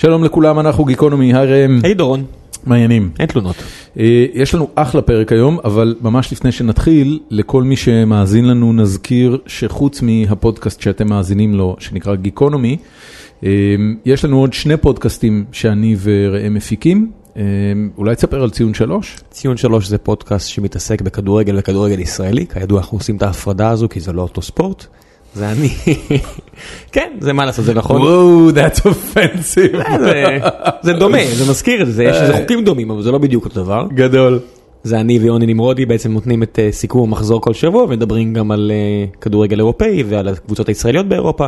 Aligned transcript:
שלום 0.00 0.24
לכולם, 0.24 0.58
אנחנו 0.58 0.84
גיקונומי, 0.84 1.34
היי 1.34 1.46
ראם. 1.46 1.80
היי 1.82 1.94
דורון, 1.94 2.24
מעניינים. 2.66 3.10
אין 3.18 3.26
תלונות. 3.26 3.56
אה, 3.98 4.26
יש 4.34 4.54
לנו 4.54 4.68
אחלה 4.74 5.02
פרק 5.02 5.32
היום, 5.32 5.58
אבל 5.64 5.94
ממש 6.00 6.32
לפני 6.32 6.52
שנתחיל, 6.52 7.18
לכל 7.30 7.62
מי 7.62 7.76
שמאזין 7.76 8.44
לנו 8.44 8.72
נזכיר 8.72 9.38
שחוץ 9.46 10.02
מהפודקאסט 10.02 10.80
שאתם 10.80 11.08
מאזינים 11.08 11.54
לו, 11.54 11.76
שנקרא 11.78 12.14
גיקונומי, 12.14 12.76
אה, 13.44 13.50
יש 14.04 14.24
לנו 14.24 14.40
עוד 14.40 14.52
שני 14.52 14.76
פודקאסטים 14.76 15.44
שאני 15.52 15.96
וראם 16.00 16.54
מפיקים. 16.54 17.10
אה, 17.36 17.42
אולי 17.96 18.16
תספר 18.16 18.42
על 18.42 18.50
ציון 18.50 18.74
שלוש? 18.74 19.16
ציון 19.30 19.56
שלוש 19.56 19.86
זה 19.86 19.98
פודקאסט 19.98 20.48
שמתעסק 20.48 21.02
בכדורגל 21.02 21.58
וכדורגל 21.58 22.00
ישראלי, 22.00 22.46
כידוע 22.46 22.80
אנחנו 22.80 22.98
עושים 22.98 23.16
את 23.16 23.22
ההפרדה 23.22 23.70
הזו 23.70 23.88
כי 23.88 24.00
זה 24.00 24.12
לא 24.12 24.22
אותו 24.22 24.42
ספורט. 24.42 24.86
זה 25.34 25.52
אני, 25.52 25.68
כן, 26.92 27.12
זה 27.20 27.32
מה 27.32 27.46
לעשות, 27.46 27.64
זה 27.64 27.74
נכון. 27.74 28.00
וואו, 28.02 28.50
that's 28.50 28.80
offensive. 28.80 29.98
זה- 29.98 30.38
זה 30.82 30.92
דומה, 30.92 31.18
זה 31.32 31.50
מזכיר 31.50 31.82
את 31.82 31.92
זה, 31.92 32.04
יש 32.04 32.16
איזה 32.16 32.32
חוקים 32.36 32.64
דומים, 32.64 32.90
אבל 32.90 33.02
זה 33.02 33.10
לא 33.12 33.18
בדיוק 33.18 33.44
אותו 33.44 33.62
דבר. 33.64 33.86
גדול. 33.94 34.40
זה 34.84 35.00
אני 35.00 35.18
ויוני 35.18 35.46
נמרודי 35.46 35.86
בעצם 35.86 36.12
נותנים 36.12 36.42
את 36.42 36.58
אה, 36.62 36.68
סיכום 36.72 37.08
המחזור 37.08 37.40
כל 37.40 37.54
שבוע 37.54 37.82
ומדברים 37.82 38.34
גם 38.34 38.50
על 38.50 38.72
אה, 38.74 39.04
כדורגל 39.20 39.58
אירופאי 39.58 40.02
ועל 40.08 40.28
הקבוצות 40.28 40.68
הישראליות 40.68 41.06
באירופה. 41.06 41.46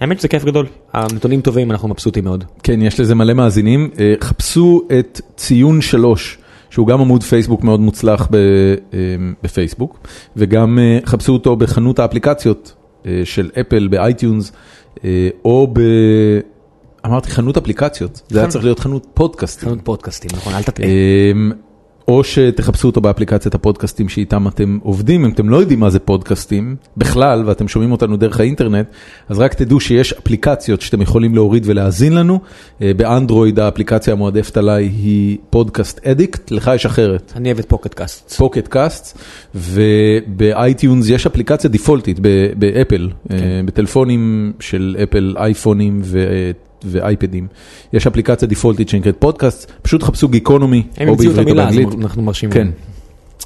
האמת 0.00 0.18
שזה 0.18 0.28
כיף 0.28 0.44
גדול, 0.44 0.66
הנתונים 0.92 1.40
טובים, 1.40 1.70
אנחנו 1.70 1.88
מבסוטים 1.88 2.24
מאוד. 2.24 2.44
כן, 2.62 2.82
יש 2.82 3.00
לזה 3.00 3.14
מלא 3.14 3.34
מאזינים. 3.34 3.90
אה, 3.98 4.14
חפשו 4.20 4.82
את 4.98 5.20
ציון 5.36 5.80
שלוש, 5.80 6.38
שהוא 6.70 6.86
גם 6.86 7.00
עמוד 7.00 7.22
פייסבוק 7.22 7.64
מאוד 7.64 7.80
מוצלח 7.80 8.28
אה, 8.34 8.98
בפייסבוק, 9.42 9.98
וגם 10.36 10.78
אה, 10.78 10.98
חפשו 11.06 11.32
אותו 11.32 11.56
בחנות 11.56 11.98
האפליקציות 11.98 12.72
אה, 12.76 12.81
של 13.24 13.50
אפל 13.60 13.88
ב 13.88 13.96
iTunes, 13.96 14.52
אה, 15.04 15.28
או 15.44 15.68
ב... 15.72 15.80
אמרתי 17.06 17.30
חנות 17.30 17.56
אפליקציות, 17.56 18.22
זה 18.28 18.38
היה 18.38 18.48
צריך 18.48 18.64
להיות 18.64 18.78
חנות 18.78 19.06
פודקאסטים. 19.14 19.68
חנות 19.68 19.80
פודקאסטים, 19.84 20.30
נכון, 20.34 20.54
אל 20.54 20.62
תטעה. 20.62 20.86
או 22.08 22.24
שתחפשו 22.24 22.88
אותו 22.88 23.00
באפליקציית 23.00 23.54
הפודקאסטים 23.54 24.08
שאיתם 24.08 24.48
אתם 24.48 24.78
עובדים, 24.82 25.24
אם 25.24 25.32
אתם 25.32 25.48
לא 25.48 25.56
יודעים 25.56 25.80
מה 25.80 25.90
זה 25.90 25.98
פודקאסטים 25.98 26.76
בכלל 26.96 27.42
ואתם 27.46 27.68
שומעים 27.68 27.92
אותנו 27.92 28.16
דרך 28.16 28.40
האינטרנט, 28.40 28.86
אז 29.28 29.38
רק 29.38 29.54
תדעו 29.54 29.80
שיש 29.80 30.12
אפליקציות 30.12 30.80
שאתם 30.80 31.02
יכולים 31.02 31.34
להוריד 31.34 31.62
ולהאזין 31.66 32.12
לנו. 32.12 32.40
אה, 32.82 32.92
באנדרואיד 32.96 33.58
האפליקציה 33.58 34.12
המועדפת 34.12 34.56
עליי 34.56 34.84
היא 34.84 35.38
Podcast 35.50 36.06
Addict, 36.06 36.50
לך 36.50 36.70
יש 36.74 36.86
אחרת. 36.86 37.32
אני 37.36 37.48
אוהב 37.48 37.58
את 37.58 37.68
Pocket 37.68 37.94
Casts. 37.94 38.32
Pocket 38.32 38.68
Casts, 38.68 39.18
וב 39.54 39.92
iTunes 39.92 41.08
יש 41.08 41.26
אפליקציה 41.26 41.70
דיפולטית 41.70 42.20
באפל, 42.56 43.10
כן. 43.28 43.34
אה, 43.34 43.60
בטלפונים 43.64 44.52
של 44.60 44.96
אפל, 45.02 45.34
אייפונים 45.38 46.00
ו- 46.04 46.50
ואייפדים. 46.86 47.46
יש 47.92 48.06
אפליקציה 48.06 48.48
דיפולטית 48.48 48.88
שנקראת 48.88 49.16
פודקאסט, 49.18 49.72
פשוט 49.82 50.02
חפשו 50.02 50.28
גיקונומי, 50.28 50.82
הם 50.96 51.08
או 51.08 51.16
בעברית 51.16 51.48
או 51.48 51.54
באנגלית. 51.54 51.88
אנחנו 52.00 52.22
מרשים. 52.22 52.50
כן. 52.50 52.68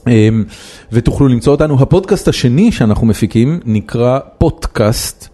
אמ, 0.07 0.45
ותוכלו 0.93 1.29
למצוא 1.29 1.53
אותנו. 1.53 1.83
הפודקאסט 1.83 2.29
השני 2.29 2.73
שאנחנו 2.73 3.07
מפיקים 3.07 3.61
נקרא 3.65 4.19
פודקאסט, 4.39 5.29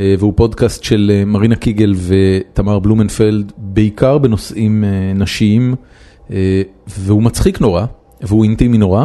אה, 0.00 0.14
והוא 0.18 0.32
פודקאסט 0.36 0.84
של 0.84 1.12
אה, 1.14 1.24
מרינה 1.24 1.56
קיגל 1.56 1.94
ותמר 1.96 2.78
בלומנפלד, 2.78 3.52
בעיקר 3.56 4.18
בנושאים 4.18 4.84
אה, 4.84 5.12
נשיים, 5.14 5.74
והוא 6.86 7.22
מצחיק 7.22 7.60
נורא, 7.60 7.84
והוא 8.20 8.44
אינטימי 8.44 8.78
נורא, 8.78 9.04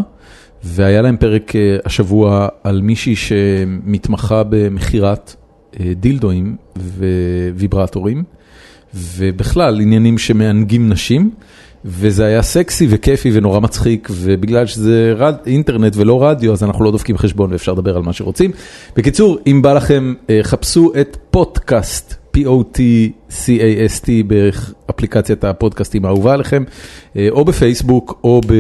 והיה 0.64 1.02
להם 1.02 1.18
פרק 1.18 1.54
השבוע 1.86 2.48
על 2.64 2.82
מישהי 2.82 3.16
שמתמחה 3.16 4.44
במכירת 4.50 5.36
דילדואים 5.80 6.56
וויברטורים, 7.56 8.24
ובכלל 9.18 9.82
עניינים 9.82 10.18
שמענגים 10.18 10.90
נשים. 10.90 11.32
וזה 11.86 12.26
היה 12.26 12.42
סקסי 12.42 12.88
וכיפי 12.90 13.30
ונורא 13.34 13.60
מצחיק, 13.60 14.10
ובגלל 14.12 14.66
שזה 14.66 15.14
רד, 15.18 15.36
אינטרנט 15.46 15.94
ולא 15.96 16.24
רדיו, 16.24 16.54
אז 16.54 16.64
אנחנו 16.64 16.86
לא 16.86 16.92
דופקים 16.92 17.18
חשבון 17.18 17.52
ואפשר 17.52 17.74
לדבר 17.74 17.96
על 17.96 18.02
מה 18.02 18.14
שרוצים. 18.14 18.52
בקיצור, 18.96 19.38
אם 19.48 19.62
בא 19.62 19.74
לכם, 19.74 20.14
אה, 20.30 20.40
חפשו 20.44 20.92
את 21.02 21.18
פודקאסט, 21.32 22.16
P-O-T-C-A-S-T, 22.38 24.10
באפליקציית 24.28 25.44
הפודקאסטים 25.44 26.06
האהובה 26.06 26.34
עליכם, 26.34 26.64
אה, 27.16 27.28
או 27.32 27.46
בפייסבוק 27.46 28.20
או 28.24 28.42
אה, 28.50 28.56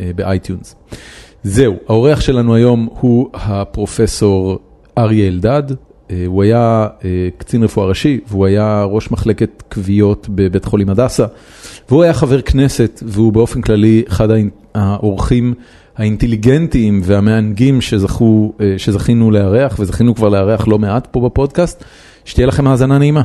אה, 0.00 0.10
ב 0.16 0.23
iTunes. 0.23 0.76
זהו, 1.42 1.74
האורח 1.88 2.20
שלנו 2.20 2.54
היום 2.54 2.88
הוא 3.00 3.28
הפרופסור 3.34 4.58
אריה 4.98 5.28
אלדד. 5.28 5.62
אה, 6.10 6.24
הוא 6.26 6.42
היה 6.42 6.86
אה, 7.04 7.28
קצין 7.38 7.62
רפואה 7.62 7.86
ראשי, 7.86 8.20
והוא 8.28 8.46
היה 8.46 8.84
ראש 8.84 9.10
מחלקת 9.10 9.62
כוויות 9.72 10.26
בבית 10.30 10.64
חולים 10.64 10.90
הדסה, 10.90 11.26
והוא 11.88 12.02
היה 12.02 12.12
חבר 12.12 12.40
כנסת, 12.40 13.02
והוא 13.06 13.32
באופן 13.32 13.60
כללי 13.60 14.02
אחד 14.08 14.28
האורחים 14.74 15.54
האינטליגנטיים 15.96 17.00
והמענגים 17.04 17.80
שזכו, 17.80 18.52
אה, 18.60 18.74
שזכינו 18.78 19.30
לארח, 19.30 19.76
וזכינו 19.78 20.14
כבר 20.14 20.28
לארח 20.28 20.68
לא 20.68 20.78
מעט 20.78 21.08
פה 21.10 21.20
בפודקאסט. 21.20 21.84
שתהיה 22.24 22.46
לכם 22.46 22.66
האזנה 22.66 22.98
נעימה. 22.98 23.22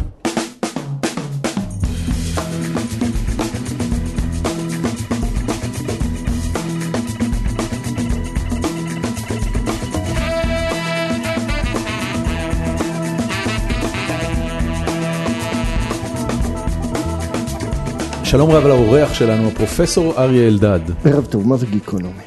שלום 18.31 18.51
רב 18.51 18.67
לאורח 18.67 19.13
שלנו, 19.13 19.47
הפרופסור 19.47 20.13
אריה 20.17 20.47
אלדד. 20.47 20.79
ערב 21.05 21.25
טוב, 21.25 21.47
מה 21.47 21.57
זה 21.57 21.65
גיקונומי? 21.65 22.23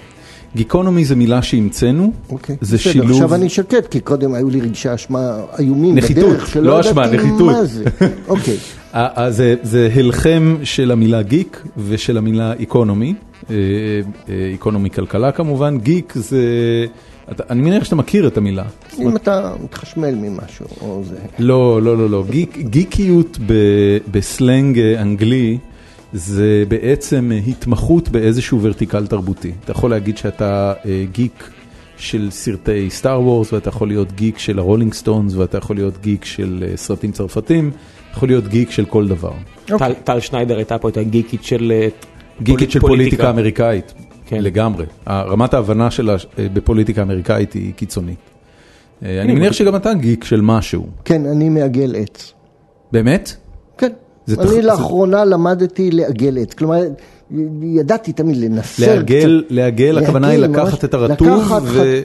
גיקונומי 0.57 1.05
זה 1.05 1.17
מילה 1.17 1.43
שהמצאנו, 1.43 2.13
אוקיי. 2.31 2.57
זה 2.61 2.77
בסדר, 2.77 2.93
שילוב... 2.93 3.11
עכשיו 3.11 3.35
אני 3.35 3.49
שקט, 3.49 3.87
כי 3.91 4.01
קודם 4.01 4.35
היו 4.35 4.51
לי 4.51 4.61
רגשי 4.61 4.95
אשמה 4.95 5.41
איומים 5.59 5.95
נחיתות, 5.95 6.25
בדרך, 6.25 6.49
שלא 6.49 6.63
לא 6.63 6.81
אשמה, 6.81 7.07
נחיתות. 7.07 7.41
מה 7.41 7.65
זה. 7.65 7.85
אוקיי. 8.29 8.57
זה, 9.29 9.55
זה 9.63 9.89
הלחם 9.95 10.57
של 10.65 10.91
המילה 10.91 11.23
גיק 11.23 11.63
ושל 11.89 12.19
המילה 12.19 12.53
איקונומי, 12.53 13.15
אה, 13.51 13.57
אה, 14.29 14.35
איקונומי 14.53 14.91
כלכלה 14.91 15.33
כמובן, 15.33 15.79
גיק 15.79 16.13
זה, 16.17 16.41
אתה, 17.33 17.43
אני 17.51 17.63
מניח 17.63 17.85
שאתה 17.85 17.97
מכיר 17.97 18.27
את 18.27 18.37
המילה. 18.37 18.65
אם 18.99 19.17
אתה 19.17 19.53
מתחשמל 19.65 20.15
ממשהו, 20.15 20.67
או 20.81 21.03
זה. 21.05 21.17
לא, 21.39 21.83
לא, 21.83 21.99
לא, 21.99 22.11
לא, 22.11 22.25
גיק, 22.31 22.59
גיקיות 22.59 23.39
ב, 23.47 23.55
בסלנג 24.11 24.79
אה, 24.79 25.03
אנגלי 25.03 25.59
זה 26.15 26.65
בעצם 26.69 27.31
התמחות 27.47 28.09
באיזשהו 28.09 28.59
vertical 28.63 29.07
תרבותי. 29.07 29.53
אתה 29.65 29.73
יכול 29.73 29.91
להגיד 29.91 30.17
שאתה 30.19 30.73
אה, 30.87 31.05
גיק 31.13 31.51
של 31.97 32.29
סרטי 32.31 32.91
Star 32.91 33.21
Wars, 33.23 33.53
ואתה 33.53 33.69
יכול 33.69 33.89
להיות 33.89 34.13
גיק 34.13 34.39
של 34.39 34.59
ה 34.59 34.63
Rolling 34.63 34.95
Stones, 34.95 35.35
ואתה 35.35 35.59
יכול 35.59 35.77
להיות 35.77 35.95
גיק 36.03 36.25
של 36.25 36.65
אה, 36.69 36.77
סרטים 36.77 37.13
צרפתים, 37.13 37.71
יכול 38.13 38.29
להיות 38.29 38.49
גיק 38.49 38.71
של 38.71 38.85
כל 38.85 39.09
דבר. 39.09 39.33
טל- 39.67 39.95
טל 40.05 40.21
שניידר 40.21 40.57
הייתה 40.57 40.79
פה 40.79 40.89
את 40.89 40.97
הגיקית 40.97 41.45
של... 41.45 41.73
אה, 41.75 41.89
גיקית 42.43 42.71
של 42.71 42.81
פוליטיקה. 42.81 43.31
אמריקאית, 43.31 43.95
כן. 44.27 44.43
לגמרי. 44.43 44.85
רמת 45.09 45.55
ההבנה 45.55 45.91
שלה 45.91 46.17
בפוליטיקה 46.39 47.03
אמריקאית 47.03 47.53
היא 47.53 47.73
קיצונית. 47.75 48.19
אני 49.03 49.35
מניח 49.35 49.53
שגם 49.53 49.77
אתה 49.77 49.95
גיק 49.95 50.25
של 50.25 50.41
משהו. 50.41 50.87
כן, 51.05 51.27
אני 51.27 51.49
מעגל 51.49 51.95
עץ. 51.97 52.33
באמת? 52.93 53.37
כן. 53.79 53.93
זה 54.27 54.37
אני 54.41 54.49
תח- 54.51 54.65
לאחרונה 54.65 55.25
למדתי 55.25 55.91
לעגל 55.91 56.39
עץ. 56.39 56.55
כלומר, 56.55 56.83
ידעתי 57.63 58.13
תמיד 58.13 58.37
לנסר 58.37 58.95
לעגל, 58.97 59.41
קצת. 59.45 59.53
לעגל, 59.55 59.99
הכוונה 59.99 60.29
היא 60.29 60.39
לעגל, 60.39 60.53
לקחת 60.53 60.73
ממש. 60.73 60.85
את 60.85 60.95
הרטוב 60.95 61.29
לקחת 61.29 61.63
ו... 61.65 62.01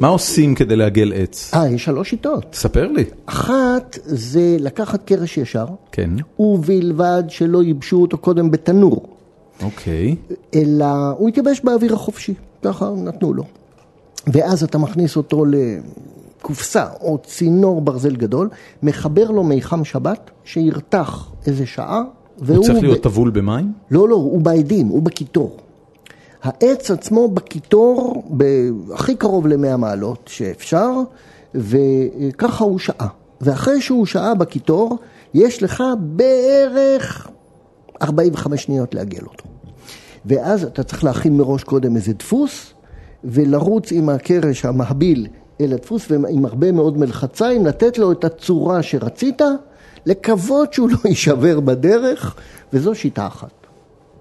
מה 0.00 0.08
עושים 0.08 0.54
כדי 0.54 0.76
לעגל 0.76 1.12
עץ? 1.16 1.50
אה, 1.54 1.68
יש 1.68 1.84
שלוש 1.84 2.10
שיטות. 2.10 2.46
ספר 2.54 2.86
לי. 2.88 3.04
אחת 3.26 3.98
זה 4.04 4.56
לקחת 4.60 5.04
קרש 5.04 5.38
ישר, 5.38 5.66
כן, 5.92 6.10
ובלבד 6.38 7.22
שלא 7.28 7.62
ייבשו 7.62 7.96
אותו 8.02 8.18
קודם 8.18 8.50
בתנור. 8.50 9.02
אוקיי. 9.62 10.16
אלא 10.54 10.86
הוא 11.18 11.28
התייבש 11.28 11.60
באוויר 11.64 11.94
החופשי, 11.94 12.34
ככה 12.62 12.90
נתנו 12.96 13.34
לו. 13.34 13.44
ואז 14.26 14.62
אתה 14.64 14.78
מכניס 14.78 15.16
אותו 15.16 15.44
לקופסה 16.42 16.86
או 17.00 17.18
צינור 17.26 17.80
ברזל 17.80 18.16
גדול, 18.16 18.48
מחבר 18.82 19.30
לו 19.30 19.44
מיחם 19.44 19.84
שבת 19.84 20.30
שירתח 20.44 21.30
איזה 21.46 21.66
שעה, 21.66 22.02
הוא 22.48 22.64
צריך 22.64 22.78
ב- 22.78 22.82
להיות 22.82 23.02
טבול 23.02 23.30
במים? 23.30 23.72
לא, 23.90 24.08
לא, 24.08 24.14
הוא 24.14 24.40
בעדים, 24.40 24.86
הוא 24.86 25.02
בקיטור. 25.02 25.56
העץ 26.42 26.90
עצמו 26.90 27.28
בקיטור, 27.28 28.24
ב- 28.36 28.70
הכי 28.94 29.16
קרוב 29.16 29.46
ל-100 29.46 29.76
מעלות 29.76 30.20
שאפשר, 30.26 30.90
וככה 31.54 32.64
הוא 32.64 32.78
שעה. 32.78 33.08
ואחרי 33.40 33.80
שהוא 33.80 34.06
שעה 34.06 34.34
בקיטור, 34.34 34.98
יש 35.34 35.62
לך 35.62 35.82
בערך 35.98 37.28
45 38.02 38.62
שניות 38.62 38.94
לעגל 38.94 39.22
אותו. 39.24 39.44
ואז 40.26 40.64
אתה 40.64 40.82
צריך 40.82 41.04
להכין 41.04 41.36
מראש 41.36 41.64
קודם 41.64 41.96
איזה 41.96 42.12
דפוס, 42.12 42.74
ולרוץ 43.24 43.92
עם 43.92 44.08
הקרש 44.08 44.64
המהביל 44.64 45.26
אל 45.62 45.72
הדפוס, 45.72 46.06
ועם 46.10 46.44
הרבה 46.44 46.72
מאוד 46.72 46.98
מלחציים, 46.98 47.66
לתת 47.66 47.98
לו 47.98 48.12
את 48.12 48.24
הצורה 48.24 48.82
שרצית, 48.82 49.42
לקוות 50.06 50.72
שהוא 50.72 50.90
לא 50.90 51.08
יישבר 51.08 51.60
בדרך, 51.60 52.34
וזו 52.72 52.94
שיטה 52.94 53.26
אחת. 53.26 53.50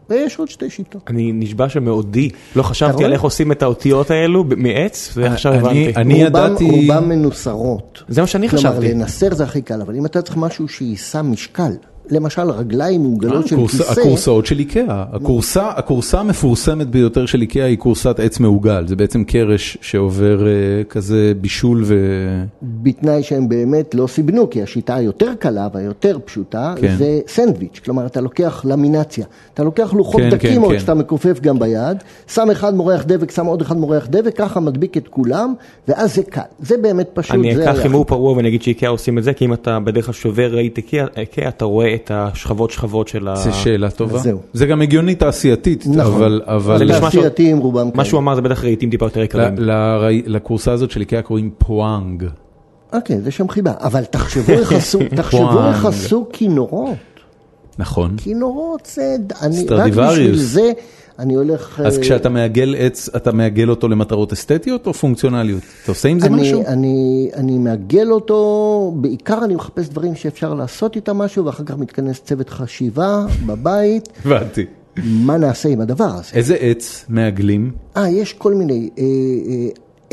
ויש 0.09 0.39
עוד 0.39 0.47
שתי 0.49 0.69
שיטות. 0.69 1.01
אני 1.07 1.31
נשבע 1.33 1.69
שמאודי, 1.69 2.29
לא 2.55 2.63
חשבתי? 2.63 3.05
על 3.05 3.13
איך 3.13 3.21
עושים 3.21 3.51
את 3.51 3.63
האותיות 3.63 4.11
האלו 4.11 4.43
מעץ, 4.57 5.13
ועכשיו 5.17 5.53
אני- 5.53 5.59
הבנתי. 5.88 5.93
אני 6.01 6.13
רובם- 6.13 6.27
ידעתי- 6.27 6.88
רובם 6.88 7.09
מנוסרות. 7.09 8.03
זה 8.07 8.21
מה 8.21 8.27
שאני 8.27 8.49
כלומר, 8.49 8.69
חשבתי. 8.71 8.93
לנסר 8.93 9.33
זה 9.33 9.43
הכי 9.43 9.61
קל, 9.61 9.81
אבל 9.81 9.95
אם 9.95 10.05
אתה 10.05 10.21
צריך 10.21 10.38
משהו 10.38 10.67
שיישא 10.67 11.21
משקל, 11.21 11.71
למשל 12.09 12.50
רגליים 12.50 13.01
מעוגלות 13.01 13.48
של 13.48 13.68
כיסא, 13.68 13.92
הכורסאות 13.92 14.45
של 14.45 14.59
איקאה, 14.59 15.06
הכורסה, 15.12 15.69
הכורסה 15.69 16.19
המפורסמת 16.19 16.88
ביותר 16.88 17.25
של 17.25 17.42
איקאה 17.42 17.65
היא 17.65 17.77
כורסת 17.77 18.19
עץ 18.19 18.39
מעוגל, 18.39 18.88
זה 18.88 18.95
בעצם 18.95 19.24
קרש 19.24 19.77
שעובר 19.81 20.48
אה, 20.48 20.83
כזה 20.89 21.33
בישול 21.42 21.81
ו... 21.86 21.95
בתנאי 22.62 23.24
שהם 23.24 23.50
באמת 23.50 23.95
לא 23.95 24.07
סיבנו, 24.07 24.50
כי 24.50 24.62
השיטה 24.62 24.95
היותר 24.95 25.33
קלה 25.39 25.68
והיותר 25.74 26.18
פשוטה, 26.25 26.74
כן. 26.81 26.95
זה 26.98 27.19
סנדוויץ', 27.27 27.80
כלומר 27.86 28.06
אתה 28.06 28.21
לוקח 28.21 28.65
למינציה, 28.68 29.25
אתה 29.53 29.63
לוקח 29.63 29.94
לוחות 29.94 30.21
כן, 30.21 30.30
דקים 30.30 30.56
כן, 30.56 30.62
עוד 30.62 30.74
כן. 30.74 30.80
שאתה 30.80 30.94
מכופף 30.94 31.39
גם 31.39 31.59
ביד, 31.59 31.98
שם 32.27 32.50
אחד 32.51 32.74
מורח 32.75 33.03
דבק, 33.03 33.31
שם 33.31 33.45
עוד 33.45 33.62
אחד 33.62 33.77
מורח 33.77 34.07
דבק, 34.09 34.38
ככה 34.38 34.59
מדביק 34.59 34.98
את 34.98 35.07
כולם, 35.07 35.53
ואז 35.88 36.15
זה 36.15 36.24
קל, 36.24 36.42
זה 36.59 36.77
באמת 36.77 37.09
פשוט. 37.13 37.36
אני 37.36 37.63
אקח 37.63 37.80
הימור 37.83 38.06
פרוע 38.06 38.33
ואני 38.33 38.48
אגיד 38.48 38.62
שאיקאה 38.62 38.89
עושים 38.89 39.18
את 39.18 39.24
זה, 39.24 39.33
כי 39.33 39.45
אם 39.45 39.53
אתה 39.53 39.80
בדרך 39.80 40.06
כלל 40.06 40.13
שובר 40.13 40.48
רהיט 40.53 40.77
איקאה, 40.77 41.06
איקאה, 41.18 41.48
אתה 41.48 41.65
רואה 41.65 41.90
את 41.95 42.11
השכבות 42.13 42.71
שכבות 42.71 43.07
של 43.07 43.27
ה... 43.27 43.35
זו 43.35 43.53
שאלה 43.53 43.91
טובה. 43.91 44.17
זהו. 44.19 44.39
זה 44.53 44.65
גם 44.65 44.81
הגיוני 44.81 45.15
תעשייתית, 45.15 45.83
נכון. 45.88 45.99
אבל... 45.99 46.41
אבל... 46.45 46.77
זה 46.77 46.85
נשמע 46.85 46.97
התעשייתיים 46.97 47.57
רובם 47.57 47.85
מה 47.85 47.91
כאלה. 47.91 48.05
שהוא 48.05 48.19
אמר 48.19 48.35
זה 48.35 48.41
בטח 48.41 48.63
רהיטים 48.63 48.89
טיפה 48.89 49.05
יותר 49.05 49.21
יקרים. 49.21 49.53
ל- 49.57 49.71
לרהי- 49.71 50.23
לכורסה 50.25 50.71
הזאת 50.71 50.91
של 50.91 50.99
איקאה 50.99 51.21
קוראים 51.21 51.51
פואנג. 51.57 52.23
אוקיי, 52.93 53.21
זה 53.21 53.31
שם 53.31 53.47
חיבה, 53.49 53.73
אבל 53.79 54.03
תחשבו 54.03 54.51
איך 54.53 54.71
עשו, 54.73 54.99
תחשבו 55.17 55.67
איך. 55.69 55.85
עשו 55.85 56.27
כינורות, 56.33 56.95
נכון. 57.79 58.13
כינורות 58.17 58.89
זה, 58.95 59.15
אני, 59.41 59.57
רק 59.57 59.63
סטרדיווריוס. 59.65 60.57
אני 61.21 61.33
הולך... 61.33 61.79
אז 61.85 61.97
אה, 61.97 62.01
כשאתה 62.01 62.29
מעגל 62.29 62.75
עץ, 62.77 63.09
אתה 63.15 63.31
מעגל 63.31 63.69
אותו 63.69 63.88
למטרות 63.88 64.33
אסתטיות 64.33 64.88
או 64.88 64.94
פונקציונליות? 64.94 65.62
אתה 65.83 65.91
עושה 65.91 66.09
עם 66.09 66.19
זה 66.19 66.27
אני, 66.27 66.41
משהו? 66.41 66.63
אני, 66.68 67.29
אני 67.35 67.57
מעגל 67.57 68.12
אותו, 68.12 68.94
בעיקר 68.95 69.45
אני 69.45 69.56
מחפש 69.56 69.89
דברים 69.89 70.15
שאפשר 70.15 70.53
לעשות 70.53 70.95
איתם 70.95 71.18
משהו, 71.18 71.45
ואחר 71.45 71.63
כך 71.63 71.77
מתכנס 71.77 72.21
צוות 72.21 72.50
חשיבה 72.50 73.25
בבית, 73.45 74.09
הבנתי. 74.25 74.65
מה 74.97 75.38
נעשה 75.38 75.69
עם 75.69 75.81
הדבר 75.81 76.09
הזה. 76.13 76.33
איזה 76.33 76.56
עץ 76.56 77.06
מעגלים? 77.09 77.71
אה, 77.97 78.09
יש 78.09 78.33
כל 78.33 78.53
מיני, 78.53 78.89
אה, 78.97 79.03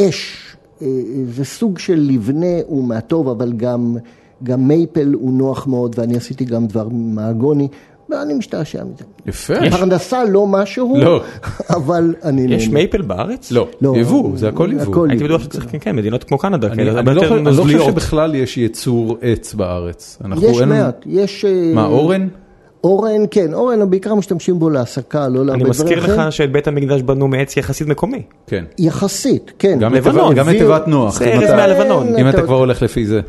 אה, 0.00 0.08
אש, 0.08 0.49
אה, 0.82 0.87
אה, 0.87 0.93
זה 1.34 1.44
סוג 1.44 1.78
של 1.78 2.06
לבנה 2.12 2.56
הוא 2.66 2.84
מהטוב, 2.84 3.28
אבל 3.28 3.52
גם, 3.52 3.96
גם 4.43 4.69
מייפל 4.69 5.12
הוא 5.12 5.32
נוח 5.32 5.66
מאוד, 5.66 5.99
ואני 5.99 6.16
עשיתי 6.16 6.44
גם 6.44 6.66
דבר 6.66 6.88
מהגוני, 6.88 7.69
ואני 8.10 8.34
משתעשע 8.34 8.84
מזה. 8.84 9.05
יפה. 9.26 9.55
פרנסה 9.70 10.25
לא 10.25 10.46
משהו, 10.46 10.96
לא. 11.00 11.22
אבל 11.70 12.14
אני 12.25 12.43
נהנה. 12.43 12.55
יש 12.55 12.69
מייפל 12.69 13.02
בארץ? 13.02 13.52
לא, 13.52 13.69
לא, 13.81 13.94
יבוא, 13.96 14.31
זה 14.37 14.49
הכל 14.49 14.70
יבוא. 14.72 14.93
הכל 14.93 15.10
הייתי. 15.10 15.25
בטוח 15.25 15.43
שצריך, 15.43 15.66
כן, 15.72 15.78
כן, 15.81 15.96
מדינות 15.96 16.25
כמו 16.25 16.38
קנדה, 16.38 16.66
אני 16.66 16.76
כאלה, 16.76 16.90
אני 16.90 16.99
הרבה 16.99 17.12
לא 17.12 17.20
יותר 17.20 17.28
חושב- 17.28 17.46
אני 17.46 17.56
לא 17.56 17.62
חושב 17.62 17.62
נוזליות. 17.76 17.87
שבכלל 18.02 18.34
יש 18.34 18.58
יצור 18.58 19.16
עץ 19.22 19.55
בארץ. 19.55 20.19
יש 20.43 20.60
אין- 20.60 20.69
מעט, 20.69 21.02
יש... 21.06 21.44
אה, 21.44 21.72
מה, 21.75 21.87
אורן? 21.87 22.28
אורן, 22.84 23.22
כן, 23.31 23.55
אורן, 23.55 23.90
בעיקר 23.90 24.14
משתמשים 24.14 24.58
בו 24.58 24.70
להסקה, 24.70 25.28
לא 25.28 25.34
להרבה 25.34 25.52
אני 25.52 25.58
דברים 25.58 25.70
מזכיר 25.70 25.99
אחרים. 25.99 26.20
לך 26.20 26.32
שאת 26.32 26.52
בית 26.52 26.69
המקדש 26.69 27.02
בנו 27.02 27.28
מעץ 27.28 27.56
יחסית 27.56 27.87
מקומי. 27.88 28.22
כן. 28.46 28.64
יחסית, 28.78 29.52
כן. 29.58 29.78
גם 29.81 29.93
את 29.94 29.99
לבנון, 29.99 30.34
תיבת- 30.34 30.37
גם 30.46 30.49
את 30.50 30.54
תיבת 30.58 30.88
נוח. 30.88 31.19
זה 31.19 31.25
ארץ 31.25 31.50
מהלבנון. 31.50 32.16
אם 32.16 32.28
אתה 32.28 32.43
כבר 32.43 32.54
הולך 32.56 32.82
לפי 32.82 33.06
זה. 33.06 33.20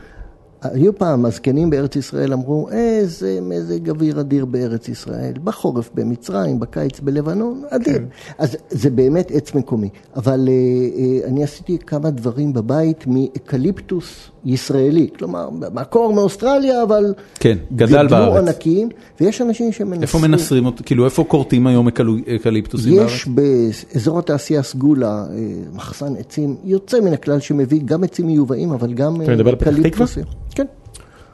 היו 0.62 0.98
פעם 0.98 1.26
הזקנים 1.26 1.70
בארץ 1.70 1.96
ישראל 1.96 2.34
אמרו, 2.34 2.70
איזה 2.72 3.40
מזג 3.42 3.90
אוויר 3.90 4.20
אדיר 4.20 4.46
בארץ 4.46 4.90
ישראל, 4.90 5.34
בחורף 5.44 5.90
במצרים, 5.94 6.60
בקיץ 6.60 7.00
בלבנון, 7.00 7.64
אדיר. 7.70 7.98
כן. 7.98 8.04
אז 8.38 8.58
זה 8.70 8.90
באמת 8.90 9.32
עץ 9.32 9.54
מקומי. 9.54 9.90
אבל 10.16 10.48
אה, 10.48 10.54
אה, 10.54 11.30
אני 11.30 11.44
עשיתי 11.44 11.78
כמה 11.78 12.10
דברים 12.10 12.54
בבית 12.54 13.04
מאקליפטוס 13.08 14.30
ישראלי, 14.46 15.08
כלומר, 15.18 15.50
מקור 15.74 16.14
מאוסטרליה, 16.14 16.84
אבל... 16.84 17.14
כן, 17.40 17.58
גדל 17.76 17.86
גדלו 17.86 18.10
בארץ. 18.10 18.48
ענקיים, 18.48 18.90
ויש 19.22 19.42
אנשים 19.42 19.72
שמנסים... 19.72 20.02
איפה 20.02 20.20
מנסרים 20.20 20.66
אותו? 20.66 20.84
כאילו, 20.86 21.06
איפה 21.06 21.24
כורתים 21.28 21.68
היום 21.68 21.88
אקליפטוסים 22.36 22.96
בארץ? 22.96 23.12
יש 23.12 23.28
באזור 23.28 24.20
התעשייה 24.20 24.64
סגולה 24.64 25.26
אה, 25.32 25.38
מחסן 25.74 26.16
עצים 26.16 26.56
יוצא 26.64 27.00
מן 27.00 27.14
הכלל 27.14 27.40
שמביא 27.40 27.82
גם 27.86 28.04
עצים 28.04 28.28
מיובאים, 28.28 28.72
אבל 28.72 28.94
גם? 28.94 29.22
אקליפטוסים. 29.62 30.24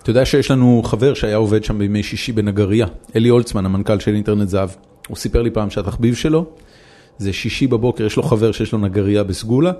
אתה 0.06 0.12
יודע 0.12 0.26
שיש 0.26 0.52
לנו 0.52 0.82
חבר 0.86 1.14
שהיה 1.14 1.36
עובד 1.36 1.64
שם 1.64 1.80
בימי 1.80 2.04
שישי 2.04 2.32
בנגריה, 2.32 2.88
אלי 3.16 3.30
הולצמן, 3.30 3.66
המנכ"ל 3.66 4.00
של 4.00 4.14
אינטרנט 4.14 4.50
זהב. 4.50 4.70
הוא 5.08 5.18
סיפר 5.18 5.42
לי 5.42 5.52
פעם 5.52 5.70
שהתחביב 5.70 6.16
שלו 6.16 6.46
זה 7.18 7.34
שישי 7.34 7.68
בבוקר, 7.68 8.06
יש 8.06 8.18
לו 8.18 8.24
חבר 8.24 8.52
שיש 8.52 8.74
לו 8.74 8.80
נגריה 8.80 9.24
בסגולה, 9.24 9.72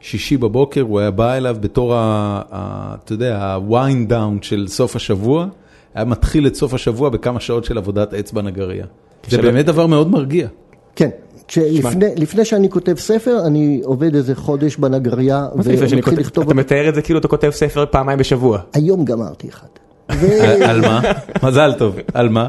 שישי 0.00 0.36
בבוקר 0.36 0.80
הוא 0.80 1.00
היה 1.00 1.10
בא 1.10 1.34
אליו 1.34 1.56
בתור, 1.60 1.94
ה, 1.94 2.42
ה, 2.50 2.94
אתה 3.04 3.12
יודע, 3.12 3.54
ה 3.54 3.65
wind 3.65 4.08
down 4.08 4.42
של 4.42 4.64
סוף 4.68 4.96
השבוע, 4.96 5.46
היה 5.94 6.04
מתחיל 6.04 6.46
את 6.46 6.54
סוף 6.54 6.74
השבוע 6.74 7.08
בכמה 7.08 7.40
שעות 7.40 7.64
של 7.64 7.78
עבודת 7.78 8.12
עץ 8.12 8.32
בנגריה. 8.32 8.86
זה 9.28 9.42
באמת 9.42 9.66
דבר 9.66 9.86
מאוד 9.86 10.10
מרגיע. 10.10 10.48
כן. 10.96 11.10
כשלפני, 11.48 12.06
לפני 12.16 12.44
שאני 12.44 12.70
כותב 12.70 12.94
ספר, 12.98 13.46
אני 13.46 13.80
עובד 13.84 14.14
איזה 14.14 14.34
חודש 14.34 14.76
בנגריה, 14.76 15.46
מה 15.54 15.62
זה 15.62 15.72
לפני 15.72 15.88
שאני 15.88 15.98
ומתחיל 15.98 16.14
כותב? 16.14 16.26
לכתוב... 16.26 16.44
אתה 16.44 16.54
מתאר 16.54 16.88
את 16.88 16.94
זה 16.94 17.02
כאילו 17.02 17.18
אתה 17.18 17.28
כותב 17.28 17.50
ספר 17.50 17.84
פעמיים 17.90 18.18
בשבוע. 18.18 18.58
היום 18.72 19.04
גמרתי 19.04 19.48
אחד. 19.48 19.66
על 20.08 20.62
על 20.62 20.80
מה? 20.80 21.00
מזל 21.42 21.72
טוב. 21.78 21.96
על 22.14 22.28
מה? 22.28 22.48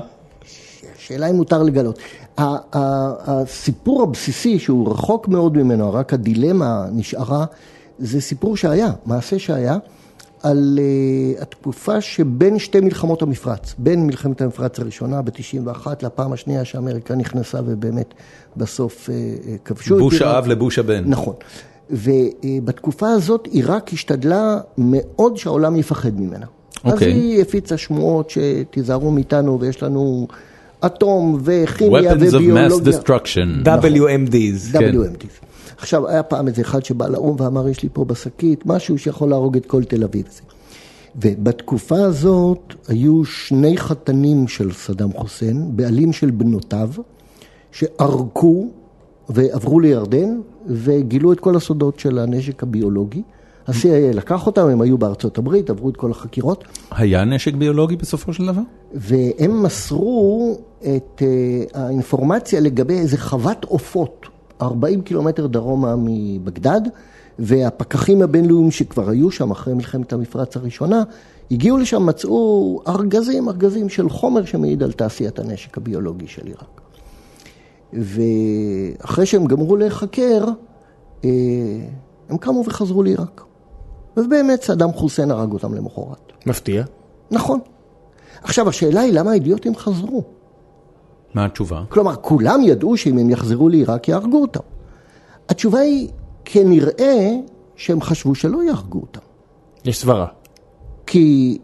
והשאלה 0.84 1.30
אם 1.30 1.36
מותר 1.36 1.64
לגלות. 1.64 2.00
הסיפור 2.38 4.04
הבסיסי, 4.04 4.60
שהוא 4.60 4.92
רחוק 4.92 5.28
מאוד 5.28 5.58
ממנו, 5.58 5.94
רק 5.94 6.14
הדילמה 6.14 6.86
נשארה, 6.92 7.46
זה 8.00 8.22
סיפור 8.22 8.58
שהיה, 8.58 8.90
מעשה 9.06 9.40
שהיה, 9.40 9.78
על 10.44 10.80
uh, 10.80 11.42
התקופה 11.42 12.02
שבין 12.02 12.60
שתי 12.60 12.80
מלחמות 12.80 13.22
המפרץ, 13.22 13.76
בין 13.78 14.08
מלחמת 14.08 14.42
המפרץ 14.42 14.80
הראשונה 14.80 15.22
ב-91 15.22 15.88
לפעם 16.02 16.34
השנייה 16.34 16.66
שאמריקה 16.66 17.16
נכנסה 17.16 17.60
ובאמת 17.66 18.14
בסוף 18.58 19.06
uh, 19.06 19.10
uh, 19.10 19.66
כבשו 19.66 19.96
את 19.96 20.00
בוש 20.00 20.22
עיראק. 20.22 20.36
האב 20.36 20.48
לבוש 20.48 20.80
הבן. 20.80 21.04
נכון. 21.06 21.34
ובתקופה 21.90 23.10
הזאת 23.10 23.48
עיראק 23.52 23.94
השתדלה 23.94 24.58
מאוד 24.78 25.38
שהעולם 25.38 25.76
יפחד 25.76 26.20
ממנה. 26.20 26.46
אז 26.84 26.94
אוקיי. 26.94 27.14
היא 27.14 27.42
הפיצה 27.42 27.78
שמועות 27.78 28.30
שתיזהרו 28.30 29.12
מאיתנו 29.12 29.60
ויש 29.60 29.84
לנו 29.84 30.28
אטום 30.86 31.40
וכימיה 31.44 32.14
Weapons 32.14 32.16
of 32.16 32.20
Mass 32.20 32.36
וביולוגיה. 32.36 33.00
Destruction. 33.00 33.66
WMDs. 33.66 34.80
כן. 34.80 34.96
עכשיו, 35.78 36.08
היה 36.08 36.24
פעם 36.24 36.48
איזה 36.48 36.62
אחד 36.62 36.86
שבא 36.86 37.08
לאו"ם 37.08 37.36
ואמר, 37.40 37.68
יש 37.68 37.84
לי 37.84 37.90
פה 37.94 38.06
בשקית 38.06 38.66
משהו 38.66 38.98
שיכול 38.98 39.30
להרוג 39.30 39.58
את 39.58 39.66
כל 39.66 39.84
תל 39.84 40.04
אביב. 40.04 40.26
ובתקופה 41.16 42.02
הזאת 42.02 42.74
היו 42.88 43.26
שני 43.26 43.78
חתנים 43.78 44.48
של 44.48 44.74
סדאם 44.74 45.14
חוסיין, 45.14 45.70
בעלים 45.76 46.14
של 46.14 46.32
בנותיו, 46.32 46.90
שערקו 47.72 48.68
ועברו 49.30 49.80
לירדן 49.80 50.40
וגילו 50.68 51.34
את 51.34 51.40
כל 51.40 51.56
הסודות 51.56 52.00
של 52.00 52.20
הנשק 52.20 52.64
הביולוגי. 52.64 53.22
ה-CIA 53.68 54.16
לקח 54.16 54.48
אותם, 54.48 54.68
הם 54.68 54.82
היו 54.82 54.98
בארצות 54.98 55.38
הברית, 55.38 55.70
עברו 55.70 55.90
את 55.90 55.98
כל 55.98 56.12
החקירות, 56.12 56.64
היה 56.92 57.26
נשק 57.26 57.54
ביולוגי 57.54 57.96
בסופו 57.96 58.34
של 58.34 58.46
דבר? 58.46 58.62
והם 58.94 59.64
מסרו 59.64 60.58
את 60.80 61.22
אה, 61.22 61.82
האינפורמציה 61.84 62.60
לגבי 62.60 62.94
איזה 62.94 63.18
חוות 63.18 63.66
עופות, 63.66 64.26
40 64.62 65.02
קילומטר 65.02 65.48
דרומה 65.48 65.96
מבגדד, 65.98 66.82
והפקחים 67.40 68.22
הבינלאומיים 68.22 68.72
שכבר 68.72 69.10
היו 69.10 69.32
שם 69.32 69.52
אחרי 69.52 69.74
מלחמת 69.74 70.14
המפרץ 70.14 70.58
הראשונה, 70.58 71.04
הגיעו 71.52 71.78
לשם, 71.78 72.06
מצאו 72.06 72.82
ארגזים, 72.88 73.50
ארגזים 73.50 73.90
של 73.90 74.10
חומר 74.10 74.46
שמעיד 74.46 74.84
על 74.84 74.92
תעשיית 74.92 75.40
הנשק 75.40 75.78
הביולוגי 75.78 76.28
של 76.28 76.46
עיראק. 76.46 76.82
ואחרי 77.94 79.26
שהם 79.26 79.46
גמרו 79.46 79.76
להיחקר, 79.76 80.46
אה, 81.26 81.30
הם 82.30 82.38
קמו 82.38 82.64
וחזרו 82.66 83.04
לעיראק. 83.04 83.42
ובאמת 84.18 84.64
סדאם 84.64 84.94
חוסיין 84.94 85.32
הרג 85.32 85.52
אותם 85.52 85.74
למחרת. 85.74 86.32
מפתיע. 86.46 86.84
נכון. 87.32 87.60
עכשיו, 88.44 88.70
השאלה 88.70 89.02
היא 89.02 89.14
למה 89.14 89.32
האידיוטים 89.32 89.76
חזרו? 89.76 90.24
מה 91.34 91.46
התשובה? 91.46 91.84
כלומר, 91.90 92.16
כולם 92.16 92.62
ידעו 92.64 92.98
שאם 92.98 93.18
הם 93.18 93.30
יחזרו 93.30 93.70
לעיראק 93.70 94.08
יהרגו 94.08 94.42
אותם. 94.42 94.60
התשובה 95.50 95.80
היא, 95.80 96.10
כנראה 96.46 97.30
שהם 97.76 98.02
חשבו 98.02 98.36
שלא 98.36 98.64
יהרגו 98.64 99.00
אותם. 99.00 99.20
יש 99.86 100.00
סברה. 100.00 100.26
כי 101.08 101.58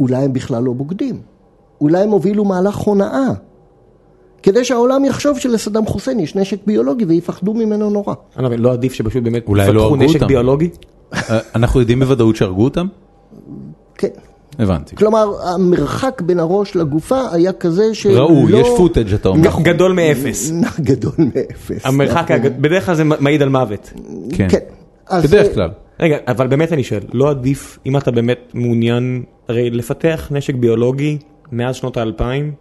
אולי 0.00 0.24
הם 0.24 0.32
בכלל 0.32 0.62
לא 0.62 0.72
בוגדים. 0.72 1.20
אולי 1.80 2.02
הם 2.02 2.10
הובילו 2.10 2.44
מהלך 2.44 2.76
הונאה. 2.76 3.28
כדי 4.42 4.64
שהעולם 4.64 5.04
יחשוב 5.04 5.38
שלסדאם 5.38 5.86
חוסיין 5.86 6.20
יש 6.20 6.36
נשק 6.36 6.66
ביולוגי 6.66 7.04
ויפחדו 7.04 7.54
ממנו 7.54 7.90
נורא. 7.90 8.14
אני 8.36 8.44
לא 8.44 8.56
לא 8.56 8.72
עדיף 8.72 8.92
שפשוט 8.92 9.22
באמת 9.22 9.44
לא 9.48 9.62
יפתחו 9.62 9.80
הרגו 9.80 9.96
נשק 9.96 10.14
אותם. 10.14 10.26
ביולוגי? 10.26 10.70
אה, 11.14 11.38
אנחנו 11.54 11.80
יודעים 11.80 12.00
בוודאות 12.00 12.36
שהרגו 12.36 12.64
אותם? 12.64 12.86
כן, 13.94 14.08
הבנתי. 14.58 14.96
כלומר, 14.96 15.26
המרחק 15.54 16.22
בין 16.26 16.38
הראש 16.40 16.76
לגופה 16.76 17.20
היה 17.32 17.52
כזה 17.52 17.94
שלא... 17.94 18.18
ראו, 18.26 18.50
יש 18.50 18.68
פוטאג' 18.76 19.12
אתה 19.12 19.28
אומר. 19.28 19.50
גדול 19.62 19.92
מאפס. 19.92 20.50
גדול 20.80 21.12
מאפס. 21.18 21.86
המרחק. 21.86 22.30
הגד- 22.30 22.62
בדרך 22.62 22.86
כלל 22.86 22.94
זה 22.94 23.04
מעיד 23.04 23.42
על 23.42 23.48
מוות. 23.48 23.92
כן. 24.32 24.46
כן. 24.48 24.58
אז, 25.08 25.24
בדרך 25.26 25.54
כלל. 25.54 25.70
רגע, 26.00 26.16
אבל 26.28 26.46
באמת 26.46 26.72
אני 26.72 26.84
שואל, 26.84 27.00
לא 27.12 27.30
עדיף, 27.30 27.78
אם 27.86 27.96
אתה 27.96 28.10
באמת 28.10 28.38
מעוניין, 28.54 29.22
הרי 29.48 29.70
לפתח 29.70 30.28
נשק 30.30 30.54
ביולוגי 30.54 31.18
מאז 31.52 31.74
שנות 31.76 31.96
האלפיים, 31.96 32.52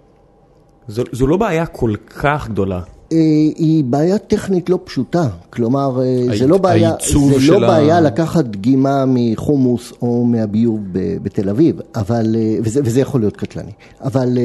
זו, 0.87 1.03
זו 1.11 1.27
לא 1.27 1.37
בעיה 1.37 1.65
כל 1.65 1.93
כך 2.19 2.49
גדולה. 2.49 2.79
אה, 3.11 3.17
היא 3.55 3.83
בעיה 3.83 4.17
טכנית 4.17 4.69
לא 4.69 4.79
פשוטה, 4.83 5.27
כלומר 5.49 6.01
אה, 6.01 6.37
זה 6.37 6.47
לא 6.47 6.57
בעיה, 6.57 6.93
זה 7.39 7.51
לא 7.51 7.65
ה- 7.65 7.67
בעיה 7.67 8.01
לקחת 8.01 8.45
דגימה 8.45 9.03
מחומוס 9.07 9.93
או 10.01 10.25
מהביוב 10.25 10.79
ב- 10.91 11.17
בתל 11.23 11.49
אביב, 11.49 11.79
אבל, 11.95 12.35
אה, 12.39 12.57
וזה, 12.63 12.81
וזה 12.83 13.01
יכול 13.01 13.21
להיות 13.21 13.37
קטלני, 13.37 13.71
אבל 14.03 14.37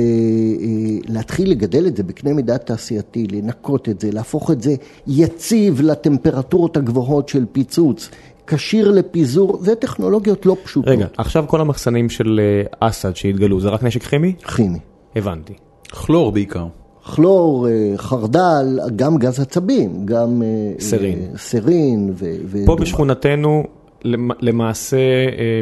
להתחיל 1.08 1.50
לגדל 1.50 1.86
את 1.86 1.96
זה 1.96 2.02
בקנה 2.02 2.32
מידה 2.32 2.58
תעשייתי, 2.58 3.26
לנקות 3.32 3.88
את 3.88 4.00
זה, 4.00 4.10
להפוך 4.12 4.50
את 4.50 4.62
זה 4.62 4.74
יציב 5.06 5.80
לטמפרטורות 5.80 6.76
הגבוהות 6.76 7.28
של 7.28 7.44
פיצוץ, 7.52 8.08
כשיר 8.46 8.90
לפיזור, 8.90 9.58
זה 9.60 9.74
טכנולוגיות 9.74 10.46
לא 10.46 10.56
פשוטות. 10.64 10.88
רגע, 10.88 11.06
עכשיו 11.18 11.44
כל 11.48 11.60
המחסנים 11.60 12.08
של 12.10 12.40
אסד 12.80 13.16
שהתגלו, 13.16 13.60
זה 13.60 13.68
רק 13.68 13.82
נשק 13.82 14.02
כימי? 14.02 14.32
כימי. 14.56 14.78
הבנתי. 15.16 15.52
כלור 15.90 16.32
בעיקר. 16.32 16.66
כלור, 17.06 17.68
אה, 17.68 17.92
חרדל, 17.96 18.78
גם 18.96 19.16
גז 19.18 19.40
עצבים, 19.40 20.06
גם 20.06 20.42
אה, 20.42 20.72
סרין. 20.78 21.18
אה, 21.18 21.38
סרין 21.38 22.12
ו... 22.14 22.26
פה 22.66 22.76
בשכונתנו, 22.76 23.64
למ- 24.04 24.30
למעשה, 24.40 24.96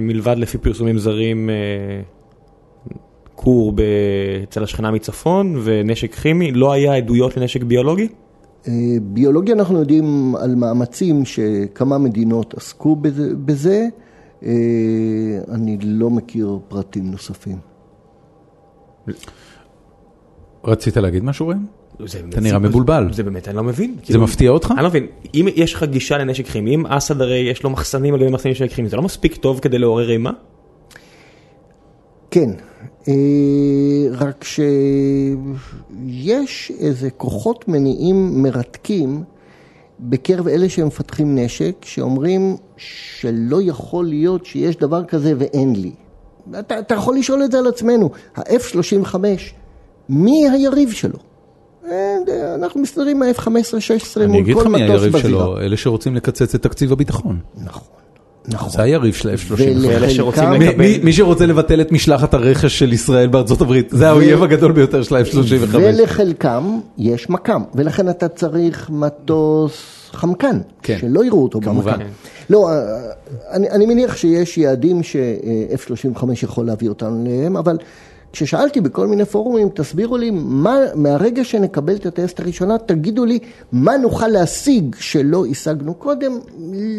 מלבד 0.02 0.34
לפי 0.38 0.58
פרסומים 0.58 0.98
זרים, 0.98 1.50
כור 3.34 3.72
אצל 4.42 4.62
השכנה 4.62 4.90
מצפון 4.90 5.60
ונשק 5.64 6.14
כימי, 6.14 6.52
לא 6.52 6.72
היה 6.72 6.94
עדויות 6.94 7.36
לנשק 7.36 7.62
ביולוגי? 7.62 8.08
ביולוגיה 9.02 9.54
אנחנו 9.54 9.78
יודעים 9.78 10.36
על 10.36 10.54
מאמצים 10.54 11.24
שכמה 11.24 11.98
מדינות 11.98 12.54
עסקו 12.54 12.96
בזה, 13.44 13.88
אני 15.50 15.78
לא 15.82 16.10
מכיר 16.10 16.58
פרטים 16.68 17.10
נוספים. 17.10 17.56
רצית 20.64 20.96
להגיד 20.96 21.24
משהו 21.24 21.48
ראם? 21.48 21.64
אתה 22.28 22.40
נראה 22.40 22.58
מבולבל. 22.58 23.08
זה 23.12 23.22
באמת, 23.22 23.48
אני 23.48 23.56
לא 23.56 23.62
מבין. 23.62 23.94
זה 23.98 24.02
כאילו, 24.02 24.20
מפתיע 24.20 24.50
אותך? 24.50 24.70
אני 24.76 24.82
לא 24.82 24.88
מבין, 24.88 25.06
אם 25.34 25.48
יש 25.56 25.74
לך 25.74 25.82
גישה 25.84 26.18
לנשק 26.18 26.46
כימי, 26.46 26.74
אם 26.74 26.86
אסד 26.86 27.20
הרי 27.20 27.38
יש 27.38 27.62
לו 27.62 27.70
מחסנים 27.70 28.14
על 28.14 28.20
גבי 28.20 28.30
מחסנים 28.30 28.54
של 28.54 28.64
נשק 28.64 28.74
כימי, 28.74 28.88
זה 28.88 28.96
לא 28.96 29.02
מספיק 29.02 29.36
טוב 29.36 29.60
כדי 29.60 29.78
לעורר 29.78 30.10
אימה? 30.10 30.30
כן, 32.30 32.50
אה, 33.08 33.14
רק 34.12 34.44
שיש 36.14 36.72
איזה 36.78 37.10
כוחות 37.10 37.68
מניעים 37.68 38.42
מרתקים 38.42 39.24
בקרב 40.00 40.48
אלה 40.48 40.68
שמפתחים 40.68 41.38
נשק, 41.38 41.74
שאומרים 41.84 42.56
שלא 42.76 43.62
יכול 43.62 44.04
להיות 44.04 44.46
שיש 44.46 44.76
דבר 44.76 45.04
כזה 45.04 45.34
ואין 45.38 45.76
לי. 45.76 45.92
אתה, 46.58 46.78
אתה 46.78 46.94
יכול 46.94 47.16
לשאול 47.16 47.44
את 47.44 47.52
זה 47.52 47.58
על 47.58 47.66
עצמנו, 47.66 48.10
ה-F-35, 48.36 49.14
מי 50.08 50.48
היריב 50.52 50.90
שלו? 50.92 51.18
אה, 51.90 52.16
אנחנו 52.54 52.80
מסתדרים 52.80 53.22
עם 53.22 53.28
ה-F-15-16 53.28 53.46
אני 54.16 54.26
מול 54.26 54.36
אגיד 54.40 54.54
כל 54.54 54.60
לך 54.60 54.66
מי 54.66 54.72
מטוס 54.72 54.90
היריב 54.90 55.12
בזירה. 55.16 55.22
שלו, 55.22 55.58
אלה 55.60 55.76
שרוצים 55.76 56.14
לקצץ 56.16 56.54
את 56.54 56.62
תקציב 56.62 56.92
הביטחון. 56.92 57.38
נכון, 57.64 57.82
נכון. 58.48 58.70
זה 58.70 58.82
היריב 58.82 59.14
של 59.14 59.28
ה-F-35. 59.28 59.52
ואלה 59.88 60.10
שרוצים 60.10 60.44
ולחלקם- 60.44 60.62
לקבל- 60.62 61.04
מי- 61.04 61.12
שרוצה 61.12 61.46
לבטל 61.46 61.80
את 61.80 61.92
משלחת 61.92 62.34
הרכש 62.34 62.78
של 62.78 62.92
ישראל 62.92 63.28
בארצות 63.28 63.60
הברית, 63.60 63.88
זה 63.92 64.08
האויב 64.08 64.42
הגדול 64.42 64.72
ביותר 64.72 65.02
של 65.02 65.16
ה-F-35. 65.16 65.76
ולחלקם 65.76 66.78
יש 66.98 67.30
מכ"ם, 67.30 67.62
ולכן 67.74 68.08
אתה 68.08 68.28
צריך 68.28 68.90
מטוס 68.90 69.72
חמקן, 70.12 70.58
כן. 70.82 70.96
שלא 71.00 71.24
יראו 71.24 71.42
אותו 71.42 71.60
כמובן. 71.60 71.92
במכ"ם. 71.92 72.04
לא, 72.50 72.68
אה, 72.70 72.74
אני, 73.50 73.70
אני 73.70 73.86
מניח 73.86 74.16
שיש 74.16 74.58
יעדים 74.58 75.02
ש-F-35 75.02 76.22
יכול 76.42 76.66
להביא 76.66 76.88
אותנו 76.88 77.26
אליהם, 77.26 77.56
אבל 77.56 77.76
כששאלתי 78.32 78.80
בכל 78.80 79.06
מיני 79.06 79.24
פורומים, 79.24 79.68
תסבירו 79.74 80.16
לי, 80.16 80.30
מה, 80.34 80.76
מהרגע 80.94 81.44
שנקבל 81.44 81.94
את 81.96 82.06
הטסט 82.06 82.40
הראשונה, 82.40 82.78
תגידו 82.78 83.24
לי 83.24 83.38
מה 83.72 83.96
נוכל 83.96 84.28
להשיג 84.28 84.96
שלא 84.98 85.44
השגנו 85.50 85.94
קודם, 85.94 86.32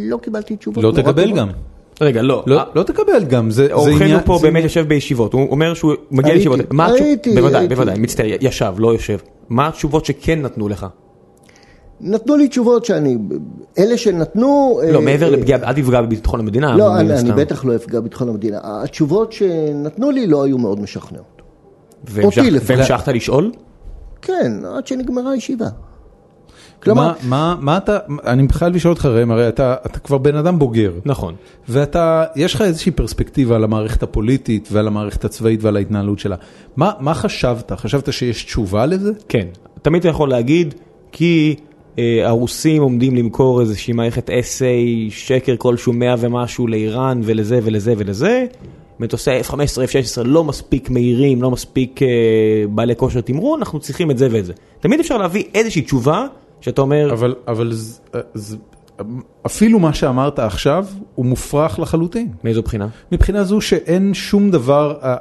לא 0.10 0.18
קיבלתי 0.18 0.56
תשובות. 0.56 0.84
לא 0.84 0.92
תקבל 0.92 1.24
טובות. 1.24 1.38
גם. 1.38 1.48
רגע, 2.02 2.22
לא. 2.22 2.44
לא 2.48 2.62
לא 2.76 2.84
תקבל 2.84 3.24
גם, 3.30 3.52
זה 3.52 3.68
זה 3.68 3.74
אורחנו 3.74 3.96
עניין... 4.06 4.20
פה 4.26 4.38
זה 4.42 4.48
באמת 4.48 4.64
יושב 4.64 4.88
בישיבות, 4.88 5.34
הוא 5.34 5.52
אומר 5.52 5.74
שהוא 5.74 5.94
מגיע 6.12 6.32
הייתי, 6.34 6.50
לישיבות. 6.50 6.72
מה 6.74 6.86
התשוב- 6.86 7.02
הייתי, 7.08 7.36
בוודאי, 7.36 7.62
הייתי. 7.62 7.76
בוודאי, 7.76 8.00
מצטער, 8.00 8.26
ישב, 8.42 8.74
לא 8.78 8.94
יושב. 8.94 9.18
מה 9.50 9.68
התשובות 9.68 10.06
שכן 10.06 10.42
נתנו 10.42 10.70
לך? 10.70 10.86
נתנו 12.04 12.36
לי 12.36 12.48
תשובות 12.48 12.86
שאני, 12.86 13.18
אלה 13.78 13.98
שנתנו... 13.98 14.80
לא, 14.92 15.00
אה, 15.00 15.06
מעבר 15.06 15.26
אה, 15.26 15.32
לפגיעה, 15.38 15.60
אל 15.64 15.74
תפגע 15.74 16.02
בביטחון 16.02 16.40
המדינה. 16.40 16.78
לא, 16.78 16.98
אני, 16.98 17.20
אני. 17.20 17.32
בטח 17.32 17.66
לא 17.66 17.76
אפגע 17.76 18.00
בביטחון 18.00 18.30
המדינה. 18.30 18.60
התשובות 18.64 19.32
שנתנו 19.32 20.12
לי 20.12 20.28
לא 20.28 20.44
היו 20.44 20.58
מאוד 20.58 20.80
משכנעות. 20.80 21.42
והמשכת 22.08 23.08
לשאול? 23.08 23.52
כן, 24.22 24.52
עד 24.78 24.88
שנגמרה 24.88 25.32
הישיבה. 25.32 25.68
כלומר, 26.84 27.04
מה- 27.04 27.16
מה 27.24 27.56
מה 27.60 27.78
אתה, 27.78 27.98
אני 28.26 28.48
בכלל 28.48 28.72
לשאול 28.72 28.94
אותך 28.94 29.06
ראם, 29.06 29.32
הרי 29.32 29.48
אתה 29.48 29.76
אתה 29.86 30.00
כבר 30.00 30.18
בן 30.18 30.36
אדם 30.36 30.60
בוגר. 30.60 30.92
נכון. 31.06 31.36
ואתה, 31.70 32.24
יש 32.36 32.54
לך 32.56 32.62
איזושהי 32.62 32.92
פרספקטיבה 32.92 33.56
על 33.56 33.64
המערכת 33.64 34.04
הפוליטית 34.04 34.70
ועל 34.72 34.88
המערכת 34.88 35.26
הצבאית 35.26 35.64
ועל 35.64 35.76
ההתנהלות 35.76 36.20
שלה. 36.20 36.36
מה, 36.76 36.92
מה 37.00 37.14
חשבת? 37.14 37.72
חשבת 37.72 38.14
שיש 38.14 38.44
תשובה 38.44 38.86
לזה? 38.86 39.12
כן. 39.30 39.48
תמיד 39.82 40.00
אתה 40.00 40.10
יכול 40.10 40.30
להגיד, 40.30 40.74
כי 41.12 41.56
הרוסים 42.24 42.82
עומדים 42.82 43.16
למכור 43.16 43.62
איזושהי 43.62 43.94
מערכת 43.94 44.30
SA, 44.30 44.64
שקר 45.10 45.56
כלשהו 45.58 45.94
100 45.94 46.16
ומשהו 46.20 46.68
לאיראן 46.68 47.22
ולזה 47.24 47.60
ולזה 47.64 47.94
ולזה. 47.98 48.46
מטוסי 49.00 49.42
F-15, 49.42 49.54
F-16 49.54 50.24
לא 50.24 50.44
מספיק 50.44 50.90
מהירים, 50.90 51.42
לא 51.42 51.52
מספיק 51.52 52.02
אה, 52.02 52.08
בעלי 52.70 52.96
כושר 52.96 53.22
תמרון, 53.22 53.60
אנחנו 53.60 53.80
צריכים 53.80 54.12
את 54.12 54.18
זה 54.18 54.28
ואת 54.32 54.46
זה. 54.46 54.54
תמיד 54.80 55.00
אפשר 55.00 55.18
להביא 55.18 55.44
איזושהי 55.54 55.82
תשובה 55.82 56.26
שאתה 56.62 56.82
אומר, 56.82 57.14
אבל, 57.14 57.36
אבל 57.48 57.74
ז, 57.74 58.00
ז, 58.34 58.56
אפילו 59.46 59.80
מה 59.80 59.94
שאמרת 59.94 60.40
עכשיו 60.40 60.86
הוא 61.16 61.26
מופרך 61.26 61.80
לחלוטין. 61.80 62.28
מאיזו 62.44 62.62
בחינה? 62.62 62.88
מבחינה 63.12 63.44
זו 63.44 63.62
שאין 63.62 64.14
שום 64.14 64.52
דבר, 64.52 64.96
אה, 65.04 65.16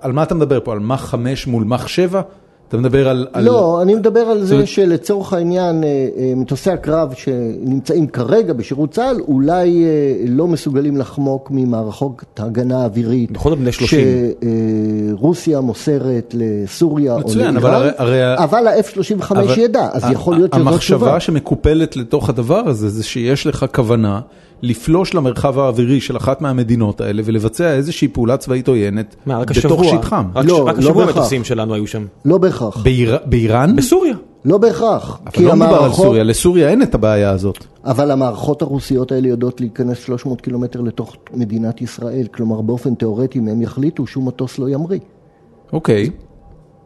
על 0.00 0.12
מה 0.12 0.22
אתה 0.22 0.34
מדבר 0.34 0.60
פה? 0.64 0.72
על 0.72 0.78
מח 0.78 1.04
5 1.04 1.46
מול 1.46 1.64
מח 1.64 1.86
7? 1.88 2.20
אתה 2.68 2.76
מדבר 2.76 3.08
על... 3.08 3.26
על... 3.32 3.44
לא, 3.44 3.82
אני 3.82 3.94
מדבר 3.94 4.20
על 4.20 4.44
זה 4.44 4.66
שלצורך 4.66 5.32
העניין, 5.32 5.84
אה, 5.84 5.88
אה, 6.16 6.32
מטוסי 6.36 6.70
הקרב 6.70 7.12
שנמצאים 7.16 8.06
כרגע 8.06 8.52
בשירות 8.52 8.90
צה"ל, 8.90 9.20
אולי 9.28 9.84
אה, 9.84 9.88
לא 10.28 10.46
מסוגלים 10.46 10.96
לחמוק 10.96 11.48
ממערכות 11.50 12.22
הגנה 12.38 12.84
אווירית. 12.84 13.30
בכל 13.30 13.50
זאת 13.50 13.58
בני 13.58 13.72
30. 13.72 14.00
שרוסיה 15.18 15.60
מוסרת 15.60 16.34
לסוריה 16.38 17.14
או 17.14 17.18
מצוין, 17.18 17.54
לאיראן, 17.54 17.56
אבל 17.56 17.90
הרי- 17.98 18.38
אבל 18.38 18.66
ה-F-35 18.66 19.24
אבל 19.30 19.58
ידע, 19.58 19.88
אז 19.92 20.02
יכול 20.10 20.34
להיות 20.34 20.52
שזו 20.54 20.60
המחשבה 20.60 20.98
תשובה. 20.98 21.20
שמקופלת 21.20 21.96
לתוך 21.96 22.28
הדבר 22.28 22.62
הזה, 22.68 22.88
זה 22.88 23.04
שיש 23.04 23.46
לך 23.46 23.66
כוונה 23.74 24.20
לפלוש 24.62 25.14
למרחב 25.14 25.58
האווירי 25.58 26.00
של 26.00 26.16
אחת 26.16 26.40
מהמדינות 26.40 27.00
האלה 27.00 27.22
ולבצע 27.24 27.74
איזושהי 27.74 28.08
פעולה 28.08 28.36
צבאית 28.36 28.68
עוינת 28.68 29.16
בתוך 29.26 29.84
שטחם. 29.84 30.24
רק, 30.34 30.44
לא, 30.44 30.66
לא 30.66 30.78
השבוע. 30.78 31.04
המטוסים 31.04 31.44
שלנו 31.44 31.74
היו 31.74 31.86
שם. 31.86 32.04
לא 32.24 32.38
בהכרח, 32.38 32.76
באיר... 32.76 33.18
באיראן? 33.24 33.76
בסוריה. 33.76 34.14
לא 34.44 34.58
בהכרח. 34.58 35.20
אבל 35.26 35.44
לא 35.44 35.56
מדובר 35.56 35.84
על 35.84 35.92
סוריה, 35.92 36.22
לסוריה 36.22 36.68
אין 36.68 36.82
את 36.82 36.94
הבעיה 36.94 37.30
הזאת. 37.30 37.64
אבל 37.84 38.10
המערכות 38.10 38.62
הרוסיות 38.62 39.12
האלה 39.12 39.28
יודעות 39.28 39.60
להיכנס 39.60 39.98
300 39.98 40.40
קילומטר 40.40 40.80
לתוך 40.80 41.16
מדינת 41.34 41.82
ישראל, 41.82 42.26
כלומר 42.34 42.60
באופן 42.60 42.94
תיאורטי, 42.94 43.38
אם 43.38 43.48
הם 43.48 43.62
יחליטו, 43.62 44.06
שום 44.06 44.28
מטוס 44.28 44.58
לא 44.58 44.68
ימריא. 44.68 44.98
אוקיי. 45.72 46.10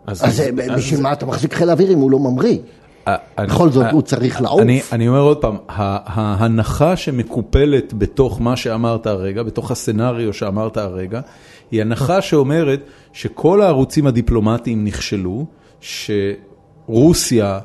אז 0.07 0.41
אה, 0.41 0.77
בשביל 0.77 1.01
מה 1.01 1.13
אתה 1.13 1.27
מחזיק 1.27 1.55
חיל 1.55 1.71
אוויר 1.71 1.93
אם 1.93 1.99
הוא 1.99 2.11
לא 2.11 2.19
ממריא? 2.19 2.59
בכל 3.41 3.71
זאת 3.71 3.87
הוא 3.93 4.03
צריך 4.03 4.41
לעוף. 4.43 4.61
אני, 4.93 5.09
אומר 5.09 5.21
עוד 5.21 5.37
פעם, 5.39 5.57
ההנחה 5.69 6.97
שמקופלת 6.97 7.95
בתוך 7.95 8.41
מה 8.41 8.57
שאמרת 8.57 9.07
הרגע, 9.07 9.43
בתוך 9.43 9.71
הסצנריו 9.71 10.33
שאמרת 10.33 10.77
הרגע, 10.77 11.21
היא 11.71 11.81
הנחה 11.81 12.21
שאומרת 12.21 12.81
שכל 13.13 13.63
הערוצים 13.63 14.07
הדיפלומטיים 14.07 14.85
נכשלו, 14.85 15.47
שרוסיה 15.81 17.59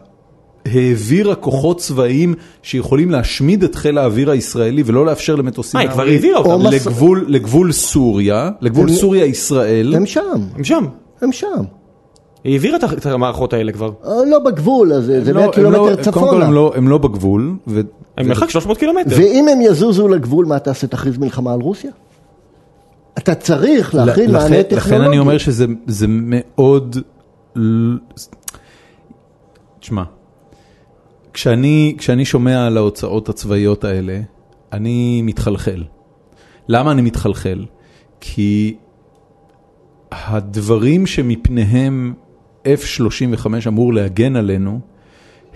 העבירה 0.65 1.35
כוחות 1.35 1.77
צבאיים 1.79 2.33
שיכולים 2.61 3.11
להשמיד 3.11 3.63
את 3.63 3.75
חיל 3.75 3.97
האוויר 3.97 4.31
הישראלי 4.31 4.83
ולא 4.85 5.05
לאפשר 5.05 5.35
למטוסים 5.35 5.77
אה, 5.79 5.85
היא 5.85 5.91
כבר 5.91 6.03
להמריא 6.03 6.15
העבירה 6.15 6.37
אותם. 6.39 6.49
או 6.51 6.59
מס- 6.59 6.73
לגבול, 6.87 7.25
לגבול 7.27 7.71
סוריה, 7.71 8.49
לגבול 8.61 8.91
סוריה-ישראל. 8.93 9.95
הם 9.95 10.05
שם, 10.05 10.21
הם 10.55 10.63
שם. 10.63 10.85
הם 11.21 11.31
שם. 11.31 11.63
היא 12.47 12.53
העבירה 12.55 12.77
את 12.97 13.05
המערכות 13.05 13.53
האלה 13.53 13.71
כבר. 13.71 13.91
אה, 14.05 14.11
לא 14.29 14.39
בגבול, 14.39 14.93
אז 14.93 15.03
זה 15.05 15.23
זה 15.23 15.29
הם 15.31 15.35
100 15.35 15.43
לא- 15.45 15.47
הם 15.49 15.53
קילומטר 15.53 15.79
לא- 15.81 15.85
קודם 15.87 15.97
כל 15.97 16.11
צפונה. 16.11 16.45
הם 16.45 16.53
לא- 16.53 16.71
הם 16.75 16.87
לא 16.87 16.97
בגבול. 16.97 17.55
הם 18.17 18.27
מרחק 18.27 18.49
300 18.49 18.77
קילומטר. 18.77 19.15
ואם 19.17 19.45
הם 19.51 19.61
יזוזו 19.61 20.07
לגבול, 20.07 20.45
מה 20.45 20.59
תעשה? 20.59 20.87
תכריז 20.87 21.17
מלחמה 21.17 21.53
על 21.53 21.61
רוסיה? 21.61 21.91
אתה 23.17 23.35
צריך 23.35 23.95
להכין 23.95 24.31
מענה 24.31 24.63
טכנולוגי. 24.63 24.75
לכן 24.75 25.01
אני 25.01 25.19
אומר 25.19 25.37
שזה 25.37 25.65
זה 25.87 26.05
מאוד... 26.09 26.97
תשמע, 29.79 30.03
כשאני, 31.33 31.95
כשאני 31.97 32.25
שומע 32.25 32.65
על 32.67 32.77
ההוצאות 32.77 33.29
הצבאיות 33.29 33.83
האלה, 33.83 34.19
אני 34.73 35.21
מתחלחל. 35.21 35.83
למה 36.67 36.91
אני 36.91 37.01
מתחלחל? 37.01 37.65
כי 38.19 38.75
הדברים 40.11 41.05
שמפניהם 41.05 42.13
F-35 42.75 43.47
אמור 43.67 43.93
להגן 43.93 44.35
עלינו, 44.35 44.79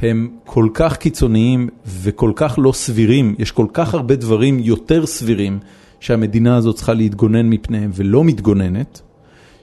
הם 0.01 0.29
כל 0.45 0.67
כך 0.73 0.97
קיצוניים 0.97 1.69
וכל 1.85 2.31
כך 2.35 2.55
לא 2.61 2.71
סבירים, 2.71 3.35
יש 3.39 3.51
כל 3.51 3.65
כך 3.73 3.93
הרבה 3.93 4.15
דברים 4.15 4.59
יותר 4.59 5.05
סבירים 5.05 5.59
שהמדינה 5.99 6.55
הזאת 6.55 6.75
צריכה 6.75 6.93
להתגונן 6.93 7.49
מפניהם 7.49 7.91
ולא 7.93 8.23
מתגוננת, 8.23 9.01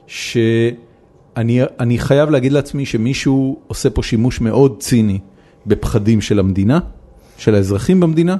שאני 0.07 1.59
אני 1.79 1.99
חייב 1.99 2.29
להגיד 2.29 2.51
לעצמי 2.51 2.85
שמישהו 2.85 3.59
עושה 3.67 3.89
פה 3.89 4.03
שימוש 4.03 4.41
מאוד 4.41 4.75
ציני 4.79 5.19
בפחדים 5.65 6.21
של 6.21 6.39
המדינה, 6.39 6.79
של 7.37 7.55
האזרחים 7.55 7.99
במדינה, 7.99 8.35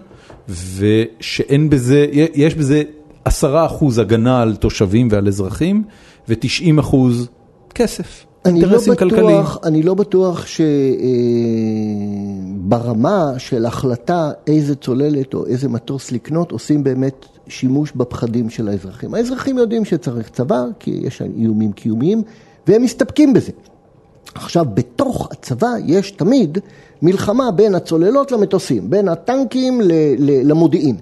ושאין 0.49 1.69
בזה, 1.69 2.07
יש 2.33 2.55
בזה 2.55 2.83
עשרה 3.25 3.65
אחוז 3.65 3.97
הגנה 3.97 4.41
על 4.41 4.55
תושבים 4.55 5.07
ועל 5.11 5.27
אזרחים, 5.27 5.83
ו-90 6.29 6.79
אחוז 6.79 7.29
כסף, 7.75 8.25
לא 8.45 8.51
אינטרסים 8.51 8.95
כלכליים. 8.95 9.41
בטוח, 9.41 9.57
אני 9.63 9.83
לא 9.83 9.93
בטוח 9.93 10.45
שברמה 12.57 13.33
של 13.37 13.65
החלטה 13.65 14.31
איזה 14.47 14.75
צוללת 14.75 15.33
או 15.33 15.45
איזה 15.45 15.69
מטוס 15.69 16.11
לקנות, 16.11 16.51
עושים 16.51 16.83
באמת 16.83 17.25
שימוש 17.47 17.91
בפחדים 17.95 18.49
של 18.49 18.67
האזרחים. 18.67 19.13
האזרחים 19.13 19.57
יודעים 19.57 19.85
שצריך 19.85 20.29
צבא, 20.29 20.63
כי 20.79 20.99
יש 21.03 21.21
איומים 21.21 21.71
קיומיים, 21.71 22.21
והם 22.67 22.81
מסתפקים 22.83 23.33
בזה. 23.33 23.51
עכשיו, 24.35 24.65
בתוך 24.73 25.27
הצבא 25.31 25.69
יש 25.85 26.11
תמיד 26.11 26.57
מלחמה 27.01 27.51
בין 27.51 27.75
הצוללות 27.75 28.31
למטוסים, 28.31 28.89
בין 28.89 29.07
הטנקים 29.07 29.81
ל- 29.81 29.91
ל- 30.17 30.49
למודיעין. 30.49 30.95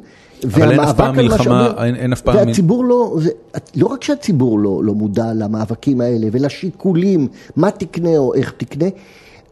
אבל 0.45 0.71
אין 0.71 0.79
אף 0.79 0.97
פעם 0.97 1.15
מלחמה, 1.15 1.73
אין- 1.85 1.95
אין 1.95 2.13
אף 2.13 2.21
פעם... 2.21 2.35
והציבור 2.35 2.85
לא, 2.85 3.15
זה, 3.21 3.29
לא 3.75 3.87
רק 3.87 4.03
שהציבור 4.03 4.59
לא, 4.59 4.83
לא 4.83 4.93
מודע 4.93 5.33
למאבקים 5.33 6.01
האלה 6.01 6.27
ולשיקולים, 6.31 7.27
מה 7.55 7.71
תקנה 7.71 8.17
או 8.17 8.33
איך 8.33 8.53
תקנה, 8.57 8.85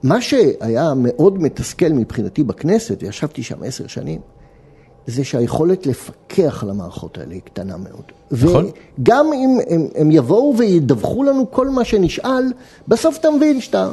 מה 0.03 0.21
שהיה 0.21 0.93
מאוד 0.97 1.41
מתסכל 1.41 1.89
מבחינתי 1.89 2.43
בכנסת, 2.43 3.03
וישבתי 3.03 3.43
שם 3.43 3.63
עשר 3.63 3.87
שנים, 3.87 4.19
זה 5.07 5.23
שהיכולת 5.23 5.85
לפקח 5.85 6.63
על 6.63 6.69
המערכות 6.69 7.17
האלה 7.17 7.33
היא 7.33 7.41
קטנה 7.41 7.77
מאוד. 7.77 8.03
נכון. 8.31 8.65
וגם 8.99 9.25
אם 9.33 9.57
הם, 9.69 9.87
הם 9.95 10.11
יבואו 10.11 10.53
וידווחו 10.57 11.23
לנו 11.23 11.51
כל 11.51 11.69
מה 11.69 11.83
שנשאל, 11.83 12.53
בסוף 12.87 13.17
אתה 13.17 13.31
מבין 13.31 13.61
שאתה... 13.61 13.89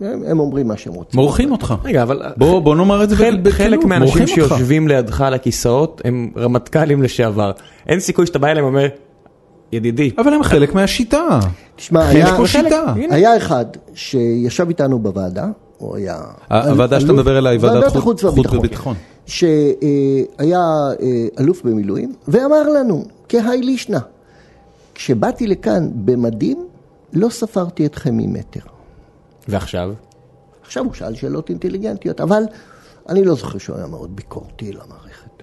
הם, 0.00 0.40
אומרים 0.40 0.68
מה 0.68 0.76
שהם 0.76 0.94
רוצים. 0.94 1.20
מורחים 1.20 1.52
אותך. 1.52 1.74
רגע, 1.84 2.02
אבל 2.02 2.22
בוא, 2.36 2.60
בוא 2.60 2.76
נאמר 2.76 3.04
את 3.04 3.08
זה 3.08 3.16
בכנות, 3.16 3.52
חלק 3.52 3.84
מהאנשים. 3.84 4.26
שיושבים 4.26 4.88
לידך 4.88 5.20
על 5.20 5.34
הכיסאות 5.34 6.02
הם 6.04 6.30
רמטכ"לים 6.36 7.02
לשעבר. 7.02 7.52
אין 7.86 8.00
סיכוי 8.00 8.26
שאתה 8.26 8.38
בא 8.38 8.48
אליהם 8.48 8.64
ואומר, 8.64 8.88
ידידי, 9.72 10.10
אבל 10.18 10.32
הם 10.32 10.42
חלק 10.42 10.74
מהשיטה. 10.74 11.38
תשמע, 11.76 12.08
היה, 13.10 13.36
אחד 13.36 13.64
שישב 13.94 14.68
איתנו 14.68 14.98
בוועדה, 14.98 15.46
הוא 15.78 15.96
היה... 15.96 16.16
הוועדה 16.48 17.00
שאתה 17.00 17.12
מדבר 17.12 17.36
עליה 17.36 17.52
היא 17.52 17.60
ועדת 17.62 17.96
חוץ-. 17.96 18.24
וביטחון. 18.24 18.96
שהיה 19.26 20.60
אה, 21.00 21.26
אלוף 21.40 21.62
במילואים, 21.64 22.12
ואמר 22.28 22.68
לנו, 22.68 23.04
כהאי 23.28 23.62
לישנא, 23.62 23.98
כשבאתי 24.94 25.46
לכאן 25.46 25.88
במדים, 25.94 26.66
לא 27.12 27.28
ספרתי 27.28 27.86
אתכם 27.86 28.16
ממטר. 28.16 28.77
ועכשיו? 29.48 29.90
עכשיו 30.62 30.84
הוא 30.84 30.94
שאל 30.94 31.14
שאלות 31.14 31.50
אינטליגנטיות, 31.50 32.20
אבל 32.20 32.42
אני 33.08 33.24
לא 33.24 33.34
זוכר 33.34 33.58
שהוא 33.58 33.76
היה 33.76 33.86
מאוד 33.86 34.16
ביקורתי 34.16 34.72
למערכת. 34.72 35.42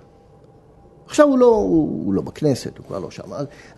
עכשיו 1.05 1.27
הוא 1.27 1.37
לא, 1.39 1.45
הוא, 1.55 2.05
הוא 2.05 2.13
לא 2.13 2.21
בכנסת, 2.21 2.77
הוא 2.77 2.85
כבר 2.85 2.99
לא 2.99 3.11
שם, 3.11 3.23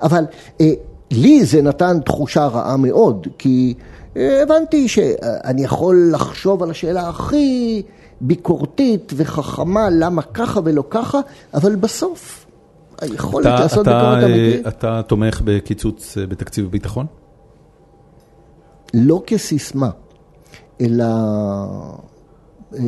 אבל 0.02 0.24
אה, 0.62 0.74
לי 1.12 1.46
זה 1.46 1.62
נתן 1.62 2.00
תחושה 2.06 2.46
רעה 2.46 2.78
מאוד, 2.78 3.28
כי 3.38 3.74
אה, 4.18 4.44
הבנתי 4.44 4.88
שאני 4.88 5.64
יכול 5.64 6.10
לחשוב 6.14 6.64
על 6.64 6.70
השאלה 6.72 7.10
הכי 7.10 7.82
ביקורתית 8.22 9.14
וחכמה, 9.16 9.90
למה 9.92 10.22
ככה 10.22 10.60
ולא 10.64 10.84
ככה, 10.90 11.20
אבל 11.54 11.76
בסוף 11.76 12.46
היכולת 13.02 13.46
אתה- 13.48 13.60
לעשות 13.60 13.88
אתה, 13.88 13.98
ביקורת 13.98 14.24
אה, 14.24 14.26
אמיתית, 14.26 14.68
אתה 14.68 15.02
תומך 15.08 15.42
בקיצוץ 15.46 16.18
אה, 16.18 16.26
בתקציב 16.28 16.66
הביטחון? 16.66 17.06
לא 18.94 19.24
כסיסמה, 19.28 19.90
אלא... 20.82 21.06
אה, 22.74 22.80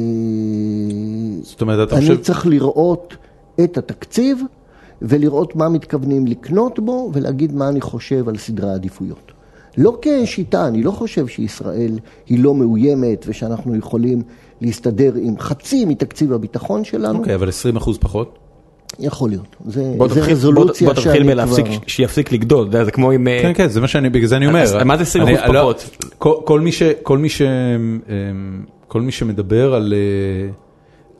זאת 1.41 1.61
אומרת, 1.61 1.87
אתה 1.87 1.97
אני 1.97 2.07
חושב... 2.07 2.21
צריך 2.21 2.47
לראות 2.47 3.17
את 3.63 3.77
התקציב 3.77 4.41
ולראות 5.01 5.55
מה 5.55 5.69
מתכוונים 5.69 6.27
לקנות 6.27 6.79
בו 6.79 7.11
ולהגיד 7.13 7.55
מה 7.55 7.69
אני 7.69 7.81
חושב 7.81 8.29
על 8.29 8.37
סדרי 8.37 8.69
העדיפויות. 8.69 9.31
לא 9.77 9.97
כשיטה, 10.01 10.67
אני 10.67 10.83
לא 10.83 10.91
חושב 10.91 11.27
שישראל 11.27 11.99
היא 12.25 12.43
לא 12.43 12.55
מאוימת 12.55 13.25
ושאנחנו 13.27 13.75
יכולים 13.75 14.21
להסתדר 14.61 15.13
עם 15.15 15.39
חצי 15.39 15.85
מתקציב 15.85 16.33
הביטחון 16.33 16.83
שלנו. 16.83 17.19
אוקיי, 17.19 17.35
אבל 17.35 17.49
20 17.49 17.75
אחוז 17.75 17.97
פחות? 17.97 18.38
יכול 18.99 19.29
להיות. 19.29 19.55
זה, 19.65 19.93
בוא 19.97 20.07
זה 20.07 20.15
תתחיל- 20.15 20.33
רזולוציה 20.33 20.87
בוא- 20.87 20.93
בוא 20.95 21.01
תתחיל 21.03 21.13
שאני 21.21 21.31
בלהפסיק, 21.33 21.65
כבר... 21.65 21.75
שיפסיק 21.87 22.31
לגדול, 22.31 22.67
אתה 22.67 22.77
יודע, 22.77 22.85
זה 22.85 22.91
כמו 22.91 23.11
עם... 23.11 23.27
אה, 23.27 23.39
כן, 23.41 23.51
כן, 23.55 23.67
זה 23.67 23.81
מה 23.81 23.87
שאני, 23.87 24.09
בגלל 24.09 24.27
זה 24.27 24.35
אני 24.37 24.47
אומר. 24.47 24.61
אז 24.61 24.73
מה 24.85 24.97
זה 25.03 25.19
20% 25.19 25.23
אני- 25.23 25.33
לא, 25.53 25.59
פחות? 25.61 25.89
כל- 26.17 26.35
כל 26.45 26.59
מי 26.59 26.71
ש... 26.71 26.83
כל 27.03 27.17
מי 27.17 27.29
ש... 27.29 27.41
אמ, 27.41 27.99
כל 28.87 29.01
מי 29.01 29.11
שמדבר 29.11 29.73
על... 29.73 29.93
אה, 29.93 30.49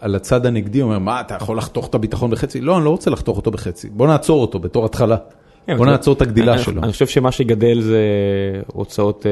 על 0.01 0.15
הצד 0.15 0.45
הנגדי 0.45 0.81
אומר, 0.81 0.99
מה, 0.99 1.21
אתה 1.21 1.35
יכול 1.35 1.57
לחתוך 1.57 1.87
את 1.87 1.95
הביטחון 1.95 2.31
בחצי? 2.31 2.61
לא, 2.61 2.77
אני 2.77 2.85
לא 2.85 2.89
רוצה 2.89 3.09
לחתוך 3.11 3.37
אותו 3.37 3.51
בחצי. 3.51 3.89
בוא 3.89 4.07
נעצור 4.07 4.41
אותו 4.41 4.59
בתור 4.59 4.85
התחלה. 4.85 5.15
כן, 5.67 5.77
בוא 5.77 5.85
נעצור 5.85 6.13
את 6.13 6.21
הגדילה 6.21 6.53
אני- 6.53 6.61
שלו. 6.63 6.83
אני 6.83 6.91
חושב 6.91 7.07
שמה 7.07 7.31
שיגדל 7.31 7.81
זה 7.81 7.99
הוצאות... 8.73 9.25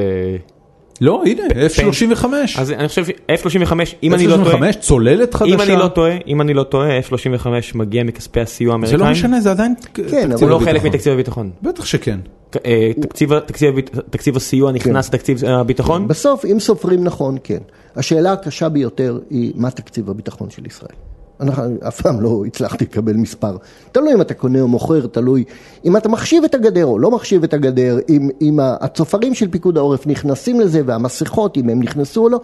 אה, 1.02 1.06
לא, 1.06 1.22
הנה, 1.26 1.42
F-35. 1.46 2.24
אז 2.58 2.70
אני 2.70 2.88
חושב 2.88 3.04
ש-F-35, 3.04 3.72
אם 4.02 4.14
אני 4.14 4.26
לא 4.26 4.36
טועה... 4.36 4.70
F-35, 4.70 4.78
צוללת 4.78 5.34
חדשה. 5.34 5.54
אם 5.54 5.60
אני 5.60 5.76
לא 5.76 5.88
טועה, 5.88 6.16
אם 6.26 6.40
אני 6.40 6.54
לא 6.54 6.62
טועה, 6.62 7.00
F-35 7.00 7.46
מגיע 7.74 8.04
מכספי 8.04 8.40
הסיוע 8.40 8.70
זה 8.70 8.72
האמריקאים. 8.72 9.00
לא 9.00 9.10
משנה, 9.10 9.40
זה 9.40 9.50
עדיין 9.50 9.74
כן, 9.94 10.32
אבל 10.32 10.42
הוא 10.42 10.50
לא. 10.50 10.64
חלק 10.64 10.84
מתקציב 10.84 11.12
הביטחון. 11.12 11.50
בטח 11.62 11.84
שכן. 11.84 12.18
אה, 12.66 12.90
תקציב 14.10 14.36
הסיוע 14.36 14.72
נכנס 14.72 15.08
לתקציב 15.08 15.44
הביטחון? 15.44 16.08
בסוף, 16.08 16.44
אם 16.44 16.60
סופרים 16.60 17.04
נכון, 17.04 17.36
כן. 17.44 17.58
השאלה 17.96 18.32
הקשה 18.32 18.68
ביותר 18.68 19.18
היא 19.30 19.52
מה 19.54 19.70
תקציב 19.70 20.10
הביטחון 20.10 20.50
של 20.50 20.66
ישראל. 20.66 20.94
אנחנו 21.40 21.64
אף 21.88 22.00
פעם 22.00 22.20
לא 22.20 22.42
הצלחתי 22.46 22.84
לקבל 22.84 23.16
מספר. 23.16 23.56
תלוי 23.92 24.14
אם 24.14 24.20
אתה 24.20 24.34
קונה 24.34 24.60
או 24.60 24.68
מוכר, 24.68 25.06
תלוי 25.06 25.44
אם 25.84 25.96
אתה 25.96 26.08
מחשיב 26.08 26.44
את 26.44 26.54
הגדר 26.54 26.86
או 26.86 26.98
לא 26.98 27.10
מחשיב 27.10 27.44
את 27.44 27.54
הגדר, 27.54 27.98
אם, 28.08 28.28
אם 28.40 28.58
הצופרים 28.62 29.34
של 29.34 29.50
פיקוד 29.50 29.76
העורף 29.76 30.06
נכנסים 30.06 30.60
לזה 30.60 30.82
והמסכות, 30.86 31.56
אם 31.56 31.68
הם 31.68 31.82
נכנסו 31.82 32.24
או 32.24 32.28
לא. 32.28 32.40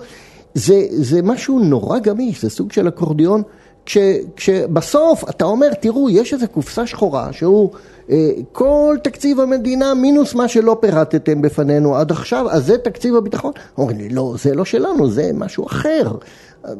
זה, 0.54 0.87
זה 0.90 1.22
משהו 1.22 1.59
נורא 1.59 1.98
גמיש, 1.98 2.42
זה 2.42 2.50
סוג 2.50 2.72
של 2.72 2.88
אקורדיון. 2.88 3.42
כש, 3.87 3.98
כשבסוף 4.37 5.30
אתה 5.30 5.44
אומר, 5.44 5.74
תראו, 5.80 6.11
יש 6.11 6.33
איזו 6.33 6.46
קופסה 6.48 6.87
שחורה 6.87 7.33
שהוא 7.33 7.70
אה, 8.11 8.30
כל 8.52 8.96
תקציב 9.04 9.40
המדינה 9.40 9.94
מינוס 9.94 10.35
מה 10.35 10.48
שלא 10.48 10.76
פירטתם 10.80 11.42
בפנינו 11.42 11.96
עד 11.96 12.11
עכשיו, 12.11 12.50
אז 12.50 12.66
זה 12.66 12.78
תקציב 12.78 13.16
הביטחון. 13.16 13.52
אומרים 13.78 13.98
לי, 13.98 14.09
לא, 14.09 14.35
זה 14.38 14.54
לא 14.54 14.64
שלנו, 14.64 15.11
זה 15.11 15.30
משהו 15.35 15.66
אחר. 15.66 16.11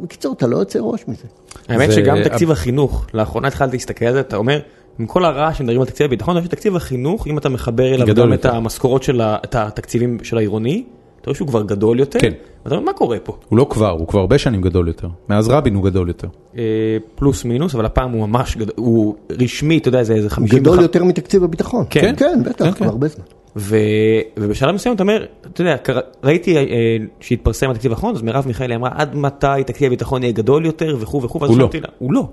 בקיצור, 0.03 0.33
אתה 0.33 0.47
לא 0.47 0.57
יוצא 0.57 0.79
ראש 0.83 1.05
מזה. 1.09 1.25
האמת 1.68 1.92
שגם 1.92 2.23
תקציב 2.25 2.51
החינוך, 2.51 3.07
לאחרונה 3.14 3.49
התחלתי 3.49 3.77
להסתכל 3.77 4.05
על 4.05 4.12
זה, 4.12 4.20
אתה 4.20 4.37
אומר, 4.37 4.61
עם 4.99 5.07
כל 5.07 5.25
הרעש 5.25 5.59
שמדברים 5.59 5.81
על 5.81 5.87
תקציב 5.87 6.05
הביטחון, 6.05 6.37
אני 6.37 6.42
חושב 6.42 6.51
שתקציב 6.51 6.77
החינוך, 6.77 7.27
אם 7.27 7.38
אתה 7.38 7.49
מחבר 7.49 7.94
אליו 7.94 8.14
גם 8.14 8.33
את. 8.33 8.44
המשכורות 8.44 9.03
של 9.03 9.20
התקציבים 9.53 10.18
של 10.23 10.37
העירוני, 10.37 10.85
אתה 11.20 11.31
רואה 11.31 11.37
שהוא 11.37 11.49
כבר 11.49 11.62
גדול 11.62 12.01
יותר, 12.01 12.20
כן. 12.20 12.33
ואתה 12.64 12.75
אומר, 12.75 12.87
מה 12.87 12.92
קורה 12.92 13.18
פה? 13.18 13.37
הוא 13.49 13.59
לא 13.59 13.66
כבר, 13.70 13.90
הוא 13.90 14.09
כבר 14.09 14.20
הרבה 14.20 14.38
שנים 14.38 14.62
גדול 14.62 14.88
יותר. 14.88 15.09
מאז 15.29 15.49
רבין 15.49 15.75
הוא 15.75 15.85
גדול 15.85 16.09
יותר. 16.09 16.29
אה, 16.59 16.62
פלוס 17.14 17.44
מינוס, 17.44 17.75
אבל 17.75 17.87
הפעם 17.87 18.11
הוא 18.11 18.29
ממש 18.29 18.57
גדול, 18.57 18.75
הוא 18.77 19.14
רשמי, 19.31 19.79
אתה 19.79 19.88
יודע, 19.88 20.03
זה 20.03 20.14
איזה 20.14 20.27
הוא 20.27 20.33
50... 20.33 20.59
גדול 20.59 20.81
יותר 20.81 21.05
מתקציב 21.05 21.44
הביטחון. 21.44 21.85
כן. 21.90 22.01
כן, 22.01 22.14
כן, 22.16 22.42
בטח, 22.44 22.64
כן. 22.64 22.73
כבר 22.73 22.87
הרבה 22.87 23.09
זמן. 23.09 23.25
ו... 23.57 23.77
ובשלב 24.37 24.75
מסוים 24.75 24.95
אתה 24.95 25.03
אומר, 25.03 25.25
אתה 25.53 25.61
יודע, 25.61 25.77
ראיתי 26.25 26.57
אה, 26.57 26.62
שהתפרסם 27.21 27.71
התקציב 27.71 27.93
האחרון, 27.93 28.14
אז 28.14 28.23
מרב 28.23 28.45
מיכאלי 28.47 28.75
אמרה, 28.75 28.90
עד 28.95 29.17
מתי 29.17 29.47
תקציב 29.67 29.87
הביטחון 29.87 30.23
יהיה 30.23 30.33
גדול 30.33 30.67
יותר 30.67 30.97
וכו' 31.01 31.23
וכו', 31.23 31.40
ואז 31.40 31.51
הוא 31.51 31.59
לא. 31.59 31.69
לה, 31.81 31.88
הוא 31.99 32.12
לא. 32.12 32.29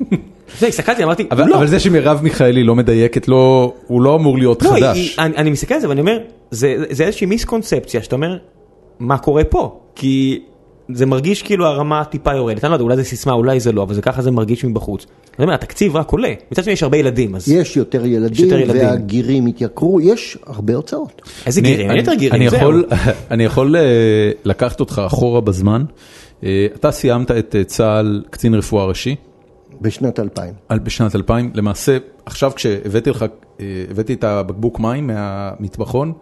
זה, 0.58 0.66
הסתכלתי, 0.66 1.04
אמרתי, 1.04 1.26
הוא 1.30 1.38
לא. 1.46 1.56
אבל 1.56 1.66
זה 1.66 1.80
שמרב 1.80 2.20
מיכאלי 2.22 2.64
לא 2.64 2.74
מדייקת, 2.74 3.28
לא, 3.28 3.72
הוא 3.86 4.02
לא 4.02 4.14
אמור 4.14 4.38
להיות 4.38 4.62
לא, 4.62 4.70
חדש. 4.70 4.96
היא- 4.96 5.24
אני, 5.26 5.36
אני 5.36 5.50
מסתכל 5.50 5.74
על 5.74 5.80
זה 5.80 5.88
ואני 5.88 6.00
אומר, 6.00 6.18
זה, 6.50 6.84
זה 6.90 7.04
איזושהי 7.04 7.26
מיסקונספציה 7.26 8.02
שאתה 8.02 8.16
אומר, 8.16 8.36
מה 8.98 9.18
קורה 9.18 9.44
פה? 9.44 9.80
כי 9.94 10.42
זה 10.94 11.06
מרגיש 11.06 11.42
כאילו 11.42 11.66
הרמה 11.66 12.04
טיפה 12.04 12.34
יורדת, 12.34 12.64
אני 12.64 12.70
לא 12.70 12.74
יודע, 12.74 12.84
אולי 12.84 12.96
זה 12.96 13.04
סיסמה, 13.04 13.32
אולי 13.32 13.60
זה 13.60 13.72
לא, 13.72 13.82
אבל 13.82 13.94
זה 13.94 14.02
ככה 14.02 14.22
זה 14.22 14.30
מרגיש 14.30 14.64
מבחוץ. 14.64 15.06
אני 15.38 15.44
אומר, 15.44 15.54
התקציב 15.54 15.96
רק 15.96 16.10
עולה, 16.10 16.32
מצד 16.52 16.64
שני 16.64 16.72
יש 16.72 16.82
הרבה 16.82 16.96
ילדים, 16.96 17.34
אז... 17.34 17.48
יש 17.48 17.76
יותר 17.76 18.06
ילדים, 18.06 18.44
יותר 18.44 18.58
ילדים. 18.58 18.82
והגירים 18.86 19.46
התייקרו, 19.46 20.00
יש 20.00 20.38
הרבה 20.46 20.74
הוצאות. 20.74 21.22
איזה 21.46 21.60
אני- 21.60 21.68
גירים, 21.70 21.90
אין 21.90 21.98
יותר 21.98 22.10
אני 22.12 22.18
גירים, 22.20 22.48
זהו. 22.48 22.58
יכול- 22.58 22.84
אני 23.30 23.44
יכול 23.44 23.76
אה, 23.76 23.82
לקחת 24.44 24.80
אותך 24.80 25.02
אחורה 25.06 25.40
בזמן. 25.40 25.84
אה, 26.44 26.66
אתה 26.74 26.90
סיימת 26.90 27.30
את 27.30 27.56
אה, 27.58 27.64
צה"ל 27.64 28.22
קצין 28.30 28.54
רפואה 28.54 28.84
ראשי 28.84 29.14
בשנת 29.80 30.20
2000. 30.20 30.54
על- 30.68 30.78
בשנת 30.78 31.16
2000. 31.16 31.50
למעשה, 31.54 31.96
עכשיו 32.26 32.52
כשהבאתי 32.56 33.10
לך, 33.10 33.24
הבאתי 33.90 34.12
את 34.14 34.24
הבקבוק 34.24 34.80
מים 34.80 35.06
מהמטבחון, 35.06 36.12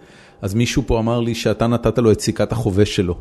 אז 0.42 0.54
מישהו 0.54 0.82
פה 0.86 0.98
אמר 0.98 1.20
לי 1.20 1.34
שאתה 1.34 1.66
נתת 1.66 1.98
לו 1.98 2.12
את 2.12 2.20
סיכת 2.20 2.52
החובש 2.52 2.96
שלו. 2.96 3.14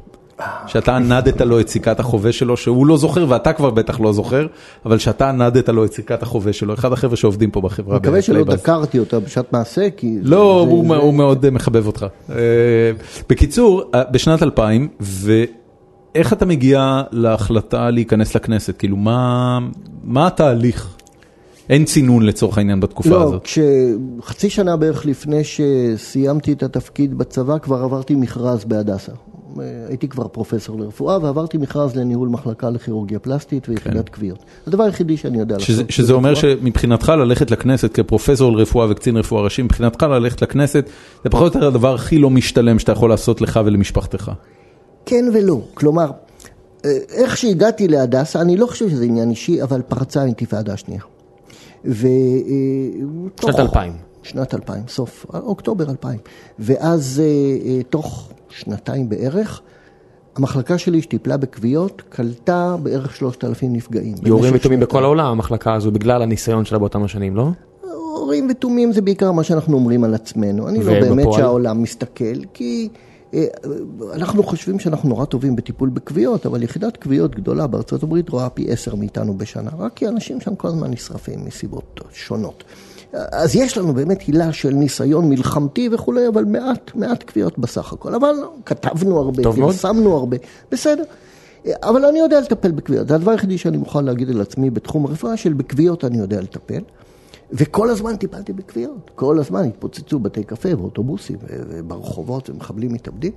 שאתה 0.67 0.95
ענדת 0.95 1.41
לו 1.41 1.59
את 1.59 1.69
סיכת 1.69 1.99
החובש 1.99 2.39
שלו, 2.39 2.57
שהוא 2.57 2.87
לא 2.87 2.97
זוכר 2.97 3.25
ואתה 3.29 3.53
כבר 3.53 3.69
בטח 3.69 3.99
לא 3.99 4.13
זוכר, 4.13 4.47
אבל 4.85 4.97
שאתה 4.97 5.29
ענדת 5.29 5.69
לו 5.69 5.85
את 5.85 5.93
סיכת 5.93 6.23
החובש 6.23 6.59
שלו, 6.59 6.73
אחד 6.73 6.93
החבר'ה 6.93 7.15
שעובדים 7.15 7.51
פה 7.51 7.61
בחברה. 7.61 7.97
אני 7.97 8.01
מקווה 8.01 8.21
שלא. 8.21 8.43
דקרתי 8.43 8.99
אותה 8.99 9.19
בשעת 9.19 9.53
מעשה, 9.53 9.89
כי... 9.97 10.17
לא, 10.21 10.59
הוא 11.01 11.13
מאוד 11.13 11.45
אה, 11.45 11.51
מחבב 11.51 11.87
אותך. 11.87 12.05
אה, 12.29 12.35
בקיצור, 13.29 13.83
אה, 13.95 14.03
בשנת 14.11 14.43
2000, 14.43 14.87
ואיך 14.99 16.33
אתה 16.33 16.45
מגיע 16.45 17.01
להחלטה 17.11 17.89
להיכנס 17.89 18.35
לכנסת? 18.35 18.77
כאילו, 18.77 18.97
מה 18.97 19.59
מה 20.03 20.27
התהליך? 20.27 20.95
אין 21.69 21.85
צינון 21.85 22.25
לצורך 22.25 22.57
העניין 22.57 22.79
בתקופה 22.79 23.09
לא, 23.09 23.23
הזאת. 23.23 23.43
כשחצי 23.43 24.49
שנה 24.49 24.77
בערך 24.77 25.05
לפני 25.05 25.41
שסיימתי 25.43 26.53
את 26.53 26.63
התפקיד 26.63 27.17
בצבא, 27.17 27.57
כבר 27.57 27.83
עברתי 27.83 28.15
מכרז 28.15 28.65
בהדסה. 28.65 29.11
אה, 29.59 29.65
הייתי 29.87 30.07
כבר 30.07 30.27
פרופסור 30.27 30.79
לרפואה, 30.79 31.17
ועברתי 31.21 31.57
מכרז 31.57 31.95
לניהול 31.95 32.29
מחלקה 32.29 32.69
לכירורגיה 32.69 33.19
פלסטית 33.19 33.69
ויחידת 33.69 34.09
כוויות. 34.09 34.39
הדבר 34.67 34.83
היחידי 34.83 35.17
שאני 35.17 35.39
יודע 35.39 35.55
כן. 35.55 35.61
שזה, 35.63 35.81
לעשות. 35.81 35.91
שזה 35.91 36.13
אומר 36.13 36.33
ברפואה. 36.33 36.53
שמבחינתך 36.59 37.09
ללכת 37.09 37.51
לכנסת 37.51 37.93
כפרופסור 37.93 38.51
לרפואה 38.51 38.91
וקצין 38.91 39.17
רפואה 39.17 39.41
ראשי, 39.43 39.61
מבחינתך 39.61 40.03
ללכת 40.03 40.41
לכנסת 40.41 40.89
זה 41.23 41.29
פחות 41.29 41.55
או 41.55 41.59
יותר 41.59 41.67
הדבר 41.67 41.93
הכי 41.95 42.19
לא 42.19 42.29
משתלם 42.29 42.79
שאתה 42.79 42.91
יכול 42.91 43.09
לעשות 43.09 43.41
לך 43.41 43.59
ולמשפחתך. 43.65 44.31
כן 45.05 45.25
ולא. 45.33 45.61
כלומר, 45.73 46.11
אה, 46.85 46.91
איך 47.09 47.37
שהגעתי 47.37 47.87
להדסה, 47.87 48.41
אני 48.41 48.57
לא 48.57 48.65
חושב 48.65 48.89
שזה 48.89 49.03
עניין 49.03 49.29
אישי, 49.29 49.63
אבל 49.63 49.81
פרצה 49.81 50.21
האינתיפאדה 50.21 50.73
השנייה. 50.73 51.01
ו... 51.85 52.07
אה, 52.07 52.11
שנת 53.41 53.49
תוך- 53.51 53.59
2000. 53.59 53.93
שנת 54.23 54.53
2000, 54.53 54.83
סוף, 54.87 55.25
אוקטובר 55.33 55.89
2000. 55.89 56.19
ואז 56.59 57.21
אה, 57.23 57.25
אה, 57.69 57.83
תוך 57.83 58.29
שנתיים 58.49 59.09
בערך, 59.09 59.61
המחלקה 60.35 60.77
שלי 60.77 61.01
שטיפלה 61.01 61.37
בכוויות, 61.37 62.01
קלטה 62.09 62.75
בערך 62.83 63.15
3,000 63.15 63.73
נפגעים. 63.73 64.15
יורים 64.25 64.55
ותומים 64.55 64.79
בכל. 64.79 65.03
העולם, 65.03 65.25
המחלקה 65.25 65.73
הזו, 65.73 65.91
בגלל 65.91 66.21
הניסיון 66.21 66.65
שלה 66.65 66.79
באותם 66.79 67.03
השנים, 67.03 67.35
לא? 67.35 67.49
הורים 68.29 68.47
ותומים 68.51 68.91
זה 68.91 69.01
בעיקר 69.01 69.31
מה 69.31 69.43
שאנחנו 69.43 69.77
אומרים 69.77 70.03
על 70.03 70.13
עצמנו. 70.13 70.67
אני 70.67 70.83
לא? 70.83 70.99
באמת 70.99 71.27
שהעולם 71.33 71.83
מסתכל, 71.83 72.43
כי 72.53 72.89
אה, 73.33 73.45
אנחנו 74.13 74.43
חושבים 74.43 74.79
שאנחנו 74.79 75.09
נורא 75.09 75.25
טובים 75.25 75.55
בטיפול 75.55 75.89
בכוויות, 75.89 76.45
אבל 76.45 76.63
יחידת 76.63 76.97
כוויות 76.97 77.35
גדולה 77.35 77.67
בארצות 77.67 78.03
הברית 78.03 78.29
רואה 78.29 78.49
פי 78.49 78.71
עשר 78.71 78.95
מאיתנו 78.95 79.37
בשנה, 79.37 79.69
רק 79.77 79.93
כי 79.93 80.07
אנשים 80.07 80.41
שם 80.41 80.55
כל 80.55 80.67
הזמן 80.67 80.91
נשרפים 80.91 81.45
מסיבות 81.45 82.01
שונות. 82.13 82.63
אז 83.13 83.55
יש 83.55 83.77
לנו 83.77 83.93
באמת 83.93 84.21
הילה 84.21 84.53
של 84.53 84.73
ניסיון 84.73 85.29
מלחמתי 85.29 85.89
וכולי, 85.91 86.27
אבל 86.27 86.45
מעט, 86.45 86.91
מעט 86.95 87.23
כוויות 87.29 87.59
בסך 87.59 87.93
הכל. 87.93 88.15
אבל 88.15 88.35
כתבנו 88.65 89.19
הרבה. 89.19 89.43
פרסמנו 89.43 90.17
הרבה, 90.17 90.37
בסדר. 90.71 91.03
אבל 91.83 92.05
אני 92.05 92.19
יודע 92.19 92.41
לטפל 92.41 92.71
בכוויות, 92.71 93.07
זה 93.07 93.15
הדבר 93.15 93.31
היחידי 93.31 93.57
שאני 93.57 93.77
מוכן 93.77 94.05
להגיד 94.05 94.29
על 94.29 94.41
עצמי 94.41 94.69
בתחום 94.69 95.05
הרפואה, 95.05 95.37
של 95.37 95.53
בכוויות 95.53 96.05
אני 96.05 96.17
יודע 96.17 96.41
לטפל. 96.41 96.81
וכל 97.51 97.89
הזמן 97.89 98.15
טיפלתי 98.15 98.53
בכוויות, 98.53 99.11
כל 99.15 99.39
הזמן 99.39 99.65
התפוצצו 99.65 100.19
בתי 100.19 100.43
קפה 100.43 100.69
ואוטובוסים 100.77 101.37
וברחובות 101.49 102.49
ומחבלים 102.49 102.93
מתאבדים. 102.93 103.31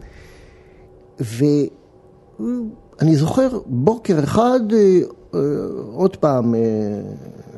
ואני 1.20 3.16
זוכר 3.16 3.58
בוקר 3.66 4.18
אחד, 4.24 4.60
אה, 4.72 5.00
עוד 5.92 6.16
פעם 6.16 6.54
אה, 6.54 6.60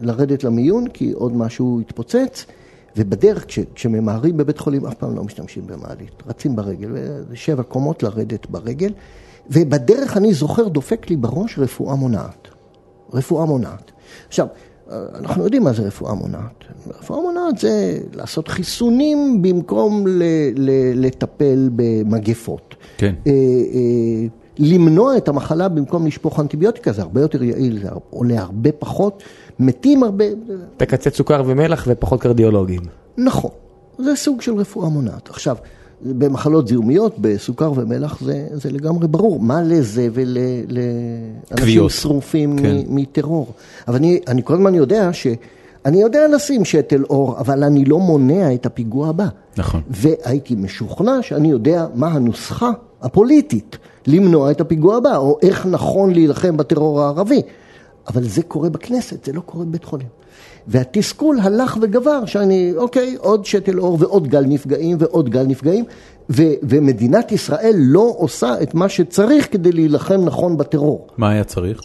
לרדת 0.03 0.45
למיון, 0.45 0.89
כי 0.89 1.13
עוד 1.13 1.37
משהו 1.37 1.81
התפוצץ, 1.81 2.47
ובדרך, 2.97 3.47
כש, 3.47 3.59
כשממהרים 3.75 4.37
בבית 4.37 4.59
חולים, 4.59 4.87
אף 4.87 4.95
פעם 4.95 5.17
לא 5.17 5.25
משתמשים 5.25 5.67
במעלית, 5.67 6.23
רצים 6.27 6.57
ברגל, 6.57 6.89
וזה 6.93 7.37
שבע 7.37 7.63
קומות 7.63 8.03
לרדת 8.03 8.47
ברגל, 8.51 8.93
ובדרך 9.51 10.17
אני 10.17 10.35
זוכר 10.35 10.69
דופק 10.69 11.11
לי 11.11 11.17
בראש 11.17 11.59
רפואה 11.59 11.95
מונעת. 11.95 12.49
רפואה 13.13 13.45
מונעת. 13.47 13.93
עכשיו, 14.29 14.47
אנחנו 15.15 15.45
יודעים 15.45 15.63
מה 15.63 15.73
זה 15.73 15.83
רפואה 15.83 16.15
מונעת. 16.15 16.65
רפואה 17.01 17.21
מונעת 17.21 17.59
זה 17.59 17.99
לעשות 18.15 18.49
חיסונים 18.49 19.43
במקום 19.43 20.07
ל- 20.07 20.23
ל- 20.57 21.07
לטפל 21.07 21.71
במגפות. 21.77 22.75
כן. 22.99 23.15
למנוע 24.59 25.17
את 25.17 25.29
המחלה 25.29 25.69
במקום 25.69 26.07
לשפוך 26.07 26.41
אנטיביוטיקה, 26.41 26.93
זה 26.93 27.03
הרבה 27.03 27.21
יותר 27.21 27.43
יעיל, 27.43 27.79
זה 27.83 27.89
עולה 28.11 28.41
הרבה 28.41 28.73
פחות, 28.73 29.23
מתים 29.59 30.03
הרבה, 30.03 30.25
תקצץ 30.77 31.17
סוכר 31.17 31.43
ומלח 31.47 31.85
ופחות 31.89 32.21
קרדיולוגים. 32.21 32.81
נכון, 33.19 33.51
זה 33.99 34.17
סוג 34.17 34.41
של 34.41 34.55
רפואה 34.55 34.89
מונעת. 34.89 35.31
עכשיו, 35.31 35.57
במחלות 36.03 36.69
זיהומיות, 36.69 37.15
בסוכר 37.19 37.73
ומלח, 37.77 38.21
זה, 38.21 38.47
זה 38.53 38.71
לגמרי 38.71 39.09
ברור. 39.09 39.41
מה 39.41 39.63
לזה 39.63 40.09
ולאנשים 40.13 41.57
כוויות. 41.59 41.91
שרופים 41.91 42.59
כן. 42.59 42.77
מ- 42.89 42.97
מטרור? 42.97 43.47
אבל 43.89 43.97
אני, 43.97 44.21
אני 44.29 44.43
כל 44.45 44.55
הזמן 44.55 44.75
יודע 44.75 45.13
ש... 45.13 45.27
אני 45.87 46.03
יודע 46.03 46.29
לשים 46.29 46.65
שתל 46.65 47.05
אור, 47.11 47.39
אבל 47.39 47.65
אני 47.65 47.85
לא 47.85 47.99
מונע 47.99 48.55
את 48.55 48.67
הפיגוע 48.67 49.09
הבא. 49.09 49.27
נכון. 49.57 49.81
והייתי 49.91 50.55
משוכנע 50.55 51.23
שאני 51.23 51.51
יודע 51.51 51.87
מה 51.95 52.09
הנוסחה 52.09 52.71
הפוליטית 53.05 53.79
למנוע 54.07 54.51
את 54.51 54.61
הפיגוע 54.61 54.97
הבא, 54.97 55.17
או 55.17 55.39
איך 55.43 55.67
נכון 55.67 56.13
להילחם 56.13 56.57
בטרור 56.57 57.03
הערבי. 57.03 57.43
אבל 58.09 58.23
זה 58.23 58.43
קורה 58.43 58.69
בכנסת, 58.69 59.25
זה 59.25 59.33
לא 59.33 59.41
קורה 59.41 59.65
בבית 59.65 59.85
חולים. 59.85 60.07
והתסכול 60.67 61.39
הלך 61.43 61.79
וגבר, 61.81 62.25
שאני, 62.27 62.73
אוקיי, 62.77 63.17
עוד 63.19 63.45
שתל 63.45 63.81
אור 63.81 63.97
ועוד 64.01 64.29
גל 64.29 64.45
נפגעים 64.45 64.97
ועוד 65.01 65.29
גל 65.29 65.47
נפגעים, 65.47 65.85
ו- 66.31 66.53
ומדינת 66.63 67.33
ישראל 67.33 67.75
לא 67.77 68.15
עושה 68.17 68.63
את 68.63 68.75
מה 68.75 68.89
שצריך 68.89 69.53
כדי 69.53 69.73
להילחם 69.73 70.21
נכון 70.25 70.57
בטרור. 70.57 71.07
מה 71.17 71.31
היה 71.31 71.45
צריך? 71.45 71.81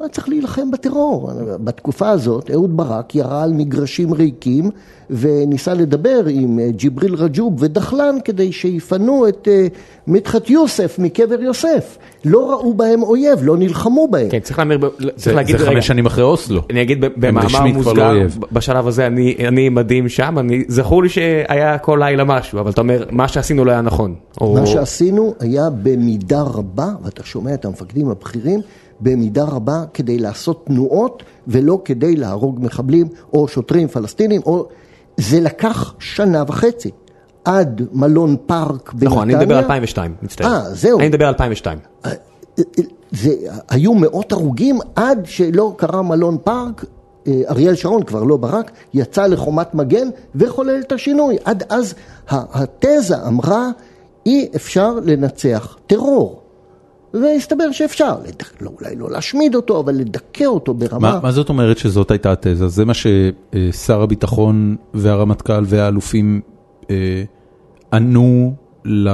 היה 0.00 0.08
צריך 0.08 0.28
להילחם 0.28 0.70
בטרור. 0.70 1.30
בתקופה 1.64 2.10
הזאת 2.10 2.50
אהוד 2.50 2.76
ברק 2.76 3.14
ירה 3.14 3.42
על 3.42 3.52
מגרשים 3.52 4.12
ריקים 4.14 4.70
וניסה 5.10 5.74
לדבר 5.74 6.20
עם 6.30 6.58
אה, 6.58 6.70
ג'יבריל 6.70 7.14
רג'וב 7.14 7.54
ודחלן 7.58 8.16
כדי 8.24 8.52
שיפנו 8.52 9.28
את 9.28 9.48
אה, 9.50 9.66
מדחת 10.06 10.50
יוסף 10.50 10.98
מקבר 10.98 11.42
יוסף. 11.42 11.98
לא 12.24 12.50
ראו 12.50 12.74
בהם 12.74 13.02
אויב, 13.02 13.38
לא 13.42 13.56
נלחמו 13.56 14.08
בהם. 14.10 14.28
כן, 14.30 14.38
צריך 14.40 14.58
להמיר, 14.58 14.78
צריך 15.16 15.36
להגיד, 15.36 15.56
זה 15.58 15.66
חמש 15.66 15.86
שנים 15.86 16.06
אחרי 16.06 16.24
אוסלו. 16.24 16.62
אני 16.70 16.82
אגיד 16.82 17.04
במאמר 17.16 17.64
לא 17.64 17.72
מוסגר, 17.72 18.12
בשלב 18.52 18.86
הזה 18.86 19.06
אני 19.06 19.34
אני 19.48 19.68
מדהים 19.68 20.08
שם, 20.08 20.38
אני- 20.38 20.64
זכור 20.68 21.02
לי 21.02 21.08
שהיה 21.08 21.78
כל 21.78 21.98
לילה 22.02 22.24
משהו, 22.24 22.60
אבל 22.60 22.70
אתה 22.70 22.80
אומר, 22.80 23.04
מה 23.10 23.28
שעשינו 23.28 23.64
לא 23.64 23.70
היה 23.70 23.80
נכון. 23.80 24.14
או- 24.40 24.54
מה 24.54 24.66
שעשינו 24.66 25.34
היה 25.40 25.62
במידה 25.82 26.40
רבה, 26.42 26.88
ואתה 27.04 27.22
שומע 27.24 27.54
את 27.54 27.64
המפקדים 27.64 28.08
הבכירים, 28.10 28.60
במידה 29.00 29.44
רבה 29.44 29.84
כדי 29.94 30.18
לעשות 30.18 30.66
תנועות 30.66 31.22
ולא 31.46 31.80
כדי 31.84 32.16
להרוג 32.16 32.58
מחבלים 32.62 33.08
או 33.32 33.48
שוטרים 33.48 33.88
פלסטינים, 33.88 34.40
או... 34.46 34.68
זה 35.18 35.40
לקח 35.40 35.94
שנה 35.98 36.44
וחצי. 36.46 36.90
עד 37.44 37.82
מלון 37.92 38.36
פארק 38.46 38.92
בנתניה. 38.92 39.10
נכון, 39.10 39.30
אני 39.30 39.38
מדבר 39.38 39.56
על 39.56 39.62
2002, 39.62 40.14
מצטער. 40.22 40.46
אה, 40.46 40.74
זהו. 40.74 40.98
אני 40.98 41.08
מדבר 41.08 41.24
על 41.24 41.32
2002. 41.32 41.78
זה, 43.10 43.34
היו 43.68 43.94
מאות 43.94 44.32
הרוגים 44.32 44.78
עד 44.96 45.20
שלא 45.24 45.74
קרה 45.76 46.02
מלון 46.02 46.38
פארק, 46.44 46.84
אה, 47.26 47.42
אריאל 47.48 47.74
שרון, 47.74 48.02
כבר 48.02 48.22
לא 48.22 48.36
ברק, 48.36 48.70
יצא 48.94 49.26
לחומת 49.26 49.74
מגן 49.74 50.08
וחולל 50.34 50.80
את 50.80 50.92
השינוי. 50.92 51.36
עד 51.44 51.62
אז 51.68 51.94
התזה 52.28 53.26
אמרה, 53.26 53.68
אי 54.26 54.48
אפשר 54.56 54.92
לנצח 55.04 55.76
טרור. 55.86 56.42
והסתבר 57.14 57.72
שאפשר. 57.72 58.14
לא, 58.60 58.70
אולי 58.80 58.96
לא 58.96 59.10
להשמיד 59.10 59.54
אותו, 59.54 59.80
אבל 59.80 59.94
לדכא 59.94 60.44
אותו 60.44 60.74
ברמה... 60.74 60.98
מה, 61.12 61.20
מה 61.22 61.32
זאת 61.32 61.48
אומרת 61.48 61.78
שזאת 61.78 62.10
הייתה 62.10 62.32
התזה? 62.32 62.68
זה 62.68 62.84
מה 62.84 62.92
ששר 62.94 64.02
הביטחון 64.02 64.76
והרמטכ"ל 64.94 65.62
והאלופים 65.66 66.40
אה, 66.90 67.22
ענו 67.92 68.52
ל- 68.84 69.08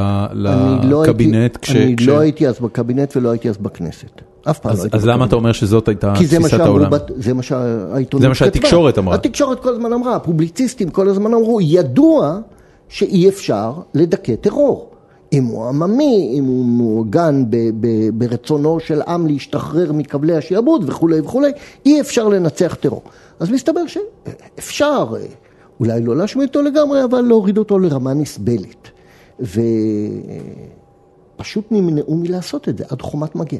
לא 0.82 1.02
לקבינט 1.02 1.34
הייתי, 1.34 1.58
כש... 1.58 1.70
אני 1.76 1.96
כש... 1.96 2.08
לא 2.08 2.18
הייתי 2.18 2.48
אז 2.48 2.60
בקבינט 2.60 3.16
ולא 3.16 3.30
הייתי 3.30 3.48
אז 3.48 3.56
בכנסת. 3.56 4.20
אף 4.50 4.58
פעם 4.58 4.72
אז, 4.72 4.78
לא 4.78 4.82
הייתי 4.84 4.96
אז 4.96 5.06
למה. 5.06 5.24
אתה 5.24 5.36
אומר 5.36 5.52
שזאת 5.52 5.88
הייתה 5.88 6.12
תפיסת 6.14 6.60
העולם? 6.60 6.90
בת- 6.90 7.10
זה 7.16 7.34
מה 7.34 7.42
שהעיתונות 7.42 8.22
זה 8.22 8.28
מה 8.28 8.34
שהתקשורת 8.34 8.98
אמרה. 8.98 9.14
התקשורת 9.14 9.60
כל 9.60 9.68
הזמן 9.68 9.92
אמרה, 9.92 10.16
הפובליציסטים 10.16 10.90
כל 10.90 11.08
הזמן 11.08 11.34
אמרו, 11.34 11.60
ידוע 11.60 12.38
שאי 12.88 13.28
אפשר 13.28 13.72
לדכא 13.94 14.34
טרור. 14.34 14.90
אם 15.34 15.44
הוא 15.44 15.64
עממי, 15.68 16.34
אם 16.38 16.44
הוא 16.44 16.64
מעוגן 16.64 17.44
ב- 17.50 17.70
ב- 17.80 18.08
ברצונו 18.14 18.80
של 18.80 19.02
עם 19.02 19.26
להשתחרר 19.26 19.92
מכבלי 19.92 20.36
השעבוד 20.36 20.88
וכולי 20.88 21.20
וכולי, 21.20 21.52
אי 21.86 22.00
אפשר 22.00 22.28
לנצח 22.28 22.76
טרור. 22.80 23.02
אז 23.40 23.50
מסתבר 23.50 23.80
שאפשר, 23.86 25.14
אה, 25.16 25.20
אולי 25.80 26.02
לא 26.02 26.16
להשמיד 26.16 26.48
אותו 26.48 26.62
לגמרי, 26.62 27.04
אבל 27.04 27.20
להוריד 27.20 27.58
אותו 27.58 27.78
לרמה 27.78 28.14
נסבלת. 28.14 28.88
ופשוט 31.36 31.64
נמנעו 31.70 32.16
מלעשות 32.16 32.68
את 32.68 32.78
זה 32.78 32.84
עד 32.88 33.02
חומת 33.02 33.36
מגן. 33.36 33.58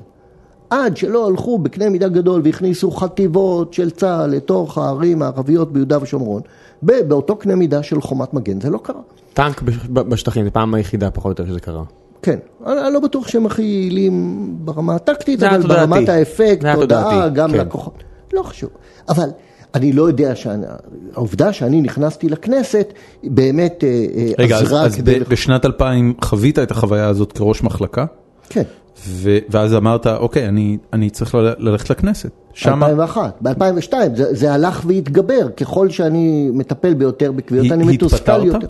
עד 0.71 0.97
שלא 0.97 1.27
הלכו 1.27 1.59
בקנה 1.59 1.91
מידה 1.91 2.09
גדול 2.09 2.41
והכניסו 2.45 2.91
חטיבות 2.91 3.75
של 3.75 3.91
צה"ל 3.91 4.31
לתוך 4.31 4.79
הערים 4.79 5.23
הערביות 5.23 5.73
ביהודה 5.73 5.99
ושומרון, 6.03 6.43
באותו 6.83 7.37
קנה 7.37 7.55
מידה 7.55 7.83
של 7.83 8.01
חומת 8.01 8.35
מגן, 8.35 8.61
זה 8.61 8.71
לא 8.71 8.79
קרה. 8.83 9.01
טנק 9.35 9.63
בשטחים, 9.93 10.45
זה 10.45 10.51
פעם 10.51 10.75
היחידה 10.75 11.11
פחות 11.11 11.39
או 11.39 11.43
יותר 11.43 11.53
שזה 11.53 11.61
קרה. 11.61 11.83
כן, 12.23 12.39
אני 12.67 12.95
לא 12.95 13.01
בטוח 13.01 13.29
שהם 13.29 13.47
הכי 13.47 13.63
יעילים 13.63 14.39
ברמה 14.59 14.95
הטקטית, 14.95 15.43
אבל. 15.43 15.63
ברמת 15.63 16.09
האפקט, 16.09 16.67
תודעה, 16.75 17.29
גם 17.29 17.51
כן. 17.53 17.59
לקוחות, 17.59 18.03
לא 18.33 18.43
חשוב. 18.43 18.71
אבל 19.09 19.29
אני 19.75 19.93
לא 19.93 20.03
יודע, 20.09 20.37
שאני- 20.37 20.67
העובדה 21.15 21.53
שאני 21.53 21.81
נכנסתי 21.81 22.29
לכנסת, 22.29 22.93
באמת 23.25 23.85
אה, 23.85 23.89
אה, 24.17 24.33
רגע, 24.39 24.57
אז, 24.57 24.97
בשנת 25.29 25.65
2000 25.65 26.15
חווית 26.25 26.59
את 26.59 26.71
החוויה 26.71 27.09
הזאת 27.09 27.33
כראש 27.33 27.63
מחלקה, 27.63 28.05
כן, 28.49 28.63
ו- 29.07 29.39
ואז 29.51 29.75
אמרת, 29.75 30.07
אוקיי, 30.07 30.49
אני, 30.49 30.79
אני 30.93 31.11
צריך 31.11 31.35
ל- 31.35 31.39
ללכת 31.59 31.91
לכנסת. 31.91 32.31
שמה, 32.53 32.87
2001, 32.87 33.35
ב-2002, 33.41 33.93
זה, 34.15 34.35
זה 34.35 34.53
הלך 34.53 34.83
והתגבר, 34.87 35.49
ככל 35.57 35.89
שאני 35.91 36.51
מטפל 36.53 36.95
ביותר 36.95 37.33
בקביעות, 37.33 37.73
אני 37.73 37.85
מתוסכל 37.85 38.17
התפטרת? 38.33 38.45
יותר. 38.45 38.67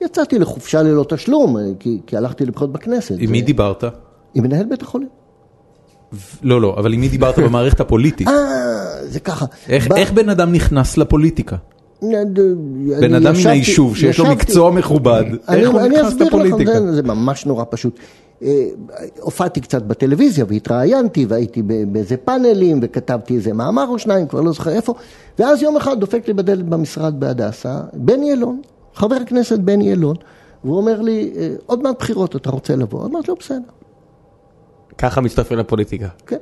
יצאתי 0.00 0.38
לחופשה 0.38 0.82
ללא 0.82 1.04
תשלום, 1.08 1.56
אה, 1.56 1.62
כי, 1.78 2.00
כי 2.06 2.16
הלכתי 2.16 2.44
לבחירות 2.46 2.72
בכנסת. 2.72 3.14
עם 3.18 3.30
מי 3.32 3.40
זה- 3.40 3.44
דיברת? 3.46 3.84
עם 4.34 4.44
מנהל 4.44 4.64
בית 4.66 4.82
החולים. 4.82 5.08
לא, 6.42 6.60
לא, 6.60 6.74
אבל 6.78 6.92
עם 6.92 7.00
מי 7.00 7.08
דיברת 7.08 7.38
במערכת 7.38 7.80
הפוליטית? 7.80 8.28
אה, 8.28 8.34
זה 9.02 9.20
ככה. 9.20 9.46
איך, 9.68 9.88
ב- 9.88 9.92
איך 9.92 10.12
בן 10.12 10.28
אדם 10.28 10.52
נכנס 10.52 10.96
לפוליטיקה? 10.98 11.56
בן 13.00 13.14
אדם 13.14 13.32
מן 13.40 13.46
היישוב 13.50 13.96
שיש 13.96 14.18
לו 14.18 14.26
מקצוע 14.26 14.70
מכובד, 14.70 15.24
אני, 15.48 15.60
איך 15.60 15.70
הוא 15.70 15.80
אני 15.80 15.88
נכנס 15.88 16.06
אסביר 16.08 16.26
לך, 16.26 16.34
לפוליטיקה? 16.34 16.92
זה, 16.92 17.02
ממש 17.02 17.46
נורא 17.46 17.64
פשוט. 17.70 17.98
אה, 18.42 18.64
הופעתי 19.20 19.60
קצת 19.60 19.82
בטלוויזיה 19.82 20.44
והתראיינתי 20.48 21.26
והייתי 21.28 21.62
באיזה 21.62 22.16
פאנלים 22.16 22.78
וכתבתי 22.82 23.34
איזה 23.34 23.52
מאמר 23.52 23.86
או 23.88 23.98
שניים, 23.98 24.26
כבר 24.26 24.40
לא 24.40 24.52
זוכר 24.52 24.70
איפה, 24.70 24.94
ואז 25.38 25.62
יום 25.62 25.76
אחד 25.76 26.00
דופק 26.00 26.28
לי 26.28 26.34
בדלת 26.34 26.64
במשרד 26.68 27.20
בהדסה, 27.20 27.80
בני 27.92 28.32
אלון, 28.32 28.60
חבר 28.98 29.14
הכנסת 29.14 29.58
בני 29.58 29.92
אלון, 29.92 30.16
והוא 30.64 30.76
אומר 30.76 31.00
לי, 31.00 31.32
אה, 31.36 31.54
עוד 31.66 31.82
מעט 31.82 31.98
בחירות, 31.98 32.36
אתה 32.36 32.50
רוצה 32.50 32.76
לבוא? 32.76 33.06
אמרתי 33.06 33.30
לו, 33.30 33.36
בסדר, 33.36 33.58
ככה 34.98 35.20
מצטרפים 35.20 35.58
לפוליטיקה. 35.58 36.08
כן. 36.26 36.36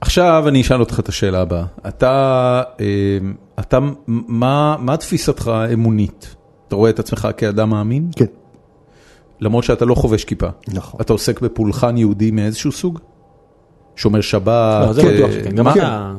עכשיו 0.00 0.44
אני 0.48 0.60
אשאל 0.60 0.80
אותך 0.80 1.00
את 1.00 1.08
השאלה 1.08 1.40
הבאה. 1.40 1.64
אתה, 1.88 2.62
אה, 2.80 3.18
אתה, 3.58 3.78
מה, 4.06 4.76
מה 4.78 4.96
תפיסתך 4.96 5.48
האמונית? 5.48 6.34
אתה 6.68 6.76
רואה 6.76 6.90
את 6.90 6.98
עצמך 6.98 7.28
כאדם 7.36 7.70
מאמין? 7.70 8.10
כן. 8.16 8.24
למרות 9.40 9.64
שאתה 9.64 9.84
לא 9.84 9.94
חובש 9.94 10.24
כיפה. 10.24 10.48
נכון. 10.68 11.00
אתה 11.00 11.12
עוסק 11.12 11.40
בפולחן 11.40 11.96
יהודי 11.96 12.30
מאיזשהו 12.30 12.72
סוג? 12.72 12.98
שומר 13.96 14.20
שבת? 14.20 14.86
לא, 14.86 14.92
זה 14.92 15.02
אה, 15.02 15.14
בטוח 15.14 15.30
שכן, 15.30 15.50
גם 15.50 15.68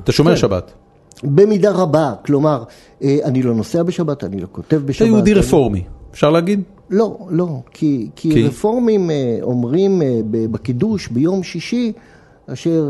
אתה 0.04 0.12
שומר 0.12 0.32
כן. 0.32 0.38
שבת. 0.38 0.74
במידה 1.24 1.72
רבה, 1.72 2.14
כלומר, 2.26 2.64
אה, 3.04 3.18
אני 3.24 3.44
לא 3.44 3.54
נוסע 3.56 3.84
בשבת, 3.84 4.24
אני 4.24 4.40
לא 4.40 4.48
כותב 4.52 4.82
בשבת. 4.86 5.08
אתה 5.08 5.16
יהודי 5.16 5.32
אני- 5.32 5.40
רפורמי, 5.40 5.84
אפשר 6.12 6.30
להגיד? 6.30 6.62
לא, 6.90 7.18
לא, 7.30 7.48
כי, 7.74 8.10
כי, 8.16 8.32
כי? 8.32 8.48
רפורמים 8.48 9.12
אה, 9.12 9.38
אומרים 9.42 10.02
אה, 10.02 10.20
בקידוש 10.24 11.08
ביום 11.08 11.44
שישי, 11.44 11.92
אשר 12.48 12.86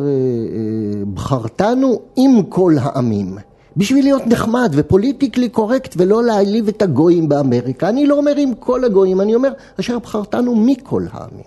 בחרתנו 1.14 2.00
עם 2.16 2.44
כל 2.50 2.74
העמים. 2.82 3.38
בשביל 3.78 4.06
להיות 4.06 4.28
נחמד 4.28 4.72
ופוליטיקלי 4.76 5.50
קורקט 5.50 5.96
ולא 5.98 6.24
להעליב 6.24 6.68
את 6.68 6.82
הגויים 6.82 7.30
באמריקה. 7.30 7.90
אני 7.90 8.06
לא 8.08 8.18
אומר 8.18 8.36
עם 8.38 8.54
כל 8.60 8.84
הגויים, 8.86 9.22
אני 9.22 9.36
אומר 9.36 9.50
אשר 9.80 10.00
בחרתנו 10.00 10.56
מכל 10.56 11.04
העמים. 11.12 11.44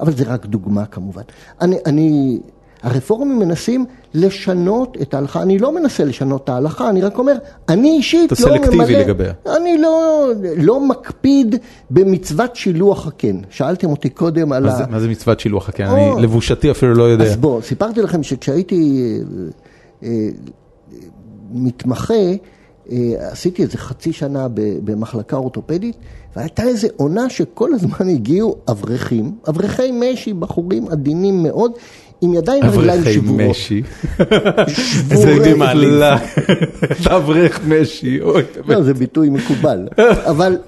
אבל 0.00 0.12
זה 0.12 0.24
רק 0.24 0.46
דוגמה 0.46 0.86
כמובן. 0.86 1.22
אני, 1.60 1.76
אני, 1.86 2.38
הרפורמים 2.82 3.38
מנסים 3.38 3.84
לשנות 4.14 4.96
את 5.02 5.14
ההלכה, 5.14 5.42
אני 5.42 5.58
לא 5.58 5.74
מנסה 5.74 6.04
לשנות 6.04 6.44
את 6.44 6.48
ההלכה, 6.48 6.90
אני 6.90 7.00
רק 7.02 7.18
אומר, 7.18 7.32
אני 7.68 7.90
אישית 7.90 8.32
אתה 8.32 8.42
לא 8.42 8.48
סלקטיבי 8.48 8.76
ממלא, 8.76 8.98
לגביה. 8.98 9.32
אני 9.56 9.78
לא, 9.78 10.26
לא 10.56 10.80
מקפיד 10.88 11.54
במצוות 11.90 12.56
שילוח 12.56 13.06
הקן. 13.06 13.36
שאלתם 13.50 13.90
אותי 13.90 14.08
קודם 14.08 14.52
על 14.52 14.62
מה 14.66 14.72
ה... 14.72 14.76
זה- 14.76 14.84
מה 14.90 15.00
זה 15.00 15.08
מצוות 15.08 15.40
שילוח 15.40 15.68
הקן? 15.68 15.86
או. 15.86 15.94
אני 16.14 16.22
לבושתי 16.22 16.70
אפילו 16.70 16.94
לא 16.94 17.02
יודע. 17.02 17.24
אז 17.24 17.36
בוא, 17.36 17.60
סיפרתי 17.62 18.02
לכם 18.02 18.22
שכשהייתי 18.22 19.02
אה, 20.02 20.08
אה, 20.08 20.28
מתמחה, 21.52 22.14
אה, 22.92 22.96
עשיתי 23.18 23.62
איזה 23.62 23.78
חצי 23.78 24.12
שנה 24.12 24.48
ב- 24.48 24.60
במחלקה 24.84 25.36
אורתופדית, 25.36 25.96
והייתה 26.36 26.62
איזה 26.62 26.88
עונה 26.96 27.30
שכל 27.30 27.74
הזמן 27.74 28.08
הגיעו 28.08 28.56
אברכים, 28.70 29.32
אברכי 29.48 29.90
משי, 29.92 30.32
בחורים 30.32 30.88
עדינים 30.88 31.42
מאוד, 31.42 31.72
עם 32.20 32.34
ידיים 32.34 32.62
ורגליים 32.64 32.98
אברכי 33.00 33.12
שבורות. 33.14 33.40
משי. 33.50 33.82
שבורי- 34.68 35.30
איזה 35.38 35.54
מעליב. 35.56 36.02
אברך 37.16 37.60
משי. 37.68 38.18
לא, 38.66 38.82
זה 38.82 38.94
ביטוי 38.94 39.28
מקובל. 39.30 39.88
אבל 40.28 40.58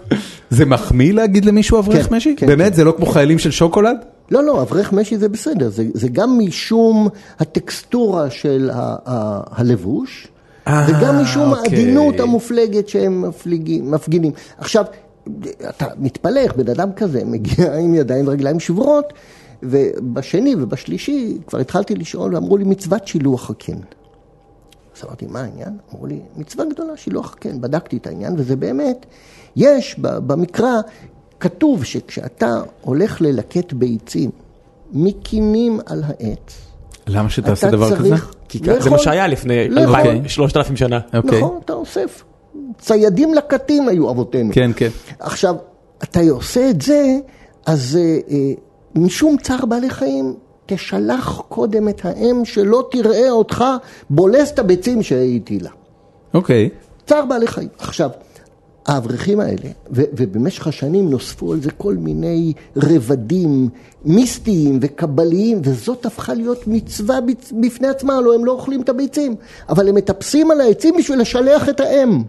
זה 0.50 0.64
מחמיא 0.66 1.12
להגיד 1.12 1.44
למישהו 1.44 1.78
אברך 1.78 2.08
כן, 2.08 2.14
משי? 2.16 2.34
כן, 2.36 2.46
באמת? 2.46 2.74
זה 2.74 2.84
לא 2.84 2.94
כמו 2.96 3.06
חיילים 3.06 3.38
של 3.38 3.50
שוקולד? 3.50 3.96
לא, 4.30 4.44
לא, 4.44 4.62
אברך 4.62 4.92
משי 4.92 5.16
זה 5.18 5.28
בסדר, 5.28 5.68
זה, 5.94 6.08
גם 6.08 6.38
משום 6.38 7.08
הטקסטורה 7.40 8.30
של 8.30 8.70
הלבוש, 9.56 10.28
אה, 10.68 10.86
וגם 10.88 11.22
משום 11.22 11.52
אוקיי. 11.52 11.62
העדינות 11.78 12.20
המופלגת 12.20 12.88
שהם 12.88 13.24
מפגינים. 13.82 14.30
עכשיו, 14.58 14.84
אתה 15.68 15.86
מתפלא 15.98 16.40
איך 16.40 16.56
בן 16.56 16.68
אדם 16.70 16.88
כזה 16.96 17.22
מגיע 17.24 17.74
עם 17.74 17.94
ידיים 17.94 18.28
ורגליים 18.28 18.60
שבורות, 18.60 19.12
ובשני 19.62 20.54
ובשלישי 20.58 21.38
כבר 21.46 21.58
התחלתי 21.58 21.94
לשאול, 21.94 22.34
ואמרו 22.34 22.56
לי 22.56 22.64
מצוות 22.64 23.06
שילוח 23.08 23.50
הקן. 23.50 23.78
אז 24.96 25.04
אמרתי, 25.04 25.26
מה 25.26 25.40
העניין? 25.40 25.76
אמרו 25.94 26.06
לי, 26.06 26.20
מצווה 26.36 26.64
גדולה, 26.64 26.96
שילוח 26.96 27.32
הקן. 27.32 27.60
בדקתי 27.60 27.96
את 27.96 28.06
העניין, 28.06 28.34
וזה 28.38 28.56
באמת, 28.56 29.06
יש 29.56 29.96
במקרא, 29.98 30.72
כתוב 31.40 31.84
שכשאתה 31.84 32.50
הולך 32.80 33.20
ללקט 33.20 33.72
ביצים 33.72 34.30
מקינים 34.92 35.80
על 35.86 36.02
העץ, 36.06 36.58
למה 37.06 37.30
שתעשה 37.30 37.70
דבר 37.70 37.96
כזה? 37.96 38.14
כי 38.48 38.58
כ- 38.60 38.64
זה 38.64 38.72
לאכול. 38.74 38.90
מה 38.92 38.98
שהיה 38.98 39.26
לפני 39.26 39.68
לאכול. 39.68 39.96
אלפיים- 39.96 40.28
שלושת 40.28 40.56
אלפים 40.56 40.76
שנה. 40.76 41.00
אוקיי. 41.14 41.38
נכון, 41.40 41.58
אתה 41.64 41.72
אוסף. 41.72 42.24
ציידים 42.78 43.34
לקטים 43.34 43.88
היו 43.88 44.10
אבותינו. 44.10 44.50
כן, 44.52 44.70
כן. 44.76 44.88
עכשיו, 45.18 45.54
אתה 46.02 46.20
עושה 46.30 46.70
את 46.70 46.82
זה, 46.82 47.16
אז 47.66 47.98
אה, 48.00 48.36
משום 48.94 49.36
צער 49.42 49.64
בעלי 49.66 49.90
חיים, 49.90 50.34
תשלח 50.66 51.42
קודם 51.48 51.88
את 51.88 52.00
האם 52.04 52.44
שלא 52.44 52.88
תראה 52.90 53.30
אותך 53.30 53.64
בולס 54.10 54.50
את 54.52 54.58
הביצים 54.58 55.02
שהייתי 55.02 55.58
לה. 55.58 55.70
אוקיי. 56.34 56.68
צער 57.06 57.24
בעלי 57.26 57.46
חיים. 57.46 57.68
עכשיו, 57.78 58.10
האברכים 58.86 59.40
האלה, 59.40 59.68
ו- 59.90 60.02
ובמשך 60.16 60.66
השנים 60.66 61.10
נוספו 61.10 61.52
על 61.52 61.60
זה 61.62 61.70
כל 61.70 61.94
מיני 61.94 62.52
רבדים 62.76 63.68
מיסטיים 64.04 64.78
וקבליים, 64.82 65.60
וזאת 65.64 66.06
הפכה 66.06 66.34
להיות 66.34 66.66
מצווה 66.66 67.18
בפני 67.60 67.88
עצמה, 67.88 68.16
הלוא 68.16 68.34
הם 68.34 68.44
לא 68.44 68.52
אוכלים 68.52 68.80
את 68.80 68.88
הביצים, 68.88 69.34
אבל 69.68 69.88
הם 69.88 69.94
מטפסים 69.94 70.50
על 70.50 70.60
העצים 70.60 70.94
בשביל 70.98 71.20
לשלח 71.20 71.68
את 71.68 71.80
האם. 71.80 72.22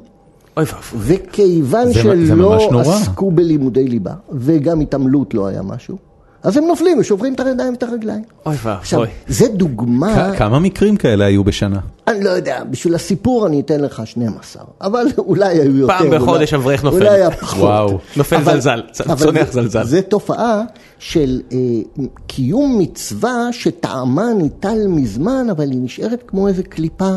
אוי 0.58 0.66
ואבוי. 0.66 1.00
וכיוון 1.24 1.86
זה- 1.88 1.94
זה 1.94 2.02
שלא 2.28 2.58
נורא. 2.72 2.82
עסקו 2.82 3.32
בלימודי 3.32 3.88
ליבה, 3.88 4.14
וגם 4.32 4.80
התעמלות 4.80 5.34
לא 5.34 5.48
היה 5.48 5.62
משהו, 5.62 5.98
אז 6.44 6.58
הם 6.58 6.64
נופלים 6.68 7.00
ושוברים 7.00 7.34
את 7.34 7.40
הידיים 7.40 7.74
ואת 7.74 7.84
הרגליים. 7.84 8.24
אוי 8.46 8.56
ואבוי. 8.64 9.08
זה 9.28 9.48
דוגמה... 9.48 10.32
כ- 10.34 10.38
כמה 10.38 10.60
מקרים 10.60 10.96
כאלה 10.98 11.26
היו 11.26 11.44
בשנה? 11.44 11.80
אני 12.08 12.24
לא 12.24 12.30
יודע, 12.30 12.64
בשביל 12.72 12.96
הסיפור 12.96 13.48
אני 13.48 13.60
אתן 13.60 13.80
לך 13.80 14.02
12, 14.08 14.64
אבל 14.82 15.06
אולי 15.18 15.46
היו 15.60 15.78
יותר. 15.78 15.94
פעם 15.98 16.10
בחודש 16.12 16.54
אברך 16.54 16.84
נופל. 16.84 16.98
אולי 16.98 17.10
היה 17.10 17.32
פחות. 17.32 17.60
וואו. 17.60 18.00
נופל 18.18 18.36
אבל- 18.36 18.54
זלזל, 18.54 18.82
צונח 18.92 19.16
זה- 19.20 19.52
זלזל. 19.52 19.84
זה 19.84 20.02
תופעה 20.02 20.62
של 21.00 21.42
אה, 21.52 21.58
קיום 22.28 22.80
מצווה 22.80 23.48
שטעמה 23.52 24.26
ניטל 24.38 24.88
מזמן, 24.88 25.48
אבל 25.52 25.72
היא 25.72 25.80
נשארת 25.82 26.24
כמו 26.28 26.48
איזה 26.48 26.64
קליפה, 26.64 27.12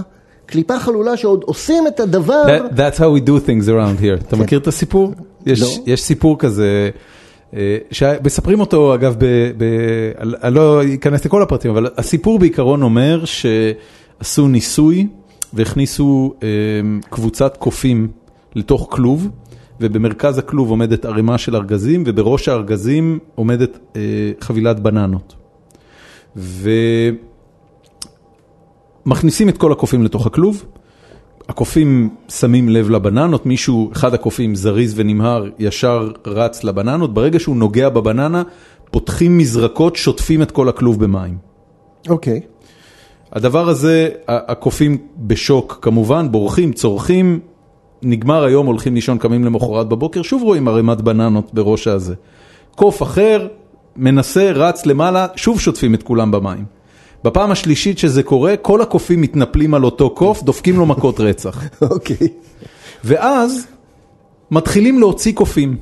קליפה 0.47 0.79
חלולה 0.79 1.17
שעוד 1.17 1.43
עושים 1.45 1.87
את 1.87 2.01
הדבר. 2.01 2.43
That- 2.47 2.73
That's 2.77 2.99
how 2.99 3.23
we 3.25 3.29
do 3.29 3.47
things 3.47 3.67
around 3.69 4.03
here. 4.03 4.25
אתה 4.29 4.37
מכיר 4.37 4.59
את 4.59 4.67
הסיפור? 4.67 5.13
יש- 5.47 5.61
לא. 5.61 5.69
יש 5.87 6.03
סיפור 6.03 6.39
כזה, 6.39 6.91
שמספרים 7.91 8.61
אותו 8.61 8.95
אגב, 8.95 9.17
ב- 9.19 9.53
ב- 9.59 10.13
אני 10.43 10.55
לא 10.55 10.83
אכנס 10.95 11.25
לכל 11.25 11.43
הפרטים, 11.43 11.71
אבל 11.71 11.87
הסיפור 11.97 12.39
בעיקרון 12.39 12.83
אומר 12.83 13.25
שעשו 13.25 14.49
ניסוי 14.49 15.07
והכניסו 15.53 16.35
אה, 16.43 16.49
קבוצת 17.11 17.57
קופים 17.57 18.09
לתוך 18.55 18.89
כלוב, 18.91 19.29
ובמרכז 19.81 20.39
הכלוב 20.39 20.71
עומדת 20.71 21.05
ערימה 21.05 21.39
של 21.39 21.57
ארגזים, 21.57 22.03
ובראש 22.07 22.49
הארגזים 22.49 23.19
עומדת 23.35 23.79
אה, 23.97 24.01
חבילת 24.41 24.81
בננות. 24.81 25.35
ומכניסים 29.07 29.49
את 29.49 29.59
כל 29.59 29.73
הקופים 29.73 30.05
לתוך 30.05 30.27
הכלוב, 30.27 30.65
הקופים 31.49 32.09
שמים 32.29 32.69
לב 32.69 32.91
לבננות, 32.91 33.47
מישהו, 33.47 33.91
אחד 33.93 34.15
הקופים 34.15 34.55
זריז 34.55 34.95
ונמהר, 34.97 35.45
ישר 35.59 36.11
רץ 36.27 36.65
לבננות, 36.65 37.15
ברגע 37.15 37.41
שהוא 37.41 37.57
נוגע 37.57 37.89
בבננה, 37.89 38.43
פותחים 38.91 39.39
מזרקות, 39.39 39.97
שוטפים 39.97 40.43
את 40.43 40.51
כל 40.51 40.69
הכלוב 40.69 41.05
במים. 41.05 41.39
אוקיי. 42.09 42.41
הדבר 43.33 43.69
הזה, 43.69 44.09
הקופים 44.29 44.99
בשוק 45.19 45.79
כמובן, 45.83 46.33
בורחים, 46.33 46.73
צורכים, 46.73 47.41
נגמר 48.03 48.45
היום, 48.45 48.67
הולכים 48.67 48.95
לישון, 48.95 49.19
קמים 49.19 49.45
למחרת 49.45 49.89
בבוקר, 49.89 50.23
שוב 50.23 50.43
רואים 50.43 50.69
ערימת 50.69 51.01
בננות 51.01 51.55
בראש 51.55 51.89
הזה. 51.89 52.15
קוף 52.75 53.03
אחר, 53.03 53.49
מנסה, 53.97 54.53
רץ 54.53 54.87
למעלה, 54.87 55.27
שוב 55.37 55.61
שוטפים 55.61 55.95
את 55.95 56.03
כולם 56.03 56.31
במים. 56.31 56.76
בפעם 57.25 57.51
השלישית 57.51 57.99
שזה 57.99 58.23
קורה, 58.23 58.57
כל 58.57 58.81
הקופים 58.81 59.21
מתנפלים 59.21 59.75
על 59.75 59.85
אותו 59.85 60.11
קוף, 60.11 60.43
דופקים 60.43 60.77
לו 60.77 60.87
מכות 60.87 61.21
רצח. 61.21 61.63
אוקיי. 61.91 62.29
ואז 63.05 63.67
מתחילים 64.51 64.99
להוציא 64.99 65.33
קופים. 65.33 65.77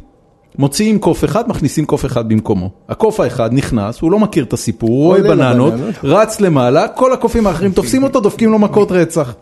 מוציאים 0.59 0.99
קוף 0.99 1.25
אחד, 1.25 1.49
מכניסים 1.49 1.85
קוף 1.85 2.05
אחד 2.05 2.29
במקומו. 2.29 2.70
הקוף 2.88 3.20
האחד 3.20 3.53
נכנס, 3.53 4.01
הוא 4.01 4.12
לא 4.12 4.18
מכיר 4.18 4.44
את 4.44 4.53
הסיפור, 4.53 4.90
הוא 4.90 5.05
רואה 5.05 5.23
בננות. 5.23 5.75
רץ 6.05 6.40
למעלה, 6.40 6.88
כל 6.88 7.12
הקופים 7.12 7.47
האחרים 7.47 7.73
תופסים 7.73 8.03
אותו, 8.03 8.20
דופקים 8.20 8.53
לו 8.53 8.59
מכות 8.59 8.92
רצח. 8.92 9.35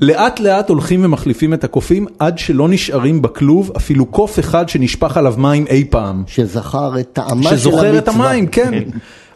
לאט 0.00 0.40
לאט 0.40 0.68
הולכים 0.68 1.04
ומחליפים 1.04 1.54
את 1.54 1.64
הקופים 1.64 2.06
עד 2.18 2.38
שלא 2.38 2.68
נשארים 2.68 3.22
בכלוב 3.22 3.72
אפילו 3.76 4.06
קוף 4.06 4.38
אחד 4.38 4.68
שנשפך 4.68 5.16
עליו 5.16 5.34
מים 5.38 5.66
אי 5.66 5.84
פעם. 5.90 6.22
שזכר 6.26 7.00
את 7.00 7.08
טעמה 7.12 7.28
של 7.28 7.32
המצווה. 7.32 7.56
שזוכר 7.58 7.98
את 7.98 8.08
המים, 8.08 8.46
כן. 8.46 8.82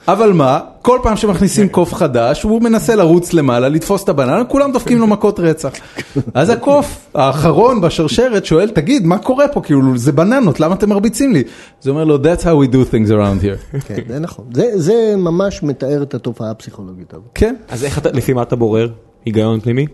אבל 0.08 0.32
מה, 0.32 0.60
כל 0.82 0.98
פעם 1.02 1.16
שמכניסים 1.16 1.68
קוף 1.68 1.94
חדש, 1.94 2.42
הוא 2.42 2.62
מנסה 2.62 2.94
לרוץ 2.94 3.32
למעלה, 3.32 3.68
לתפוס 3.68 4.04
את 4.04 4.08
הבננה, 4.08 4.44
כולם 4.44 4.72
דופקים 4.72 4.98
לו 4.98 5.06
מכות 5.06 5.40
רצח. 5.40 5.72
אז 6.34 6.50
הקוף 6.50 7.06
האחרון 7.14 7.80
בשרשרת 7.80 8.44
שואל, 8.44 8.70
תגיד, 8.70 9.06
מה 9.06 9.18
קורה 9.18 9.48
פה? 9.48 9.60
כאילו, 9.60 9.98
זה 9.98 10.12
בננות, 10.12 10.60
למה 10.60 10.74
אתם 10.74 10.88
מרביצים 10.88 11.32
לי? 11.32 11.42
אז 11.82 11.86
הוא 11.86 11.94
אומר 11.94 12.04
לו, 12.04 12.16
that's 12.16 12.42
how 12.42 12.68
we 12.68 12.72
do 12.72 12.92
things 12.92 13.10
around 13.10 13.44
here. 13.44 13.78
כן, 13.86 13.94
זה 14.08 14.18
נכון. 14.18 14.44
זה, 14.54 14.70
זה 14.74 15.14
ממש 15.16 15.62
מתאר 15.62 16.02
את 16.02 16.14
התופעה 16.14 16.50
הפסיכולוגית 16.50 17.12
הזאת. 17.12 17.28
כן. 17.34 17.54
אז 17.68 17.84
איך 17.84 17.98
אתה, 17.98 18.10
לפי 18.10 18.32
מה 18.32 18.42
אתה 18.42 18.56
בורר? 18.56 18.88
היגיון 19.24 19.60
פנימי? 19.60 19.86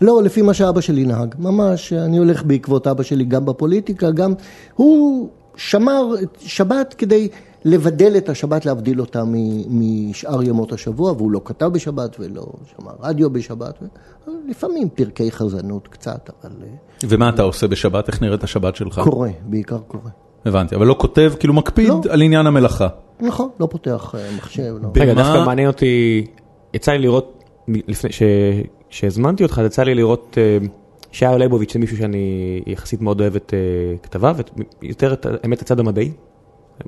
לא, 0.00 0.22
לפי 0.22 0.42
מה 0.42 0.54
שאבא 0.54 0.80
שלי 0.80 1.04
נהג. 1.04 1.34
ממש, 1.38 1.92
אני 1.92 2.16
הולך 2.16 2.42
בעקבות 2.44 2.86
אבא 2.86 3.02
שלי 3.02 3.24
גם 3.24 3.44
בפוליטיקה, 3.44 4.10
גם... 4.10 4.34
הוא 4.74 5.28
שמר 5.56 6.14
שבת 6.38 6.94
כדי 6.98 7.28
לבדל 7.64 8.16
את 8.16 8.28
השבת, 8.28 8.66
להבדיל 8.66 9.00
אותה 9.00 9.24
מ- 9.26 9.80
משאר 10.10 10.42
ימות 10.42 10.72
השבוע, 10.72 11.12
והוא 11.12 11.30
לא 11.32 11.40
כתב 11.44 11.66
בשבת 11.66 12.16
ולא 12.20 12.46
שמע 12.76 12.90
רדיו 13.00 13.30
בשבת. 13.30 13.78
לפעמים 14.48 14.88
פרקי 14.88 15.30
חזנות 15.30 15.88
קצת, 15.88 16.30
אבל 16.44 16.52
אה, 16.62 16.68
ומה 17.08 17.28
אתה 17.28 17.42
עושה 17.42 17.66
בשבת? 17.66 18.08
איך 18.08 18.22
נראית 18.22 18.44
השבת 18.44 18.76
שלך? 18.76 19.00
קורא, 19.04 19.28
בעיקר 19.44 19.78
קורא. 19.78 20.02
הבנתי, 20.46 20.74
אבל 20.74 20.86
לא 20.86 20.96
כותב, 20.98 21.32
כאילו 21.38 21.54
מקפיד 21.54 21.88
לא. 21.88 22.00
על 22.10 22.22
עניין 22.22 22.46
המלאכה. 22.46 22.88
נכון, 23.20 23.48
לא 23.60 23.66
פותח 23.70 24.14
אה, 24.18 24.28
מחשב, 24.36 24.74
לא. 24.82 24.88
רגע, 24.96 25.14
במה- 25.14 25.22
דווקא 25.22 25.44
מעניין 25.46 25.68
אותי, 25.68 26.24
יצא 26.74 26.92
לי 26.92 26.98
לראות, 26.98 27.44
לפני 27.68 28.12
ש- 28.12 28.22
שהזמנתי 28.90 29.42
אותך, 29.42 29.60
יצא 29.66 29.82
לי 29.82 29.94
לראות 29.94 30.38
אה, 30.38 30.66
שער 31.12 31.36
ליבוביץ' 31.36 31.72
זה 31.72 31.78
מישהו 31.78 31.96
שאני 31.96 32.26
יחסית 32.66 33.00
מאוד 33.00 33.20
אוהב 33.20 33.36
את 33.36 33.54
אה, 33.54 33.58
כתביו, 34.02 34.36
יותר 34.82 35.12
את 35.12 35.26
האמת 35.44 35.62
הצד 35.62 35.80
המדעי, 35.80 36.12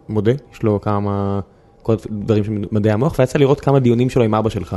מודה, 0.09 0.33
יש 0.55 0.62
לו 0.62 0.81
כמה, 0.81 1.40
כל 1.83 1.94
דברים 2.11 2.44
של 2.44 2.53
מדעי 2.72 2.92
המוח, 2.92 3.16
ויצא 3.18 3.38
לראות 3.38 3.61
כמה 3.61 3.81
דיונים 3.81 4.11
שלו 4.11 4.22
עם 4.22 4.35
אבא 4.35 4.49
שלך. 4.49 4.77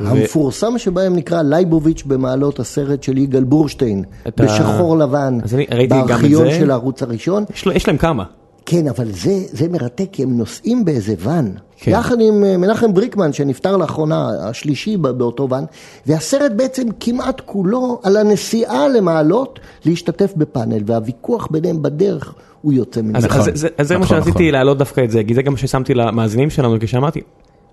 ו- 0.00 0.08
המפורסם 0.08 0.78
שבהם 0.78 1.16
נקרא 1.16 1.42
לייבוביץ' 1.42 2.02
במעלות 2.06 2.60
הסרט 2.60 3.02
של 3.02 3.18
יגאל 3.18 3.44
בורשטיין, 3.44 4.04
בשחור 4.36 4.98
לבן, 4.98 5.38
אז 5.42 5.54
אני 5.54 5.66
ראיתי 5.72 5.94
גם 5.94 6.02
את 6.02 6.06
בארכיון. 6.08 6.50
של 6.50 6.70
הערוץ 6.70 7.02
הראשון. 7.02 7.44
יש 7.54 7.66
לו- 7.66 7.72
יש 7.72 7.88
להם 7.88 7.96
כמה. 7.96 8.24
כן, 8.66 8.88
אבל 8.88 9.12
זה, 9.12 9.42
זה 9.52 9.68
מרתק, 9.68 10.08
כי 10.12 10.22
הם 10.22 10.38
נוסעים 10.38 10.84
באיזה 10.84 11.14
ואן. 11.18 11.50
כן. 11.76 11.90
יחד 11.90 12.20
עם 12.20 12.44
אה, 12.44 12.56
מנחם 12.56 12.94
בריקמן, 12.94 13.32
שנפטר 13.32 13.76
לאחרונה, 13.76 14.28
השלישי 14.40 14.96
באותו 14.96 15.48
ואן, 15.50 15.64
והסרט 16.06 16.52
בעצם 16.56 16.86
כמעט 17.00 17.40
כולו 17.44 18.00
על 18.02 18.16
הנסיעה 18.16 18.88
למעלות 18.88 19.60
להשתתף 19.84 20.32
בפאנל, 20.36 20.82
והוויכוח 20.86 21.48
ביניהם 21.50 21.82
בדרך 21.82 22.34
הוא 22.62 22.72
יוצא 22.72 23.02
מן 23.02 23.16
אז. 23.16 23.24
אז, 23.30 23.48
אז, 23.48 23.66
אז 23.78 23.88
זה 23.88 23.98
מה 23.98 24.04
נכון, 24.04 24.16
שרציתי 24.16 24.30
נכון. 24.38 24.52
להעלות 24.52 24.78
דווקא 24.78 25.00
את 25.04 25.10
זה, 25.10 25.24
כי 25.24 25.34
זה 25.34 25.42
גם 25.42 25.52
מה 25.52 25.58
ששמתי 25.58 25.94
למאזינים 25.94 26.50
שלנו 26.50 26.76
כשאמרתי, 26.80 27.20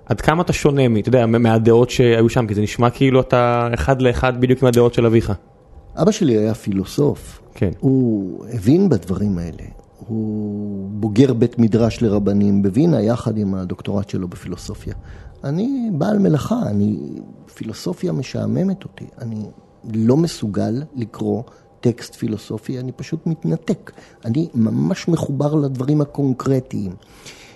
עד 0.06 0.22
כמה 0.22 0.42
אתה 0.42 0.54
שונה, 0.54 0.82
אתה 1.00 1.10
יודע, 1.10 1.26
מה- 1.26 1.38
מהדעות 1.38 1.90
שהיו 1.90 2.30
שם, 2.30 2.48
כי 2.48 2.54
זה 2.56 2.62
נשמע 2.62 2.90
כאילו 2.90 3.22
אתה 3.22 3.68
אחד 3.74 4.02
לאחד 4.02 4.42
בדיוק 4.42 4.62
עם 4.62 4.68
הדעות 4.68 4.94
של 4.94 5.06
אביך. 5.06 5.34
אבא 6.02 6.12
שלי 6.12 6.38
היה 6.38 6.54
פילוסוף. 6.54 7.42
כן. 7.54 7.70
הוא 7.80 8.46
הבין 8.54 8.90
בדברים 8.90 9.38
האלה. 9.38 9.83
הוא 10.08 10.90
בוגר 10.92 11.34
בית 11.34 11.60
מדרש 11.60 12.02
לרבנים 12.02 12.62
בווינה, 12.62 13.02
יחד 13.02 13.38
עם 13.38 13.56
הדוקטורט 13.56 14.10
שלו 14.10 14.28
בפילוסופיה. 14.28 14.94
אני 15.44 15.90
בעל 15.94 16.20
מלאכה, 16.20 16.62
אני... 16.66 16.98
פילוסופיה 17.54 18.12
משעממת 18.12 18.84
אותי. 18.84 19.06
אני 19.22 19.46
לא 19.94 20.18
מסוגל 20.18 20.84
לקרוא 20.96 21.44
טקסט 21.82 22.16
פילוסופי, 22.16 22.80
אני 22.80 22.92
פשוט 22.92 23.28
מתנתק. 23.28 23.92
אני 24.26 24.50
ממש 24.56 25.08
מחובר 25.08 25.56
לדברים 25.56 26.02
הקונקרטיים. 26.02 26.92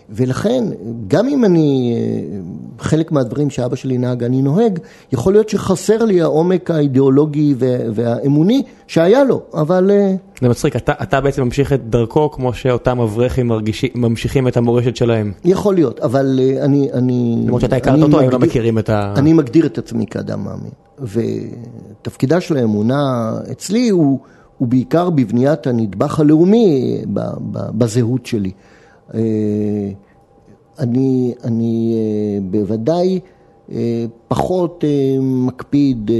ולכן, 0.09 0.63
גם 1.07 1.27
אם 1.27 1.45
אני, 1.45 1.93
אה, 1.97 2.39
חלק 2.79 3.11
מהדברים 3.11 3.49
שאבא 3.49 3.75
שלי 3.75 3.97
נהג, 3.97 4.23
אני 4.23 4.41
נוהג, 4.41 4.79
יכול 5.11 5.33
להיות 5.33 5.49
שחסר 5.49 6.05
לי 6.05 6.21
העומק 6.21 6.71
האידיאולוגי 6.71 7.55
וה- 7.57 7.67
והאמוני 7.93 8.63
שהיה 8.87 9.23
לו, 9.23 9.41
אבל 9.53 9.91
אה, 9.91 10.15
זה 10.41 10.49
מצחיק, 10.49 10.75
אתה, 10.75 10.93
אתה 11.03 11.21
בעצם 11.21 11.43
ממשיך 11.43 11.73
את 11.73 11.89
דרכו 11.89 12.31
כמו 12.31 12.53
שאותם 12.53 12.99
אברכים 12.99 13.47
מרגישים- 13.47 13.89
ממשיכים 13.95 14.47
את 14.47 14.57
המורשת 14.57 14.95
שלהם. 14.95 15.31
יכול 15.45 15.75
להיות, 15.75 15.99
אבל 15.99 16.39
אה, 16.43 16.65
אני... 16.65 16.89
אני 16.93 17.43
למרות 17.45 17.61
שאתה 17.61 17.75
הכרת 17.75 18.01
אותו, 18.01 18.19
הם 18.19 18.29
לא 18.29 18.39
מכירים 18.39 18.79
את 18.79 18.89
ה... 18.89 19.13
אני 19.17 19.33
מגדיר 19.33 19.65
את 19.65 19.77
עצמי 19.77 20.05
כאדם 20.05 20.43
מאמין, 20.43 20.71
ותפקידה 22.01 22.41
של 22.41 22.57
האמונה 22.57 23.31
אצלי 23.51 23.89
הוא, 23.89 24.19
הוא 24.57 24.67
בעיקר 24.67 25.09
בבניית 25.09 25.67
הנדבך 25.67 26.19
הלאומי 26.19 26.97
בזהות 27.53 28.25
שלי. 28.25 28.51
אה, 29.13 29.19
אני, 30.79 31.33
אני 31.43 31.95
אה, 31.95 32.39
בוודאי 32.41 33.19
אה, 33.71 34.05
פחות 34.27 34.83
מקפיד 35.21 36.11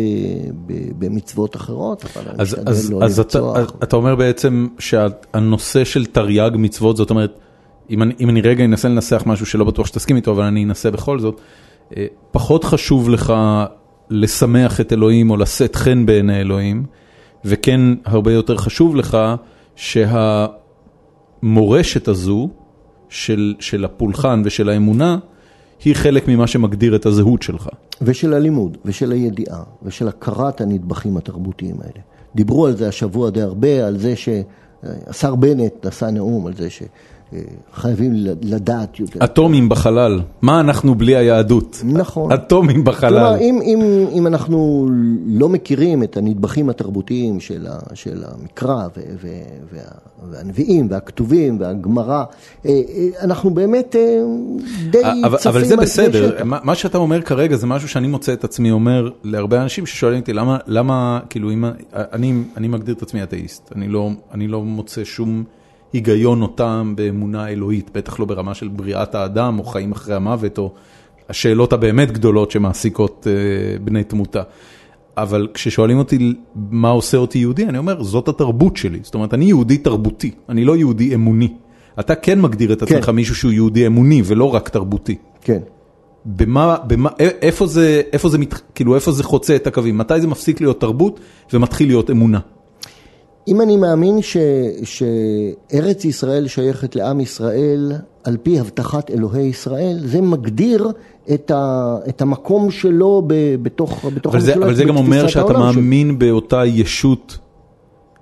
במצוות 1.00 1.56
אחרות, 1.56 2.06
אבל 2.06 2.30
אני 2.30 2.43
משתדל 2.43 2.69
אז, 2.71 2.91
לא 2.91 3.04
אז 3.04 3.19
אתה, 3.19 3.39
לרצוח. 3.39 3.73
אתה 3.84 3.95
אומר 3.95 4.15
בעצם 4.15 4.67
שהנושא 4.80 5.84
של 5.84 6.06
תרי"ג 6.06 6.52
מצוות, 6.54 6.97
זאת 6.97 7.10
אומרת, 7.10 7.39
אם 7.89 8.04
אני, 8.04 8.13
אם 8.19 8.30
אני 8.30 8.41
רגע 8.41 8.65
אנסה 8.65 8.89
לנסח 8.89 9.23
משהו 9.26 9.45
שלא 9.45 9.65
בטוח 9.65 9.88
שתסכים 9.88 10.15
איתו, 10.15 10.32
אבל 10.32 10.43
אני 10.43 10.63
אנסה 10.63 10.91
בכל 10.91 11.19
זאת, 11.19 11.41
פחות 12.32 12.63
חשוב 12.63 13.10
לך 13.10 13.34
לשמח 14.10 14.82
את 14.82 14.93
אלוהים 14.93 15.30
או 15.30 15.38
לשאת 15.38 15.76
חן 15.76 16.06
בעיני 16.06 16.41
אלוהים, 16.41 16.86
וכן 17.45 17.82
הרבה 18.06 18.34
יותר 18.34 18.58
חשוב 18.58 18.95
לך 18.95 19.17
שהמורשת 21.43 22.08
הזו 22.08 22.50
של, 23.10 23.56
של 23.60 23.86
הפולחן 23.86 24.41
ושל 24.46 24.70
האמונה, 24.70 25.17
היא 25.86 25.96
חלק 25.96 26.28
ממה 26.28 26.48
שמגדיר 26.48 26.96
את 26.96 27.06
הזהות 27.06 27.41
שלך. 27.41 27.70
ושל 28.02 28.34
הלימוד, 28.34 28.78
ושל 28.86 29.12
הידיעה, 29.12 29.63
ושל 29.84 30.08
הכרת 30.08 30.62
הנדבכים 30.62 31.17
התרבותיים 31.17 31.76
האלה. 31.82 32.02
דיברו 32.36 32.67
על 32.67 32.78
זה 32.78 32.88
השבוע 32.88 33.30
די 33.30 33.41
הרבה, 33.41 33.88
על 33.88 33.98
זה 33.98 34.13
שהשר 34.15 35.36
בנט 35.36 35.86
נשא 35.86 36.06
נאום, 36.06 36.48
על 36.48 36.54
זה 36.54 36.67
שחייבים 37.31 38.11
לדעת 38.41 38.99
יותר. 38.99 39.23
אטומים 39.23 39.69
בחלל, 39.69 40.21
מה 40.41 40.59
אנחנו 40.59 40.95
בלי 40.95 41.15
היהדות? 41.15 41.81
נכון. 41.85 42.31
אטומים 42.31 42.83
בחלל. 42.83 43.09
כלומר, 43.09 43.39
אם, 43.39 43.59
אם, 43.63 44.05
אם 44.13 44.27
אנחנו 44.27 44.89
לא 45.25 45.49
מכירים 45.49 46.03
את 46.03 46.17
הנדבכים 46.17 46.69
התרבותיים 46.69 47.39
של, 47.39 47.67
ה, 47.69 47.95
של 47.95 48.23
המקרא 48.28 48.88
ו, 48.97 49.01
ו, 49.21 49.28
וה, 49.73 49.82
והנביאים 50.32 50.88
והכתובים 50.89 51.57
והגמרא, 51.59 52.23
אה, 52.65 52.71
אה, 52.71 53.07
אנחנו 53.21 53.49
באמת 53.49 53.95
אה, 53.95 54.21
די 54.91 55.01
אבל, 55.25 55.38
צפים 55.38 55.51
אבל 55.51 55.65
זה 55.65 55.78
בסדר, 55.78 56.32
שטח. 56.32 56.41
מה, 56.45 56.59
מה 56.63 56.75
שאתה 56.75 56.97
אומר 56.97 57.21
כרגע 57.21 57.55
זה 57.55 57.67
משהו 57.67 57.89
שאני 57.89 58.07
מוצא 58.07 58.34
את 58.34 58.43
עצמי 58.43 58.71
אומר 58.71 59.09
להרבה 59.23 59.61
אנשים 59.61 59.86
ששואלים 59.86 60.19
אותי 60.19 60.34
למה, 60.34 60.57
למה, 60.67 61.19
כאילו, 61.30 61.51
אם, 61.51 61.65
אני, 61.93 62.34
אני 62.57 62.67
מגדיר 62.67 62.95
את 62.95 63.01
עצמי 63.01 63.23
אתאיסט, 63.23 63.71
אני 63.75 63.88
לא, 63.88 64.09
אני 64.34 64.47
לא 64.47 64.61
מוצא 64.61 65.03
שום 65.03 65.43
היגיון 65.93 66.41
או 66.41 66.47
טעם 66.47 66.95
באמונה 66.95 67.47
אלוהית, 67.47 67.89
בטח 67.93 68.19
לא 68.19 68.25
ברמה 68.25 68.53
של 68.53 68.67
בריאת 68.67 69.15
האדם 69.15 69.59
או 69.59 69.63
חיים 69.63 69.91
אחרי 69.91 70.15
המוות 70.15 70.57
או 70.57 70.73
השאלות 71.29 71.73
הבאמת 71.73 72.11
גדולות 72.11 72.51
שמעסיקות 72.51 73.27
אה, 73.29 73.79
בני 73.79 74.03
תמותה. 74.03 74.41
אבל 75.17 75.47
כששואלים 75.53 75.97
אותי 75.97 76.33
מה 76.55 76.89
עושה 76.89 77.17
אותי 77.17 77.39
יהודי, 77.39 77.65
אני 77.65 77.77
אומר, 77.77 78.03
זאת 78.03 78.27
התרבות 78.27 78.77
שלי. 78.77 78.99
זאת 79.03 79.15
אומרת, 79.15 79.33
אני 79.33 79.45
יהודי 79.45 79.77
תרבותי, 79.77 80.31
אני 80.49 80.65
לא 80.65 80.77
יהודי 80.77 81.15
אמוני. 81.15 81.53
אתה 81.99 82.15
כן 82.15 82.41
מגדיר 82.41 82.73
את 82.73 82.81
עצמך 82.81 83.05
כן. 83.05 83.11
מישהו 83.11 83.35
שהוא 83.35 83.51
יהודי 83.51 83.88
אמוני 83.88 84.21
ולא 84.25 84.53
רק 84.55 84.69
תרבותי. 84.69 85.15
כן. 85.41 85.59
במה, 86.25 86.77
במה, 86.88 87.09
איפה 87.19 87.67
זה, 87.67 88.01
איפה 88.13 88.29
זה, 88.29 88.38
כאילו, 88.75 88.95
איפה 88.95 89.11
זה 89.11 89.23
חוצה 89.23 89.55
את 89.55 89.67
הקווים? 89.67 89.97
מתי 89.97 90.21
זה 90.21 90.27
מפסיק 90.27 90.61
להיות 90.61 90.81
תרבות 90.81 91.19
ומתחיל 91.53 91.88
להיות 91.88 92.09
אמונה? 92.11 92.39
אם 93.48 93.62
אני 93.62 93.78
מאמין 93.78 94.22
ש, 94.22 94.38
שארץ 94.84 96.06
ישראל 96.06 96.48
שייכת 96.48 96.95
לעם 96.95 97.20
ישראל 97.20 97.91
על 98.24 98.38
פי 98.43 98.60
הבטחת 98.60 99.12
אלוהי 99.12 99.45
ישראל, 99.45 100.00
זה 100.06 100.22
מגדיר 100.22 100.91
את, 101.34 101.52
ה, 101.52 101.95
את 102.10 102.22
המקום 102.22 102.72
שלו 102.72 103.24
ב, 103.28 103.34
בתוך, 103.62 104.06
בתוך 104.16 104.36
אבל 104.36 104.41
זה, 104.41 104.52
המשולש, 104.52 104.66
אבל 104.66 104.76
זה 104.76 104.84
גם 104.84 104.98
אומר 104.98 105.28
שאתה. 105.28 105.60
מאמין 105.60 106.20
באותה 106.20 106.66
ישות 106.66 107.38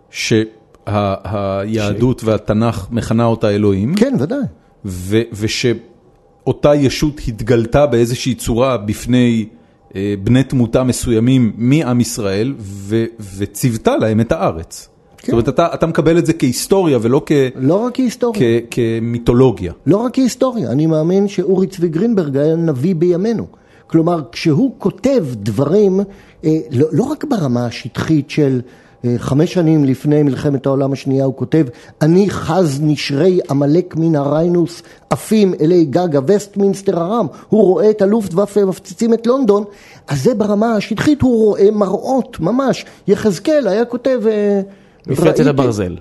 שהיהדות 0.10 2.24
והתנ"ך 2.24 2.88
מכנה 2.92 3.26
אותה 3.26 3.50
אלוהים, 3.50 3.96
כן, 3.96 4.14
ודאי. 4.20 4.40
ו- 4.86 5.22
ושאותה 5.34 6.76
ישות 6.76 7.22
התגלתה 7.28 7.86
באיזושהי 7.86 8.36
צורה 8.36 8.78
בפני 8.78 9.46
אה, 9.96 10.14
בני 10.24 10.44
תמותה 10.44 10.84
מסוימים 10.84 11.54
מעם 11.58 12.02
ישראל 12.02 12.54
ו- 12.60 13.06
וציוותה 13.38 13.98
להם 13.98 14.22
את 14.22 14.32
הארץ. 14.32 14.90
כן. 15.26 15.32
זאת 15.32 15.48
אומרת, 15.48 15.50
אתה, 15.50 15.68
אתה 15.74 15.86
מקבל 15.86 16.18
את 16.18 16.26
זה 16.26 16.34
כהיסטוריה 16.34 16.98
ולא 17.02 17.22
כ- 17.26 17.32
לא 17.56 17.76
רק 17.86 17.96
כהיסטוריה. 17.96 18.40
כ- 18.40 18.64
כמיתולוגיה. 18.72 19.74
לא 19.86 19.98
רק 19.98 20.14
כהיסטוריה, 20.14 20.72
אני 20.72 20.86
מאמין 20.86 21.28
שאורי 21.28 21.68
צבי 21.68 21.88
גרינברג 21.88 22.38
היה 22.38 22.56
נביא 22.56 22.96
בימינו. 22.96 23.46
כלומר, 23.88 24.22
כשהוא 24.32 24.72
כותב 24.78 25.26
דברים, 25.34 26.00
אה, 26.46 26.58
לא, 26.72 26.88
לא 26.92 27.04
רק 27.04 27.24
ברמה 27.30 27.66
השטחית 27.66 28.30
של 28.30 28.62
אה, 29.06 29.16
חמש 29.18 29.54
שנים 29.54 29.86
לפני 29.86 30.24
מלחמת 30.24 30.66
העולם 30.66 30.94
השנייה, 30.94 31.26
הוא 31.26 31.36
כותב, 31.36 31.66
אני 32.02 32.30
חז 32.30 32.80
נשרי 32.84 33.40
עמלק 33.50 33.96
מן 33.98 34.16
הריינוס 34.16 34.82
עפים 35.10 35.54
אלי 35.62 35.86
גג 35.86 36.16
הווסטמינסטר 36.16 37.00
הרם. 37.00 37.28
הוא 37.50 37.64
רואה 37.64 37.90
את 37.90 38.02
הלופטוואפה 38.02 38.66
מפציצים 38.66 39.14
את 39.14 39.28
לונדון, 39.28 39.64
אז 40.08 40.24
זה 40.24 40.34
ברמה 40.36 40.76
השטחית, 40.76 41.22
הוא 41.22 41.46
רואה 41.46 41.72
מראות 41.72 42.40
ממש. 42.40 42.86
יחזקאל 43.08 43.68
היה 43.68 43.86
כותב... 43.86 44.22
אה, 45.08 45.14
מפלצת 45.14 45.28
ראיתי- 45.40 45.50
הברזל. 45.50 45.98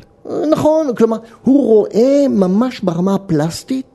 נכון, 0.51 0.87
כלומר, 0.97 1.17
הוא 1.43 1.67
רואה 1.67 2.27
ממש 2.31 2.81
ברמה 2.81 3.15
הפלסטית 3.15 3.87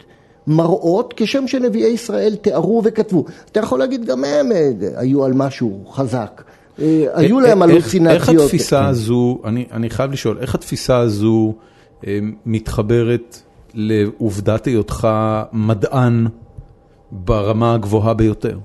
מראות 0.48 1.14
כשם 1.18 1.48
שנביאי 1.48 1.88
ישראל 1.90 2.36
תיארו 2.36 2.82
וכתבו. 2.86 3.26
אתה 3.52 3.60
יכול 3.60 3.80
להגיד, 3.80 4.06
גם 4.06 4.24
הם 4.24 4.52
אה, 4.52 4.72
היו 4.96 5.26
על 5.26 5.34
משהו 5.34 5.84
חזק. 5.92 6.44
אה, 6.82 7.06
היו 7.14 7.40
להם 7.40 7.64
איך- 7.64 7.72
הלוצינציות. 7.72 8.22
איך 8.22 8.30
התפיסה 8.30 8.88
הזו, 8.88 9.40
אני, 9.46 9.66
אני 9.72 9.90
חייב 9.90 10.12
לשאול, 10.12 10.38
איך 10.42 10.56
התפיסה 10.56 10.98
הזו 10.98 11.54
אה, 12.08 12.20
מתחברת 12.46 13.38
לעובדת 13.74 14.66
היותך 14.66 15.08
מדען 15.54 16.28
ברמה 17.12 17.74
הגבוהה 17.74 18.14
ביותר? 18.14 18.58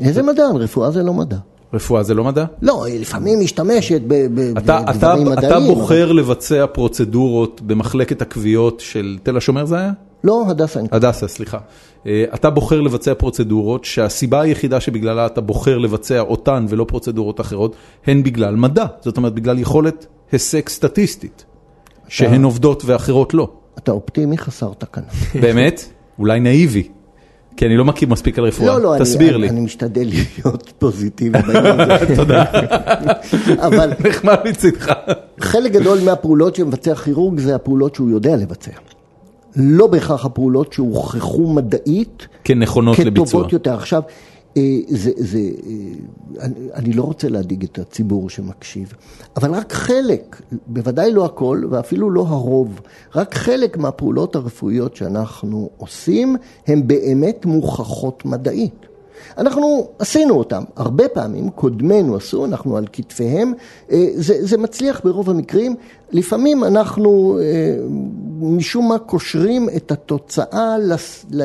איזה 0.00 0.22
מדען? 0.22 0.56
רפואה 0.56 0.90
זה 0.90 1.02
לא 1.02 1.14
מדע. 1.14 1.36
רפואה 1.74 2.02
זה 2.02 2.14
לא 2.14 2.24
מדע? 2.24 2.44
לא, 2.62 2.84
היא 2.84 3.00
לפעמים 3.00 3.40
משתמשת 3.40 4.00
בדברים 4.06 4.54
מדעיים. 4.94 5.28
אתה 5.32 5.60
בוחר 5.60 6.12
לבצע 6.12 6.66
פרוצדורות 6.66 7.60
במחלקת 7.60 8.22
הכוויות 8.22 8.80
של 8.80 9.18
תל 9.22 9.36
השומר 9.36 9.64
זה 9.64 9.76
היה? 9.76 9.92
לא, 10.24 10.44
הדסה. 10.48 10.80
הדסה, 10.92 11.28
סליחה. 11.28 11.58
אה, 12.06 12.24
אתה 12.34 12.50
בוחר 12.50 12.80
לבצע 12.80 13.14
פרוצדורות 13.14 13.84
שהסיבה 13.84 14.40
היחידה 14.40 14.80
שבגללה 14.80 15.26
אתה 15.26 15.40
בוחר 15.40 15.78
לבצע 15.78 16.20
אותן 16.20 16.66
ולא 16.68 16.84
פרוצדורות 16.88 17.40
אחרות, 17.40 17.76
הן 18.06 18.22
בגלל 18.22 18.56
מדע. 18.56 18.86
זאת 19.00 19.16
אומרת, 19.16 19.34
בגלל 19.34 19.58
יכולת 19.58 20.06
היסק 20.32 20.68
סטטיסטית, 20.68 21.44
שהן 22.08 22.44
עובדות 22.44 22.82
ואחרות 22.86 23.34
לא. 23.34 23.48
אתה 23.78 23.92
אופטימי 23.92 24.38
חסר 24.38 24.72
תקנה. 24.78 25.04
באמת? 25.42 25.84
אולי 26.18 26.40
נאיבי. 26.40 26.88
כי 27.60 27.66
אני 27.66 27.76
לא 27.76 27.84
מכיר 27.84 28.08
מספיק 28.08 28.38
על 28.38 28.44
רפואה. 28.44 28.66
לא, 28.68 28.80
לא, 28.80 28.94
אני- 28.94 29.04
תסביר 29.04 29.34
אני, 29.34 29.42
לי. 29.42 29.48
אני 29.48 29.60
משתדל 29.60 30.08
להיות 30.12 30.72
פוזיטיבי 30.78 31.38
בעניין 31.42 31.80
הזה. 31.80 32.16
תודה. 32.16 32.44
אבל 33.58 33.92
נחמד 34.08 34.36
מצידך. 34.48 34.92
חלק 35.40 35.72
גדול 35.72 35.98
מהפעולות 36.04 36.54
שמבצע 36.54 36.94
כירורג 36.94 37.38
זה 37.40 37.54
הפעולות 37.54 37.94
שהוא 37.94 38.10
יודע 38.10 38.36
לבצע. 38.36 38.70
לא 39.56 39.86
בהכרח 39.86 40.24
הפעולות 40.24 40.72
שהוכחו 40.72 41.52
מדעית 41.52 42.26
כנכונות 42.44 42.98
לביצוע. 42.98 43.26
כטובות 43.26 43.52
יותר. 43.52 43.74
עכשיו, 43.74 44.02
זה, 44.88 45.10
זה, 45.16 45.38
אה, 45.38 45.74
אני, 46.40 46.54
אני 46.74 46.92
לא 46.92 47.02
רוצה 47.02 47.28
להדאיג 47.28 47.64
את 47.64 47.78
הציבור 47.78 48.30
שמקשיב, 48.30 48.94
אבל 49.36 49.54
רק 49.54 49.72
חלק, 49.72 50.42
בוודאי 50.66 51.12
לא 51.12 51.24
הכל 51.24 51.62
ואפילו 51.70 52.10
לא 52.10 52.20
הרוב, 52.20 52.80
רק 53.14 53.34
חלק 53.34 53.76
מהפעולות 53.76 54.36
הרפואיות 54.36 54.96
שאנחנו 54.96 55.70
עושים 55.76 56.36
הן 56.66 56.86
באמת 56.86 57.46
מוכחות 57.46 58.24
מדעית. 58.24 58.86
אנחנו 59.38 59.88
עשינו 59.98 60.34
אותם, 60.34 60.62
הרבה 60.76 61.08
פעמים, 61.08 61.50
קודמינו 61.50 62.16
עשו, 62.16 62.44
אנחנו 62.44 62.76
על 62.76 62.86
כתפיהם, 62.92 63.52
אה, 63.90 64.06
זה, 64.14 64.46
זה 64.46 64.58
מצליח 64.58 65.00
ברוב 65.04 65.30
המקרים, 65.30 65.76
לפעמים 66.12 66.64
אנחנו 66.64 67.38
אה, 67.42 67.76
משום 68.40 68.88
מה 68.88 68.98
קושרים 68.98 69.68
את 69.76 69.92
התוצאה 69.92 70.76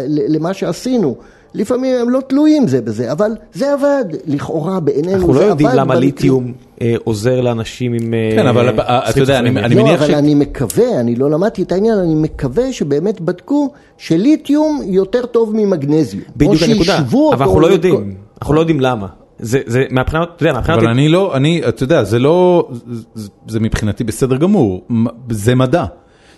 למה 0.07 0.53
שעשינו. 0.53 1.15
לפעמים 1.55 1.95
הם 2.01 2.09
לא 2.09 2.19
תלויים 2.27 2.67
זה 2.67 2.81
בזה, 2.81 3.11
אבל 3.11 3.31
זה 3.53 3.73
עבד, 3.73 4.05
לכאורה 4.25 4.79
בעינינו 4.79 5.15
אנחנו 5.15 5.33
לא 5.33 5.39
זה 5.39 5.45
יודעים 5.45 5.69
עבד 5.69 5.77
למה. 5.79 5.95
ליתיום 5.95 6.51
אה, 6.81 6.95
עוזר 7.03 7.41
לאנשים 7.41 7.93
עם... 7.93 8.13
אה, 8.13 8.29
כן, 8.35 8.47
אבל, 8.47 8.79
אה, 8.79 9.09
אתה 9.09 9.19
יודע, 9.19 9.39
אני- 9.39 9.75
לא, 9.75 9.83
מניח 9.83 10.01
אבל 10.01 10.07
ש- 10.11 10.13
אני 10.13 10.35
מקווה, 10.35 10.99
אני 10.99 11.15
לא 11.15 11.29
למדתי 11.31 11.61
את 11.63 11.71
העניין, 11.71 11.97
אני 11.97 12.15
מקווה 12.15 12.73
שבאמת 12.73 13.21
בדקו 13.21 13.69
שליתיום 13.97 14.81
יותר 14.85 15.25
טוב 15.25 15.51
ממגנזיום. 15.55 16.23
בדיוק 16.37 16.61
הנקודה, 16.69 16.97
אבל 17.33 17.43
אנחנו 17.45 17.59
לא 17.59 17.67
יודעים, 17.67 18.15
אנחנו 18.41 18.53
לא 18.53 18.59
יודעים 18.59 18.79
למה. 18.79 19.07
זה, 19.39 19.59
זה, 19.65 19.83
מהבחינה, 19.91 20.23
אתה 20.23 20.43
יודע, 20.43 20.53
מהבחינה, 20.53 20.77
אבל 20.77 20.87
אני 20.87 21.09
לא, 21.09 21.35
אני, 21.35 21.61
אתה 21.67 21.83
יודע, 21.83 22.03
זה 22.03 22.19
לא, 22.19 22.67
זה, 23.15 23.29
זה 23.47 23.59
מבחינתי 23.59 24.03
בסדר 24.03 24.37
גמור, 24.37 24.81
זה 25.29 25.55
מדע. 25.55 25.85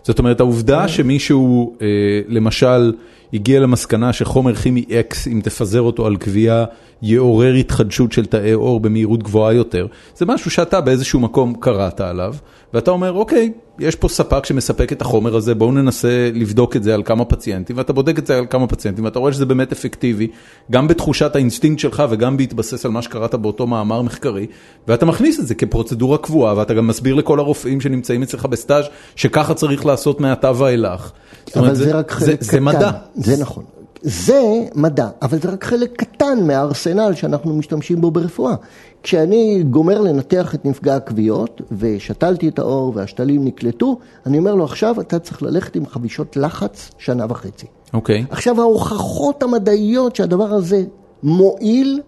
זאת 0.03 0.20
אומרת, 0.20 0.39
העובדה 0.39 0.88
שמישהו, 0.88 1.74
אה, 1.82 1.88
למשל, 2.28 2.93
הגיע 3.34 3.59
למסקנה 3.59 4.13
שחומר 4.13 4.55
כימי 4.55 4.86
X, 4.89 5.15
אם 5.32 5.41
תפזר 5.43 5.82
אותו 5.82 6.05
על 6.05 6.17
כוויה, 6.18 6.66
יעורר 7.01 7.53
התחדשות 7.53 8.11
של 8.11 8.25
תאי 8.25 8.51
עור 8.51 8.80
במהירות 8.80 9.23
גבוהה 9.23 9.53
יותר, 9.53 9.88
זה 10.15 10.25
משהו 10.25 10.51
שאתה 10.51 10.82
באיזשהו 10.82 11.19
מקום 11.19 11.53
קראת 11.59 12.01
עליו, 12.01 12.36
ואתה 12.73 12.91
אומר, 12.91 13.11
אוקיי, 13.11 13.51
יש 13.80 13.95
פה 13.95 14.07
ספק 14.07 14.45
שמספק 14.45 14.93
את 14.93 15.01
החומר 15.01 15.36
הזה, 15.36 15.55
בואו 15.55 15.71
ננסה 15.71 16.30
לבדוק 16.34 16.75
את 16.75 16.84
זה 16.84 16.93
על 16.93 17.03
כמה 17.03 17.25
פציינטים, 17.25 17.78
ואתה 17.78 17.93
בודק 17.93 18.19
את 18.19 18.28
זה 18.28 18.38
על 18.38 18.45
כמה 18.49 18.67
פציינטים, 18.67 19.05
ואתה 19.05 19.19
רואה 19.19 19.34
שזה 19.34 19.45
באמת 19.45 19.71
אפקטיבי, 19.71 20.28
גם 20.71 20.88
בתחושת 20.88 21.36
האינסטינקט 21.36 21.80
שלך 21.80 22.03
וגם 22.09 22.38
בהתבסס 22.38 22.86
על 22.86 22.91
מה 22.91 23.01
שקראת 23.01 23.36
באותו 23.36 23.67
מאמר 23.67 24.01
מחקרי, 24.01 24.47
ואתה 24.88 25.05
מכניס 25.05 25.39
את 25.39 25.47
זה 25.47 25.55
כפרוצדורה 25.55 26.17
קבועה, 26.17 26.57
ואתה 26.57 26.73
גם 26.73 26.88
מסביר 26.88 27.15
לכל 27.15 27.39
הרופאים 27.39 27.82
שנמצאים 27.82 28.23
אצלך 28.23 28.45
בסטאז' 28.45 28.86
שככה 29.15 29.53
צריך 29.53 29.86
לעשות 29.86 30.19
מעתה 30.21 30.51
ואילך. 30.55 31.11
זאת 31.45 31.57
אבל 31.57 31.65
אומרת, 31.65 31.78
זה 31.78 31.95
רק 31.95 32.11
חלק 32.11 32.25
זה, 32.25 32.36
קטן. 32.38 32.45
זה 32.45 32.59
מדע. 32.59 32.91
זה 33.15 33.41
נכון. 33.41 33.63
זה 34.02 34.68
מדע, 34.76 35.10
אבל 35.22 35.39
זה 35.39 35.50
רק 35.50 35.64
חלק 35.64 35.91
קטן 35.98 36.48
מהארסנל 36.48 37.14
שאנחנו 37.16 37.56
משתמשים 37.56 38.02
בו 38.02 38.12
ברפואה. 38.12 38.56
כשאני 39.04 39.64
גומר 39.70 40.02
לנתח 40.02 40.56
את 40.56 40.66
נפגע 40.66 40.95
הכוויות, 40.95 41.62
ושתלתי 41.72 42.50
את 42.50 42.60
האור 42.60 42.91
והשתלים 42.95 43.45
נקלטו, 43.45 43.98
אני 44.26 44.38
אומר 44.38 44.56
לו 44.56 44.64
עכשיו 44.64 45.02
אתה 45.02 45.20
צריך 45.20 45.43
ללכת 45.43 45.76
עם 45.76 45.86
חבישות 45.86 46.38
לחץ 46.38 46.91
שנה 46.98 47.26
וחצי. 47.30 47.66
אוקיי. 47.93 48.26
עכשיו 48.30 48.62
ההוכחות 48.62 49.43
המדעיות 49.43 50.16
שהדבר 50.16 50.54
הזה 50.54 50.84
מועיל, 51.24 52.02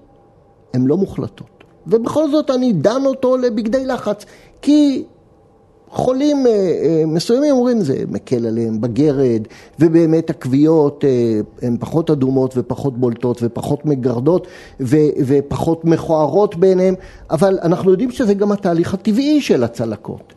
הן 0.74 0.86
לא 0.86 0.98
מוחלטות. 0.98 1.64
ובכל 1.88 2.32
זאת 2.32 2.50
אני 2.50 2.74
דן 2.74 3.06
אותו 3.06 3.38
לבגדי 3.38 3.86
לחץ, 3.86 4.26
כי 4.62 5.04
חולים 5.92 6.48
אה, 6.48 6.52
אה, 6.52 7.04
מסוימים 7.08 7.56
אומרים 7.56 7.82
זה 7.82 8.04
מקל 8.08 8.46
עליהם 8.46 8.82
בגרד, 8.82 9.42
ובאמת 9.80 10.30
הכוויות 10.30 11.06
אה, 11.06 11.40
הן 11.62 11.78
פחות 11.80 12.10
אדומות 12.10 12.54
ופחות 12.58 12.98
בולטות 12.98 13.40
ופחות 13.42 13.86
מגרדות 13.86 14.48
ופחות 15.28 15.86
מכוערות 15.86 16.56
בעיניהם, 16.56 16.96
אבל 17.30 17.60
אנחנו 17.62 17.92
יודעים 17.92 18.12
שזה 18.12 18.34
גם 18.34 18.52
התהליך 18.52 18.94
הטבעי 18.94 19.42
של 19.42 19.64
הצלקות. 19.64 20.34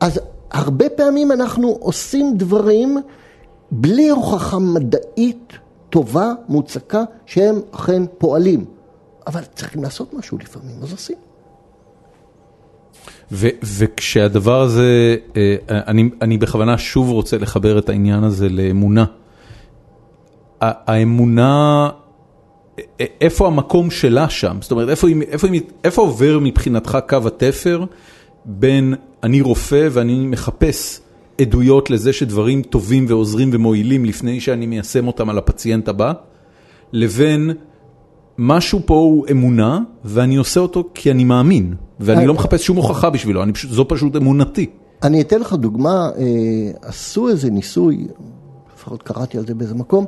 אז 0.00 0.20
הרבה 0.50 0.88
פעמים 0.88 1.32
אנחנו 1.32 1.68
עושים 1.80 2.34
דברים 2.36 2.98
בלי 3.70 4.08
הוכחה 4.08 4.58
מדעית 4.58 5.52
טובה, 5.90 6.32
מוצקה, 6.48 7.04
שהם 7.26 7.60
אכן 7.70 8.02
פועלים. 8.18 8.64
אבל 9.26 9.42
צריכים 9.54 9.82
לעשות 9.82 10.14
משהו 10.14 10.38
לפעמים, 10.38 10.76
אז 10.82 10.92
עושים. 10.92 11.27
ו- 13.32 13.48
וכשהדבר 13.78 14.60
הזה, 14.60 15.16
אה, 15.36 15.56
אני, 15.70 16.10
אני 16.22 16.38
בכוונה 16.38 16.78
שוב 16.78 17.10
רוצה 17.10 17.38
לחבר 17.38 17.78
את 17.78 17.88
העניין 17.88 18.24
הזה 18.24 18.48
לאמונה. 18.48 19.04
האמונה 20.60 21.88
איפה 23.20 23.46
המקום 23.46 23.90
שלה 23.90 24.28
שם? 24.28 24.56
זאת 24.60 24.70
אומרת, 24.70 24.88
איפה, 24.88 25.08
איפה, 25.28 25.46
היא- 25.48 25.60
איפה 25.84 26.02
עובר 26.02 26.38
מבחינתך 26.42 26.98
קו 27.08 27.16
התפר 27.26 27.84
בין 28.44 28.94
אני 29.22 29.40
רופא 29.40 29.88
ואני 29.90 30.26
מחפש 30.26 31.00
עדויות 31.40 31.90
לזה 31.90 32.12
שדברים 32.12 32.62
טובים 32.62 33.04
ועוזרים 33.08 33.50
ומועילים 33.52 34.04
לפני 34.04 34.40
שאני 34.40 34.66
מיישם 34.66 35.06
אותם 35.06 35.30
על 35.30 35.38
הפציינט 35.38 35.88
הבא, 35.88 36.12
לבין 36.92 37.50
משהו 38.38 38.80
פה 38.86 38.94
הוא 38.94 39.26
אמונה 39.30 39.78
ואני 40.04 40.36
עושה 40.36 40.60
אותו 40.60 40.84
כי 40.94 41.10
אני 41.10 41.24
מאמין, 41.24 41.74
ואני 42.00 42.26
לא 42.26 42.34
מחפש 42.34 42.66
שום 42.66 42.76
הוכחה 42.76 43.10
בשבילו, 43.10 43.42
זו 43.70 43.88
פשוט 43.88 44.16
אמונתי. 44.16 44.66
אני 45.02 45.20
אתן 45.20 45.40
לך 45.40 45.52
דוגמה, 45.52 46.10
אה, 46.18 46.70
עשו 46.82 47.28
איזה 47.28 47.50
ניסוי, 47.50 48.06
לפחות 48.74 49.02
קראתי 49.02 49.38
על 49.38 49.46
זה 49.46 49.54
באיזה 49.54 49.74
מקום, 49.74 50.04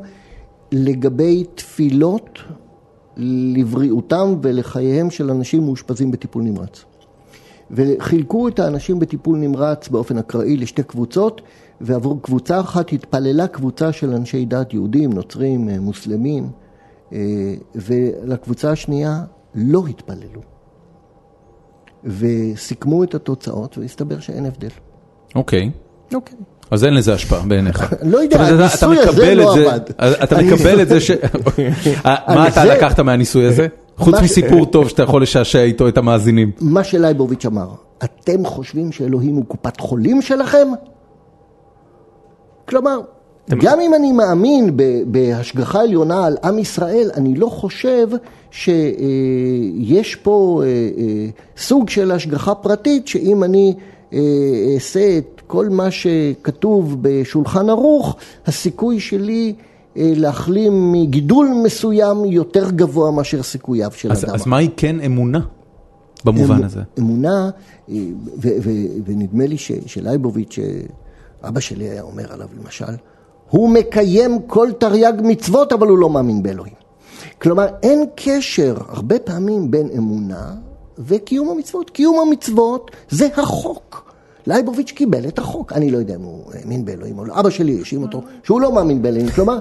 לגבי 0.72 1.44
תפילות 1.54 2.38
לבריאותם 3.56 4.34
ולחייהם 4.42 5.10
של 5.10 5.30
אנשים 5.30 5.64
מאושפזים 5.64 6.10
בטיפול 6.10 6.42
נמרץ. 6.42 6.84
וחילקו 7.70 8.48
את 8.48 8.58
האנשים 8.58 8.98
בטיפול 8.98 9.38
נמרץ 9.38 9.88
באופן 9.88 10.18
אקראי 10.18 10.56
לשתי 10.56 10.82
קבוצות, 10.82 11.40
ועבור 11.80 12.22
קבוצה 12.22 12.60
אחת 12.60 12.92
התפללה 12.92 13.46
קבוצה 13.46 13.92
של 13.92 14.14
אנשי 14.14 14.44
דת 14.44 14.74
יהודים, 14.74 15.12
נוצרים, 15.12 15.68
אה, 15.68 15.80
מוסלמים, 15.80 16.48
אה, 17.12 17.54
ולקבוצה 17.74 18.70
השנייה 18.70 19.24
לא 19.54 19.86
התפללו. 19.86 20.49
וסיכמו 22.04 23.04
את 23.04 23.14
התוצאות, 23.14 23.78
והסתבר 23.78 24.20
שאין 24.20 24.46
הבדל. 24.46 24.68
אוקיי. 25.34 25.70
אוקיי. 26.14 26.36
אז 26.70 26.84
אין 26.84 26.94
לזה 26.94 27.14
השפעה 27.14 27.42
בעיניך. 27.46 27.94
לא 28.12 28.18
יודע, 28.18 28.40
הניסוי 28.40 28.98
הזה 28.98 29.34
לא 29.34 29.52
עבד. 29.52 29.80
אתה 29.98 30.36
מקבל 30.42 30.82
את 30.82 30.88
זה 30.88 31.00
ש... 31.00 31.10
מה 32.04 32.16
אני- 32.28 32.48
אתה 32.48 32.64
לקחת 32.64 33.00
מהניסוי 33.00 33.46
הזה? 33.46 33.66
חוץ 33.96 34.14
מה 34.14 34.22
מסיפור 34.22 34.66
טוב 34.66 34.88
שאתה 34.88 35.02
יכול 35.02 35.22
לשעשע 35.22 35.62
איתו 35.62 35.88
את 35.88 35.98
המאזינים. 35.98 36.50
מה 36.60 36.84
שלייבוביץ' 36.84 37.46
אמר, 37.46 37.68
אתם 38.04 38.44
חושבים 38.44 38.92
שאלוהים 38.92 39.34
הוא 39.36 39.44
קופת 39.44 39.80
חולים 39.80 40.22
שלכם? 40.22 40.68
כלומר, 42.68 42.98
גם 43.58 43.80
אם 43.80 43.94
אני 43.94 44.12
מאמין 44.12 44.76
בהשגחה 45.06 45.80
עליונה 45.80 46.24
על 46.24 46.36
עם 46.44 46.58
ישראל, 46.58 47.10
אני 47.14 47.34
לא 47.34 47.46
חושב 47.46 48.08
שיש 48.50 50.14
פה 50.22 50.62
אה, 50.64 50.68
אה, 50.68 51.28
סוג 51.56 51.88
של 51.88 52.10
השגחה 52.10 52.54
פרטית, 52.54 53.08
שאם 53.08 53.44
אני 53.44 53.74
אה, 54.12 54.18
אעשה 54.74 55.18
את 55.18 55.40
כל 55.46 55.68
מה 55.68 55.90
שכתוב 55.90 56.96
בשולחן 57.02 57.70
ערוך, 57.70 58.16
הסיכוי 58.46 59.00
שלי 59.00 59.54
אה, 59.96 60.12
להחלים 60.16 60.92
מגידול 60.92 61.48
מסוים 61.64 62.24
יותר 62.24 62.70
גבוה 62.70 63.10
מאשר 63.10 63.42
סיכוייו 63.42 63.90
של 63.94 64.12
אדם. 64.12 64.34
אז 64.34 64.46
מהי 64.46 64.68
כן 64.76 65.00
אמונה 65.00 65.40
במובן 66.24 66.56
אמ- 66.56 66.64
הזה? 66.64 66.80
אמונה, 66.98 67.50
אה, 67.88 67.94
ו- 68.42 68.56
ו- 68.62 69.00
ונדמה 69.04 69.46
לי 69.46 69.56
שלייבוביץ', 69.86 70.58
אה, 70.58 71.48
אבא 71.48 71.60
שלי 71.60 71.84
היה 71.84 72.02
אומר 72.02 72.32
עליו 72.32 72.48
למשל, 72.62 72.84
הוא 73.50 73.70
מקיים 73.70 74.38
כל 74.46 74.68
תרי"ג 74.78 75.12
מצוות, 75.22 75.72
אבל 75.72 75.86
הוא 75.86 75.98
לא 75.98 76.10
מאמין 76.10 76.42
באלוהים. 76.42 76.74
כלומר, 77.42 77.66
אין 77.82 78.04
קשר 78.14 78.74
הרבה 78.88 79.18
פעמים 79.18 79.70
בין 79.70 79.88
אמונה 79.96 80.54
וקיום 80.98 81.48
המצוות. 81.48 81.90
קיום 81.90 82.20
המצוות 82.20 82.90
זה 83.10 83.28
החוק. 83.36 84.12
לייבוביץ' 84.46 84.90
קיבל 84.90 85.28
את 85.28 85.38
החוק. 85.38 85.72
אני 85.72 85.90
לא 85.90 85.98
יודע 85.98 86.14
אם 86.14 86.20
הוא 86.20 86.52
האמין 86.54 86.84
באלוהים 86.84 87.18
או 87.18 87.24
לא. 87.24 87.40
אבא 87.40 87.50
שלי 87.50 87.78
האשים 87.78 88.02
אותו 88.02 88.22
שהוא 88.44 88.60
לא 88.60 88.72
מאמין 88.72 89.02
באלוהים. 89.02 89.28
כלומר, 89.28 89.58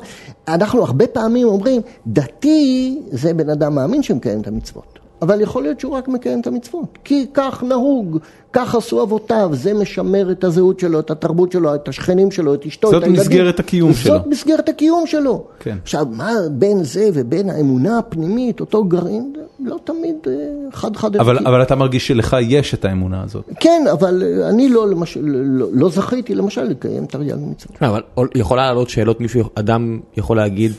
אנחנו 0.47 0.85
הרבה 0.85 1.07
פעמים 1.07 1.47
אומרים, 1.47 1.81
דתי 2.07 3.01
זה 3.11 3.33
בן 3.33 3.49
אדם 3.49 3.75
מאמין 3.75 4.03
שמקיים 4.03 4.41
את 4.41 4.47
המצוות. 4.47 4.99
אבל 5.21 5.41
יכול 5.41 5.63
להיות 5.63 5.79
שהוא 5.79 5.93
רק 5.93 6.07
מקיים 6.07 6.41
את 6.41 6.47
המצוות. 6.47 6.97
כי 7.03 7.25
כך 7.33 7.63
נהוג, 7.63 8.17
כך 8.53 8.75
עשו 8.75 9.03
אבותיו, 9.03 9.49
זה 9.53 9.73
משמר 9.73 10.31
את 10.31 10.43
הזהות 10.43 10.79
שלו, 10.79 10.99
את 10.99 11.11
התרבות 11.11 11.51
שלו, 11.51 11.75
את 11.75 11.87
השכנים 11.87 12.31
שלו, 12.31 12.53
את 12.53 12.65
אשתו, 12.65 12.91
זאת 12.91 12.97
את 12.97 13.03
הילדים. 13.03 13.21
מסגרת 13.21 13.59
הקיום 13.59 13.93
שלו. 13.93 14.13
זאת 14.13 14.27
מסגרת 14.27 14.69
הקיום 14.69 15.07
שלו. 15.07 15.43
כן. 15.59 15.77
עכשיו, 15.83 16.07
מה 16.11 16.31
בין 16.51 16.83
זה 16.83 17.09
ובין 17.13 17.49
האמונה 17.49 17.97
הפנימית, 17.97 18.59
אותו 18.59 18.83
גרעין, 18.83 19.33
לא 19.59 19.79
תמיד 19.83 20.15
אה, 20.27 20.33
חד-חד 20.71 21.15
ערכי. 21.15 21.31
אבל 21.31 21.47
אבל 21.47 21.61
אתה 21.61 21.75
מרגיש 21.75 22.07
שלך 22.07 22.37
יש 22.41 22.73
את 22.73 22.85
האמונה 22.85 23.23
הזאת. 23.23 23.49
כן, 23.59 23.85
אבל 23.91 24.23
אה, 24.23 24.49
אני 24.49 24.69
לא, 24.69 24.87
למשל, 24.87 25.19
לא, 25.23 25.67
לא 25.71 25.89
זכיתי 25.89 26.35
למשל 26.35 26.63
לקיים 26.63 27.05
תרי"ג 27.05 27.35
מצוות. 27.51 27.81
לא, 27.81 27.87
אבל 27.87 28.01
יכולה 28.35 28.65
לעלות 28.65 28.89
שאלות, 28.89 29.21
מישהו, 29.21 29.43
אדם 29.55 29.99
יכול 30.17 30.37
להגיד, 30.37 30.71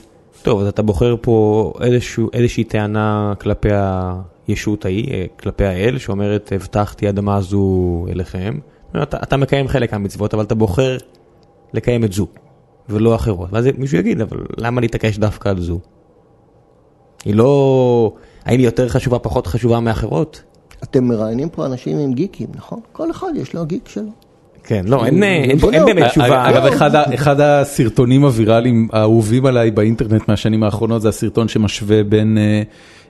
טוב, 0.43 0.61
אז 0.61 0.67
אתה 0.67 0.83
בוחר 0.83 1.15
פה 1.21 1.73
איזשהו, 1.81 2.29
איזושהי 2.33 2.65
טענה 2.65 3.35
כלפי 3.41 3.69
הישות 4.49 4.85
ההיא, 4.85 5.13
אה, 5.13 5.25
כלפי 5.41 5.65
האל, 5.65 5.99
שאומרת, 5.99 6.53
הבטחתי 6.55 7.09
אדמה 7.09 7.37
הזו 7.37 8.07
אליכם. 8.11 8.59
אתה, 9.03 9.17
אתה 9.23 9.37
מקיים 9.37 9.69
חלק 9.69 9.93
מהמצוות, 9.93 10.35
אבל 10.35 10.45
אתה 10.45 10.55
בוחר 10.55 10.97
לקיים 11.73 12.05
את 12.05 12.13
זו, 12.13 12.27
ולא 12.89 13.15
אחרות. 13.15 13.49
ואז 13.53 13.69
מישהו 13.79 13.99
יגיד, 13.99 14.21
אבל 14.21 14.39
למה 14.57 14.81
להתעקש 14.81 15.19
דווקא 15.19 15.49
על 15.49 15.61
זו? 15.61 15.79
היא 17.25 17.35
לא... 17.35 18.13
האם 18.45 18.59
היא 18.59 18.67
יותר 18.67 18.89
חשובה, 18.89 19.19
פחות 19.19 19.47
חשובה 19.47 19.81
מאחרות? 19.81 20.43
אתם 20.83 21.05
מראיינים 21.05 21.49
פה 21.49 21.67
אנשים 21.67 21.99
עם 21.99 22.13
גיקים, 22.13 22.49
נכון? 22.55 22.81
כל 22.93 23.11
אחד 23.11 23.29
יש 23.37 23.55
לו 23.55 23.61
הגיק 23.61 23.89
שלו. 23.89 24.11
כן, 24.71 24.85
לא, 24.89 25.07
אין, 25.07 25.23
אין 25.23 25.59
לא. 25.63 25.87
באמת 25.87 26.05
תשובה. 26.11 26.49
אגב, 26.49 26.65
אחד 26.65 26.95
ה- 26.95 27.15
אחד 27.15 27.41
הסרטונים 27.41 28.25
הוויראליים 28.25 28.89
האהובים 28.93 29.47
עליי 29.47 29.71
באינטרנט 29.71 30.29
מהשנים 30.29 30.63
האחרונות 30.63 31.03
זה 31.03 31.09
הסרטון 31.09 31.49
שמשווה 31.49 32.05
בין 32.05 32.39
אה, 32.39 32.63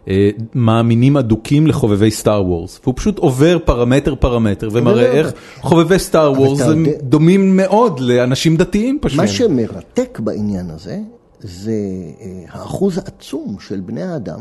אה, 0.09 0.31
מאמינים 0.55 1.17
אדוקים 1.17 1.67
לחובבי 1.67 2.11
סטאר 2.11 2.47
וורס. 2.47 2.81
והוא 2.83 2.95
פשוט 2.97 3.19
עובר 3.19 3.59
פרמטר 3.65 4.15
פרמטר 4.15 4.69
ומראה 4.73 5.05
איך 5.13 5.33
חובבי 5.61 5.99
סטאר 5.99 6.33
וורס 6.33 6.61
הם 6.61 6.87
יודע- 6.87 6.99
דומים 7.03 7.57
מאוד 7.57 8.01
לאנשים 8.01 8.57
דתיים 8.57 8.99
פשוט. 9.03 9.21
מה 9.21 9.27
שמרתק 9.27 10.21
בעניין 10.25 10.71
הזה, 10.71 10.99
זה 11.41 11.73
אה, 12.21 12.27
האחוז 12.51 12.99
העצום 12.99 13.57
של 13.69 13.81
בני 13.81 14.03
האדם 14.03 14.41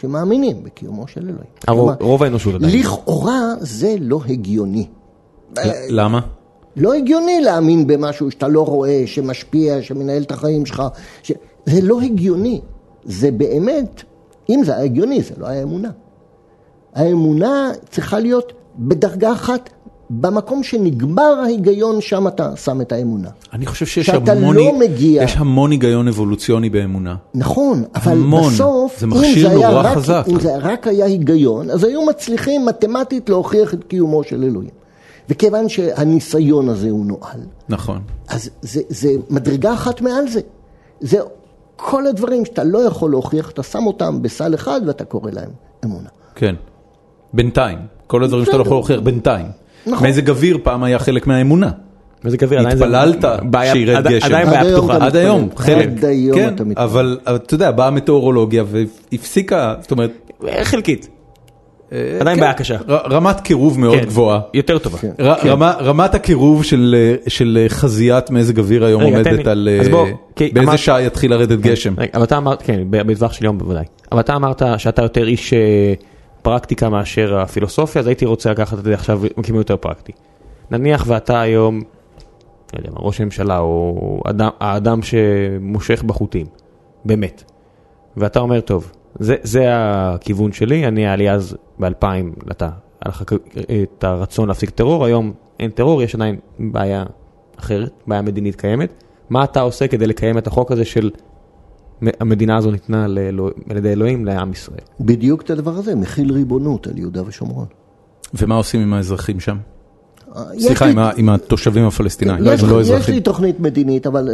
שמאמינים 0.00 0.56
בקיומו 0.64 1.08
של 1.08 1.20
אלוהים. 1.20 1.38
הרוב, 1.68 1.94
כלומר, 1.94 2.10
רוב 2.12 2.22
האנושות 2.22 2.54
עדיין. 2.54 2.78
לכאורה 2.80 3.40
זה 3.60 3.94
לא 4.00 4.20
הגיוני. 4.28 4.86
למה? 5.88 6.20
לא 6.76 6.94
הגיוני 6.94 7.40
להאמין 7.40 7.86
במשהו 7.86 8.30
שאתה 8.30 8.48
לא 8.48 8.64
רואה, 8.64 9.02
שמשפיע, 9.06 9.82
שמנהל 9.82 10.22
את 10.22 10.32
החיים 10.32 10.66
שלך. 10.66 10.82
ש... 11.22 11.32
זה 11.66 11.80
לא 11.82 12.00
הגיוני. 12.00 12.60
זה 13.04 13.30
באמת, 13.30 14.02
אם 14.50 14.62
זה 14.64 14.74
היה 14.74 14.84
הגיוני, 14.84 15.22
זה 15.22 15.34
לא 15.38 15.46
היה 15.46 15.62
אמונה. 15.62 15.90
האמונה 16.94 17.70
צריכה 17.90 18.18
להיות 18.18 18.52
בדרגה 18.78 19.32
אחת, 19.32 19.70
במקום 20.10 20.62
שנגמר 20.62 21.40
ההיגיון, 21.44 22.00
שם 22.00 22.28
אתה 22.28 22.56
שם 22.56 22.80
את 22.80 22.92
האמונה. 22.92 23.28
אני 23.52 23.66
חושב 23.66 23.86
שיש 23.86 24.08
המון, 24.08 24.56
לא 24.56 24.78
מגיע. 24.78 25.22
יש 25.22 25.36
המון 25.36 25.70
היגיון 25.70 26.08
אבולוציוני 26.08 26.70
באמונה. 26.70 27.16
נכון, 27.34 27.84
אבל 27.94 28.12
המון. 28.12 28.52
בסוף, 28.52 29.00
זה 29.00 29.06
אם 29.06 29.40
זה 29.40 29.48
נורא 29.48 29.80
רק, 29.80 29.96
חזק. 29.96 30.24
אם 30.28 30.40
זה 30.40 30.56
רק 30.56 30.86
היה 30.86 31.04
היגיון, 31.04 31.70
אז 31.70 31.84
היו 31.84 32.06
מצליחים 32.06 32.66
מתמטית 32.66 33.28
להוכיח 33.28 33.74
את 33.74 33.84
קיומו 33.84 34.24
של 34.24 34.44
אלוהים. 34.44 34.81
וכיוון 35.28 35.68
שהניסיון 35.68 36.68
הזה 36.68 36.90
הוא 36.90 37.06
נואל, 37.06 37.40
נכון. 37.68 38.00
אז 38.28 38.50
זה, 38.62 38.80
זה 38.88 39.08
מדרגה 39.30 39.74
אחת 39.74 40.00
מעל 40.00 40.28
זה. 40.28 40.40
זה 41.00 41.18
כל 41.76 42.06
הדברים 42.06 42.44
שאתה 42.44 42.64
לא 42.64 42.78
יכול 42.78 43.10
להוכיח, 43.10 43.50
אתה 43.50 43.62
שם 43.62 43.86
אותם 43.86 44.22
בסל 44.22 44.54
אחד 44.54 44.80
ואתה 44.86 45.04
קורא 45.04 45.30
להם 45.30 45.50
אמונה. 45.84 46.08
כן. 46.34 46.54
בינתיים. 47.34 47.78
כל 48.06 48.24
הדברים 48.24 48.44
שאתה 48.44 48.56
לא 48.56 48.62
יכול 48.62 48.72
להוכיח 48.76 49.00
בינתיים. 49.00 49.46
נכון. 49.86 50.08
מזג 50.08 50.30
אוויר 50.30 50.58
פעם 50.62 50.82
היה 50.84 50.98
חלק 50.98 51.26
מהאמונה. 51.26 51.70
מזג 52.24 52.44
אוויר 52.44 52.60
עדיין 52.60 52.76
זה 52.76 52.84
התפללת 52.84 53.24
שירד 53.72 53.96
עד- 53.96 54.12
גשם. 54.12 54.26
עדיין 54.26 54.48
עד 54.48 54.54
בעיה 54.54 54.76
פתוחה. 54.76 55.06
עד 55.06 55.16
היום. 55.16 55.48
חלק. 55.56 55.88
עד 55.88 56.04
היום 56.04 56.38
כן, 56.38 56.54
אתה 56.54 56.64
מתפלל. 56.64 56.84
אבל 56.84 57.18
אבל 57.26 57.36
אתה 57.36 57.54
יודע, 57.54 57.70
באה 57.70 57.86
המטאורולוגיה 57.86 58.64
והפסיקה, 58.66 59.74
זאת 59.80 59.90
אומרת, 59.90 60.32
חלקית. 60.62 61.08
אה, 61.92 62.16
עדיין 62.20 62.36
כן, 62.36 62.40
בעיה 62.40 62.54
קשה. 62.54 62.76
ר- 62.88 63.12
רמת 63.14 63.40
קירוב 63.40 63.80
מאוד 63.80 63.98
כן, 63.98 64.04
גבוהה. 64.04 64.40
יותר 64.54 64.78
טובה. 64.78 64.98
ר- 65.20 65.48
רמה- 65.48 65.74
רמת 65.80 66.14
הקירוב 66.14 66.64
של 66.64 66.94
אה, 66.98 67.30
של 67.30 67.64
חזיית 67.68 68.30
מזג 68.30 68.58
אוויר 68.58 68.84
היום 68.84 69.02
עומדת. 69.02 69.46
על 69.46 69.68
אה, 69.72 69.80
אז 69.80 69.88
בוא, 69.88 70.06
כי 70.36 70.48
באיזה 70.54 70.76
שעה 70.78 71.02
יתחיל 71.02 71.30
לרדת 71.30 71.58
גשם. 71.60 71.94
רגע, 71.98 72.10
אבל 72.14 72.24
אתה 72.24 72.36
אמרת, 72.36 72.62
כן, 72.62 72.80
בטווח 72.90 73.32
של 73.32 73.44
יום 73.44 73.58
בוודאי. 73.58 73.84
אבל 74.12 74.20
אתה 74.20 74.36
אמרת 74.36 74.62
שאתה 74.78 75.02
יותר 75.02 75.26
איש 75.28 75.52
אה, 75.52 75.58
פרקטיקה 76.42 76.88
מאשר 76.88 77.38
הפילוסופיה, 77.38 78.00
אז 78.00 78.06
הייתי 78.06 78.24
רוצה 78.26 78.50
לקחת 78.50 78.78
את 78.78 78.84
זה 78.84 78.94
עכשיו 78.94 79.20
מכיוון 79.36 79.58
יותר 79.60 79.76
פרקטי. 79.76 80.12
נניח 80.70 81.04
ואתה 81.06 81.40
היום, 81.40 81.78
לא 82.74 82.78
יודע 82.78 82.90
מה, 82.90 82.96
ראש 83.00 83.20
הממשלה 83.20 83.58
או 83.58 84.20
אדם, 84.24 84.48
האדם 84.60 85.00
שמושך 85.02 86.02
בחוטים, 86.02 86.46
באמת. 87.04 87.42
ואתה 88.16 88.40
אומר, 88.40 88.60
טוב, 88.60 88.92
זה, 89.22 89.36
זה 89.42 89.64
הכיוון 89.70 90.52
שלי, 90.52 90.86
אני 90.86 91.06
היה 91.06 91.16
לי 91.16 91.30
אז 91.30 91.56
ב-2000, 91.80 92.50
אתה, 92.50 92.68
היה 93.04 93.08
לך 93.08 93.24
את 93.82 94.04
הרצון 94.04 94.48
להפסיק 94.48 94.70
טרור, 94.70 95.04
היום 95.04 95.32
אין 95.60 95.70
טרור, 95.70 96.02
יש 96.02 96.14
עדיין 96.14 96.36
בעיה 96.58 97.04
אחרת, 97.58 97.92
בעיה 98.06 98.22
מדינית 98.22 98.56
קיימת. 98.56 99.04
מה 99.30 99.44
אתה 99.44 99.60
עושה 99.60 99.88
כדי 99.88 100.06
לקיים 100.06 100.38
את 100.38 100.46
החוק 100.46 100.72
הזה 100.72 100.84
של 100.84 101.10
המדינה 102.20 102.56
הזו 102.56 102.70
ניתנה 102.70 103.08
לאלוה- 103.08 103.50
על 103.70 103.76
ידי 103.76 103.92
אלוהים 103.92 104.24
לעם 104.24 104.52
ישראל. 104.52 104.84
בדיוק 105.00 105.42
את 105.42 105.50
הדבר 105.50 105.70
הזה, 105.70 105.94
מכיל 105.94 106.32
ריבונות 106.32 106.86
על 106.86 106.98
יהודה 106.98 107.22
ושומרון. 107.26 107.66
ומה 108.34 108.54
עושים 108.54 108.80
עם 108.80 108.94
האזרחים 108.94 109.40
שם? 109.40 109.56
יש 110.54 110.66
סליחה, 110.66 110.84
לי- 110.84 110.90
עם 110.92 110.98
ה- 110.98 111.10
עם 111.16 111.28
התושבים 111.28 111.84
הפלסטינאים, 111.86 112.44
יש, 112.46 112.62
לא 112.62 112.80
יש 112.80 112.90
אזרחים. 112.90 113.14
לי 113.14 113.20
תוכנית 113.20 113.60
מדינית, 113.60 114.06
אבל 114.06 114.28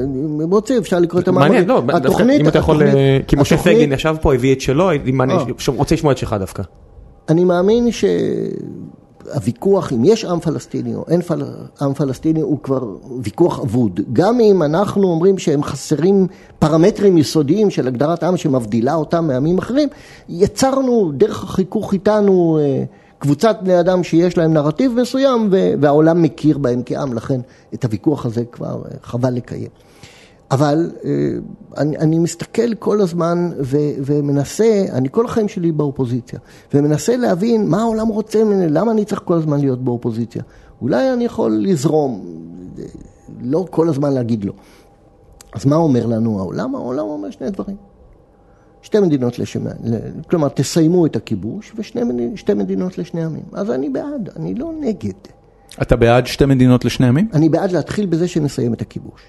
אם 0.44 0.52
רוצה 0.52 0.78
אפשר 0.78 0.98
לקרוא 0.98 1.20
את 1.20 1.28
המאמרים. 1.28 1.52
מעניין, 1.52 1.68
לא, 1.68 1.82
דווקא 2.00 2.22
אם 2.40 2.48
אתה 2.48 2.58
יכול, 2.58 2.76
התוכנית- 2.82 2.94
אה, 2.94 3.18
כי 3.26 3.36
משה 3.36 3.54
התוכנית- 3.54 3.60
פייגלין 3.76 3.92
ישב 3.92 4.16
פה, 4.22 4.34
הביא 4.34 4.54
את 4.54 4.60
שלו, 4.60 4.90
הייתי 4.90 5.12
מעניין- 5.12 5.38
אה. 5.38 5.44
שום- 5.58 5.76
רוצה 5.76 5.94
לשמוע 5.94 6.12
את 6.12 6.18
שלך 6.18 6.36
דווקא. 6.40 6.62
אני 7.28 7.44
מאמין 7.44 7.88
שהוויכוח 9.24 9.92
אם 9.92 10.04
יש 10.04 10.24
עם 10.24 10.40
פלסטיני 10.40 10.94
או 10.94 11.04
אין 11.08 11.22
פל... 11.22 11.42
עם 11.80 11.94
פלסטיני 11.94 12.40
הוא 12.40 12.58
כבר 12.62 12.84
ויכוח 13.22 13.60
אבוד. 13.60 14.00
גם 14.12 14.40
אם 14.40 14.62
אנחנו 14.62 15.06
אומרים 15.08 15.38
שהם 15.38 15.62
חסרים 15.62 16.26
פרמטרים 16.58 17.18
יסודיים 17.18 17.70
של 17.70 17.86
הגדרת 17.86 18.22
עם 18.24 18.36
שמבדילה 18.36 18.94
אותם 18.94 19.26
מעמים 19.26 19.58
אחרים, 19.58 19.88
יצרנו 20.28 21.12
דרך 21.14 21.44
החיכוך 21.44 21.92
איתנו 21.92 22.58
אה, 22.60 22.84
קבוצת 23.18 23.58
בני 23.62 23.80
אדם 23.80 24.02
שיש 24.02 24.38
להם 24.38 24.52
נרטיב 24.52 24.92
מסוים 25.00 25.48
והעולם 25.80 26.22
מכיר 26.22 26.58
בהם 26.58 26.82
כעם, 26.86 27.12
לכן 27.12 27.40
את 27.74 27.84
הוויכוח 27.84 28.26
הזה 28.26 28.44
כבר 28.44 28.82
אה, 28.84 28.96
חבל 29.02 29.30
לקיים. 29.30 29.68
אבל 30.50 30.90
אה, 31.04 31.10
אני, 31.76 31.96
אני 31.96 32.18
מסתכל 32.18 32.74
כל 32.74 33.00
הזמן 33.00 33.50
ו, 33.60 33.76
ומנסה, 34.04 34.84
אני 34.92 35.08
כל 35.10 35.24
החיים 35.24 35.48
שלי 35.48 35.72
באופוזיציה, 35.72 36.38
ומנסה 36.74 37.16
להבין 37.16 37.68
מה 37.68 37.80
העולם 37.80 38.08
רוצה 38.08 38.44
ממני, 38.44 38.68
למה 38.68 38.92
אני 38.92 39.04
צריך 39.04 39.22
כל 39.24 39.34
הזמן 39.34 39.60
להיות 39.60 39.84
באופוזיציה. 39.84 40.42
אולי 40.82 41.12
אני 41.12 41.24
יכול 41.24 41.58
לזרום, 41.60 42.24
אה, 42.78 42.84
לא 43.40 43.66
כל 43.70 43.88
הזמן 43.88 44.12
להגיד 44.12 44.44
לא. 44.44 44.52
אז 45.52 45.66
מה 45.66 45.76
אומר 45.76 46.06
לנו 46.06 46.38
העולם? 46.38 46.74
העולם 46.74 47.06
אומר 47.06 47.30
שני 47.30 47.50
דברים. 47.50 47.87
שתי 48.82 49.00
מדינות 49.00 49.38
לשם, 49.38 49.60
כלומר 50.30 50.48
תסיימו 50.48 51.06
את 51.06 51.16
הכיבוש 51.16 51.72
ושתי 51.76 52.04
מדינות, 52.04 52.38
שתי 52.38 52.54
מדינות 52.54 52.98
לשני 52.98 53.24
עמים. 53.24 53.44
אז 53.52 53.70
אני 53.70 53.88
בעד, 53.88 54.30
אני 54.36 54.54
לא 54.54 54.72
נגד. 54.80 55.12
אתה 55.82 55.96
בעד 55.96 56.26
שתי 56.26 56.46
מדינות 56.46 56.84
לשני 56.84 57.06
עמים? 57.06 57.28
אני 57.32 57.48
בעד 57.48 57.72
להתחיל 57.72 58.06
בזה 58.06 58.28
שנסיים 58.28 58.74
את 58.74 58.82
הכיבוש. 58.82 59.20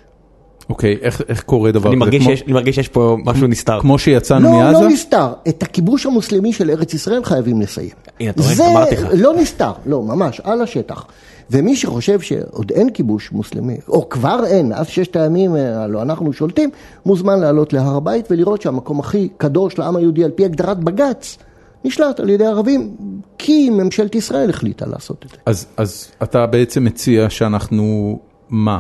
אוקיי, 0.70 0.98
איך- 1.02 1.22
איך 1.30 1.44
קורה 1.44 1.72
דבר 1.72 1.90
אני 1.90 1.96
כזה? 1.96 2.00
מרגיש 2.06 2.24
כמו- 2.24 2.32
שיש- 2.32 2.44
אני 2.44 2.54
מרגיש 2.54 2.76
שיש 2.76 2.88
פה 2.88 3.18
משהו 3.26 3.48
נסתר. 3.48 3.80
כמו 3.82 4.00
שיצאנו 4.00 4.52
לא, 4.52 4.58
מעזה? 4.58 4.82
לא 4.84 4.90
נסתר. 4.90 5.28
את 5.48 5.64
הכיבוש 5.64 6.06
המוסלמי 6.06 6.54
של 6.54 6.70
ארץ 6.70 6.94
ישראל 6.94 7.24
חייבים 7.24 7.62
לסיים. 7.62 7.90
הנה, 8.20 8.30
אתה 8.30 8.42
רואה? 8.42 8.54
זה 8.56 8.72
אמרתי 8.72 8.96
לך. 8.96 9.08
לא 9.14 9.34
נסתר, 9.38 9.72
לא, 9.86 10.04
ממש, 10.04 10.42
על 10.44 10.62
השטח. 10.62 11.06
ומי 11.52 11.76
שחושב 11.76 12.20
שעוד 12.20 12.72
אין 12.72 12.90
כיבוש 12.90 13.32
מוסלמי, 13.32 13.78
או 13.88 14.10
כבר 14.10 14.46
אין, 14.46 14.70
מאז 14.70 14.88
ששת 14.88 15.16
הימים 15.16 15.56
אה, 15.56 15.84
הלוא 15.84 16.02
אנחנו 16.02 16.34
שולטים, 16.34 16.70
מוזמן 17.06 17.40
לעלות 17.40 17.74
להר 17.74 17.96
הבית 17.96 18.28
ולראות 18.32 18.62
שהמקום 18.62 19.00
הכי 19.00 19.30
קדוש 19.38 19.78
לעם 19.80 19.96
היהודי 19.96 20.24
על 20.24 20.32
פי 20.32 20.46
הגדרת 20.46 20.80
בג"ץ, 20.80 21.38
נשלט 21.86 22.20
על 22.20 22.30
ידי 22.30 22.46
ערבים, 22.46 22.96
כי 23.38 23.70
ממשלת 23.70 24.16
ישראל 24.16 24.50
החליטה 24.50 24.86
לעשות 24.86 25.26
את 25.26 25.32
זה. 25.32 25.38
אז, 25.46 25.66
אז 25.78 26.08
אתה 26.24 26.46
בעצם 26.46 26.84
מציע 26.84 27.30
שאנחנו, 27.30 28.20
מה? 28.50 28.78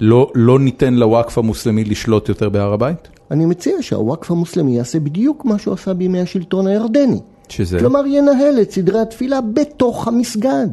לא, 0.00 0.30
לא 0.34 0.58
ניתן 0.58 0.94
לוואקף 0.94 1.38
המוסלמי 1.38 1.84
לשלוט 1.84 2.28
יותר 2.28 2.48
בהר 2.48 2.72
הבית? 2.72 3.08
אני 3.30 3.46
מציע 3.46 3.76
שהוואקף 3.80 4.30
המוסלמי 4.30 4.76
יעשה 4.76 5.00
בדיוק 5.00 5.44
מה 5.44 5.58
שהוא 5.58 5.74
עשה 5.74 5.94
בימי 5.94 6.20
השלטון 6.20 6.66
הירדני. 6.66 7.20
שזה? 7.48 7.78
כלומר, 7.78 8.06
ינהל 8.06 8.60
את 8.62 8.70
סדרי 8.70 9.00
התפילה 9.00 9.40
בתוך 9.40 10.08
המסגד. 10.08 10.68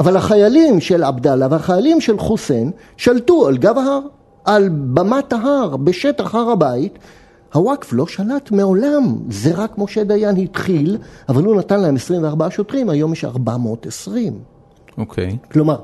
אבל 0.00 0.16
החיילים 0.16 0.80
של 0.80 1.04
עבדאללה 1.04 1.46
והחיילים 1.50 2.00
של 2.00 2.18
חוסיין 2.18 2.70
שלטו 2.96 3.48
על 3.48 3.58
גב 3.58 3.78
ההר, 3.78 4.00
על 4.44 4.68
במת 4.68 5.32
ההר, 5.32 5.76
בשטח 5.76 6.34
הר 6.34 6.50
הבית. 6.50 6.98
הוואקף 7.54 7.92
לא 7.92 8.06
שלט 8.06 8.50
מעולם, 8.50 9.14
זה 9.30 9.54
רק 9.54 9.78
משה 9.78 10.04
דיין 10.04 10.36
התחיל, 10.36 10.98
אבל 11.28 11.44
הוא 11.44 11.56
נתן 11.56 11.80
להם 11.80 11.96
24 11.96 12.50
שוטרים, 12.50 12.90
היום 12.90 13.12
יש 13.12 13.24
420. 13.24 14.32
אוקיי. 14.98 15.36
כלומר, 15.52 15.76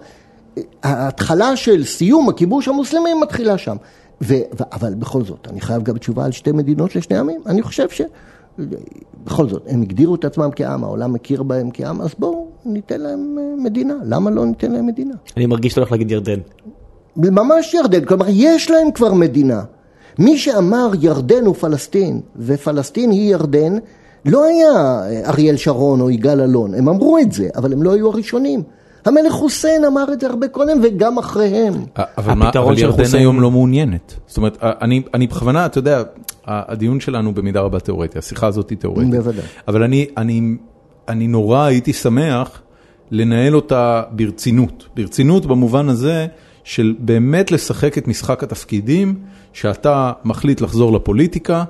ההתחלה 0.83 1.57
של 1.57 1.85
סיום 1.85 2.29
הכיבוש 2.29 2.69
המוסלמי 2.69 3.15
מתחילה 3.23 3.59
שם. 3.59 3.77
ו, 4.23 4.35
ו, 4.35 4.63
אבל 4.73 4.95
בכל 4.95 5.25
זאת, 5.25 5.49
אני 5.51 5.61
חייב 5.61 5.83
גם 5.83 5.99
תשובה 5.99 6.25
על 6.25 6.33
שתי 6.33 6.53
מדינות 6.53 6.97
לשני 6.97 7.19
עמים. 7.19 7.41
אני 7.47 7.63
חושב 7.63 7.89
ש... 7.89 8.01
בכל 9.25 9.49
זאת, 9.49 9.63
הם 9.69 9.83
הגדירו 9.83 10.15
את 10.15 10.25
עצמם 10.25 10.51
כעם, 10.57 10.85
העולם 10.85 11.13
מכיר 11.13 11.43
בהם 11.43 11.71
כעם, 11.73 12.01
אז 12.01 12.15
בואו 12.19 12.47
ניתן 12.65 13.01
להם 13.01 13.39
אה, 13.39 13.63
מדינה. 13.65 13.95
למה 14.05 14.31
לא 14.31 14.47
ניתן 14.47 14.73
להם 14.73 14.87
מדינה? 14.87 15.15
אני 15.37 15.47
מרגיש 15.47 15.73
שאתה 15.73 15.81
הולך 15.81 15.93
להגיד 15.93 16.11
ירדן. 16.11 16.39
ממש 17.17 17.75
ירדן, 17.75 18.05
כלומר, 18.05 18.27
יש 18.29 18.71
להם 18.71 18.91
כבר 18.91 19.15
מדינה. 19.15 19.63
מי 20.19 20.39
שאמר 20.39 20.91
ירדן 21.01 21.45
הוא 21.45 21.55
פלסטין, 21.55 22.21
ופלסטין 22.37 23.11
היא 23.11 23.31
ירדן, 23.31 23.79
לא 24.25 24.45
היה 24.45 24.73
אה, 24.73 25.31
אריאל 25.31 25.57
שרון 25.57 26.01
או 26.01 26.11
יגאל 26.11 26.41
אלון. 26.41 26.75
הם 26.75 26.89
אמרו 26.89 27.19
את 27.19 27.33
זה, 27.33 27.49
אבל 27.57 27.73
הם 27.73 27.83
לא 27.83 27.93
היו 27.93 28.09
הראשונים. 28.09 28.63
המלך 29.09 29.33
חוסיין 29.33 29.85
אמר 29.85 30.05
את 30.13 30.21
זה 30.21 30.27
הרבה 30.27 30.49
קודם, 30.49 30.81
וגם 30.83 31.19
אחריהם. 31.19 31.75
אבל, 32.19 32.35
מה, 32.35 32.51
אבל 32.55 32.79
ירדן 32.79 33.05
חוסיין- 33.05 33.23
היום 33.23 33.41
לא 33.41 33.51
מעוניינת. 33.51 34.15
זאת 34.27 34.37
אומרת, 34.37 34.59
אני, 34.63 35.03
אני 35.15 35.27
בכוונה, 35.27 35.67
אתה 35.67 35.79
יודע, 35.79 36.03
הדיון 36.47 37.01
שלנו 37.01 37.35
במידה 37.35 37.61
רבה 37.61 37.81
תיאורטי, 37.81 38.19
השיחה 38.19 38.47
הזאת 38.47 38.71
היא 38.71 38.79
תיאורטית. 38.79 39.11
בוודאי. 39.11 39.45
אבל 39.69 39.83
אני, 39.83 40.07
אני, 40.17 40.57
אני 41.09 41.27
נורא 41.27 41.65
הייתי 41.65 41.93
שמח 41.93 42.61
לנהל 43.11 43.57
אותה 43.57 44.03
ברצינות. 44.11 44.89
ברצינות 44.97 45.47
במובן 45.47 45.89
הזה 45.89 46.27
של 46.65 46.95
באמת 46.99 47.51
לשחק 47.53 47.99
את 47.99 48.09
משחק 48.09 48.43
התפקידים, 48.43 49.15
שאתה 49.53 50.13
מחליט 50.25 50.61
לחזור 50.61 50.93
לפוליטיקה, 50.93 51.65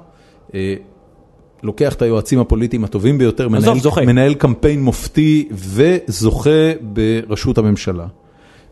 אה, 0.55 0.75
לוקח 1.65 1.95
את 1.95 2.03
היועצים 2.03 2.41
הפוליטיים 2.41 2.85
הטובים 2.85 3.19
ביותר, 3.19 3.49
מנהל, 3.49 3.65
קמפיין 4.35 4.83
מופתי 4.83 5.49
וזוכה 5.53 6.51
בראשות 6.81 7.59
הממשלה. 7.59 8.07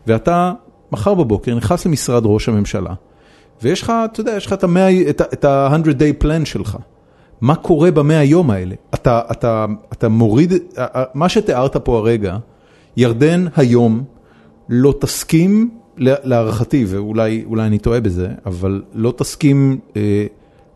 ואתה 0.07 0.51
מחר 0.91 1.13
בבוקר 1.13 1.55
נכנס 1.55 1.85
למשרד 1.85 2.23
ראש 2.25 2.49
הממשלה, 2.49 2.93
ויש 3.61 3.81
לך, 3.81 3.93
אתה 4.05 4.19
יודע, 4.21 4.31
יש 4.37 4.45
לך 4.45 4.53
את 4.53 4.63
ה-100 4.63 5.09
את 5.09 5.21
ה- 5.21 5.25
את 5.33 5.45
ה-100 5.45 5.87
day 5.87 6.23
plan 6.23 6.45
שלך. 6.45 6.77
מה 7.41 7.55
קורה 7.55 7.91
במאה 7.91 8.23
יום 8.23 8.51
האלה? 8.51 8.75
אתה, 8.93 9.21
אתה, 9.31 9.65
אתה 9.93 10.09
מוריד, 10.09 10.53
מה 11.13 11.29
שתיארת 11.29 11.77
פה 11.77 11.97
הרגע, 11.97 12.37
ירדן 12.97 13.45
היום 13.55 14.03
לא 14.69 14.93
תסכים, 14.99 15.69
להערכתי, 15.97 16.85
ואולי 16.87 17.43
אולי 17.45 17.67
אני 17.67 17.77
טועה 17.79 17.99
בזה, 17.99 18.27
אבל 18.45 18.81
לא 18.93 19.13
תסכים 19.17 19.79
אה, 19.95 20.25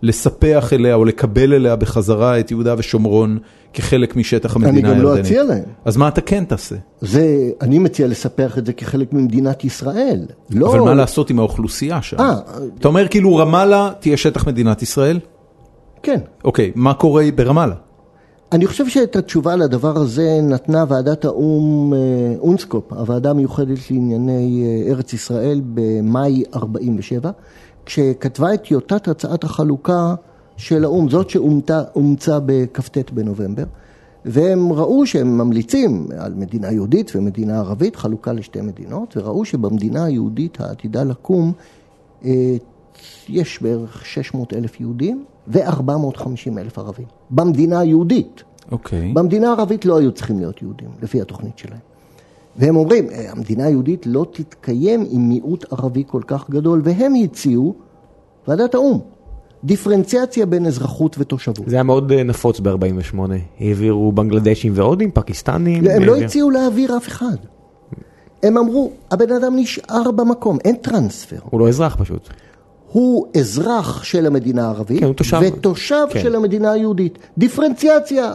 לספח 0.01 0.73
אליה 0.73 0.95
או 0.95 1.05
לקבל 1.05 1.53
אליה 1.53 1.75
בחזרה 1.75 2.39
את 2.39 2.51
יהודה 2.51 2.75
ושומרון 2.77 3.37
כחלק 3.73 4.15
משטח 4.15 4.55
המדינה 4.55 4.71
אני 4.79 4.97
הירדנית. 4.97 5.03
גם 5.03 5.15
לא 5.15 5.21
אציע 5.21 5.43
להם. 5.43 5.63
אז 5.85 5.97
מה 5.97 6.07
אתה 6.07 6.21
כן 6.21 6.45
תעשה? 6.45 6.75
זה, 7.01 7.49
אני 7.61 7.79
מציע 7.79 8.07
לספח 8.07 8.57
את 8.57 8.65
זה 8.65 8.73
כחלק 8.73 9.13
ממדינת 9.13 9.65
ישראל. 9.65 10.25
לא... 10.49 10.69
אבל 10.69 10.79
מה 10.79 10.93
לעשות 10.93 11.29
עם 11.29 11.39
האוכלוסייה 11.39 12.01
שם? 12.01 12.19
אה. 12.19 12.35
אתה 12.79 12.87
אומר 12.87 13.07
כאילו 13.07 13.35
רמאללה 13.35 13.91
תהיה 13.99 14.17
שטח 14.17 14.47
מדינת 14.47 14.81
ישראל? 14.81 15.19
כן. 16.03 16.19
אוקיי, 16.43 16.71
מה 16.75 16.93
קורה 16.93 17.23
ברמאללה? 17.35 17.75
אני 18.51 18.67
חושב 18.67 18.87
שאת 18.87 19.15
התשובה 19.15 19.55
לדבר 19.55 19.97
הזה 19.97 20.39
נתנה 20.43 20.85
ועדת 20.87 21.25
האו"ם, 21.25 21.93
אה, 21.93 21.99
אונסקופ, 22.39 22.93
הוועדה 22.93 23.29
המיוחדת 23.29 23.91
לענייני 23.91 24.63
אה, 24.65 24.91
ארץ 24.91 25.13
ישראל 25.13 25.61
במאי 25.73 26.43
47, 26.55 27.31
כשכתבה 27.87 28.53
את 28.53 28.63
טיוטת 28.63 29.07
הצעת 29.07 29.43
החלוקה 29.43 30.15
של 30.57 30.83
האו"ם, 30.83 31.09
זאת 31.09 31.29
שאומצה 31.29 32.39
בכ"ט 32.45 33.11
בנובמבר, 33.11 33.63
והם 34.25 34.73
ראו 34.73 35.05
שהם 35.05 35.37
ממליצים 35.37 36.07
על 36.19 36.33
מדינה 36.33 36.71
יהודית 36.71 37.11
ומדינה 37.15 37.59
ערבית, 37.59 37.95
חלוקה 37.95 38.33
לשתי 38.33 38.61
מדינות, 38.61 39.17
וראו 39.17 39.45
שבמדינה 39.45 40.05
היהודית 40.05 40.61
העתידה 40.61 41.03
לקום 41.03 41.53
אה, 42.25 42.57
יש 43.29 43.61
בערך 43.61 44.05
600 44.05 44.53
אלף 44.53 44.79
יהודים 44.79 45.25
ו-450 45.47 46.57
אלף 46.57 46.77
ערבים. 46.79 47.07
במדינה 47.29 47.79
היהודית. 47.79 48.43
אוקיי. 48.71 49.13
במדינה 49.13 49.47
הערבית 49.47 49.85
לא 49.85 49.97
היו 49.99 50.11
צריכים 50.11 50.39
להיות 50.39 50.61
יהודים, 50.61 50.89
לפי 51.01 51.21
התוכנית 51.21 51.57
שלהם. 51.57 51.79
והם 52.57 52.75
אומרים, 52.75 53.09
"אה, 53.09 53.31
המדינה 53.31 53.65
היהודית 53.65 54.05
לא 54.05 54.25
תתקיים 54.31 55.05
עם 55.09 55.29
מיעוט 55.29 55.65
ערבי 55.73 56.03
כל 56.07 56.21
כך 56.27 56.49
גדול, 56.49 56.81
והם 56.83 57.13
הציעו, 57.23 57.73
ועדת 58.47 58.75
האו"ם, 58.75 58.99
דיפרנציאציה 59.63 60.45
בין 60.45 60.65
אזרחות 60.65 61.15
ותושבות. 61.19 61.69
זה 61.69 61.75
היה 61.75 61.83
מאוד 61.83 62.11
אה, 62.11 62.23
נפוץ 62.23 62.59
ב-48. 62.59 63.17
העבירו 63.59 64.11
בנגלדשים 64.11 64.71
והודים, 64.75 65.11
פקיסטנים. 65.13 65.87
הם 65.87 66.03
לא 66.03 66.11
העביר- 66.11 66.25
הציעו 66.25 66.49
להעביר 66.49 66.97
אף 66.97 67.07
אחד. 67.07 67.35
הם 68.43 68.57
אמרו, 68.57 68.91
הבן 69.11 69.31
אדם 69.31 69.53
נשאר 69.55 70.11
במקום, 70.11 70.57
אין 70.65 70.75
טרנספר. 70.75 71.37
הוא 71.49 71.59
לא 71.59 71.69
אזרח 71.69 71.95
פשוט. 71.99 72.29
הוא 72.91 73.27
אזרח 73.37 74.03
של 74.03 74.25
המדינה 74.25 74.65
הערבית, 74.65 74.99
כן, 74.99 75.13
תושב. 75.13 75.39
ותושב 75.47 76.05
כן. 76.09 76.21
של 76.21 76.35
המדינה 76.35 76.71
היהודית. 76.71 77.17
דיפרנציאציה, 77.37 78.33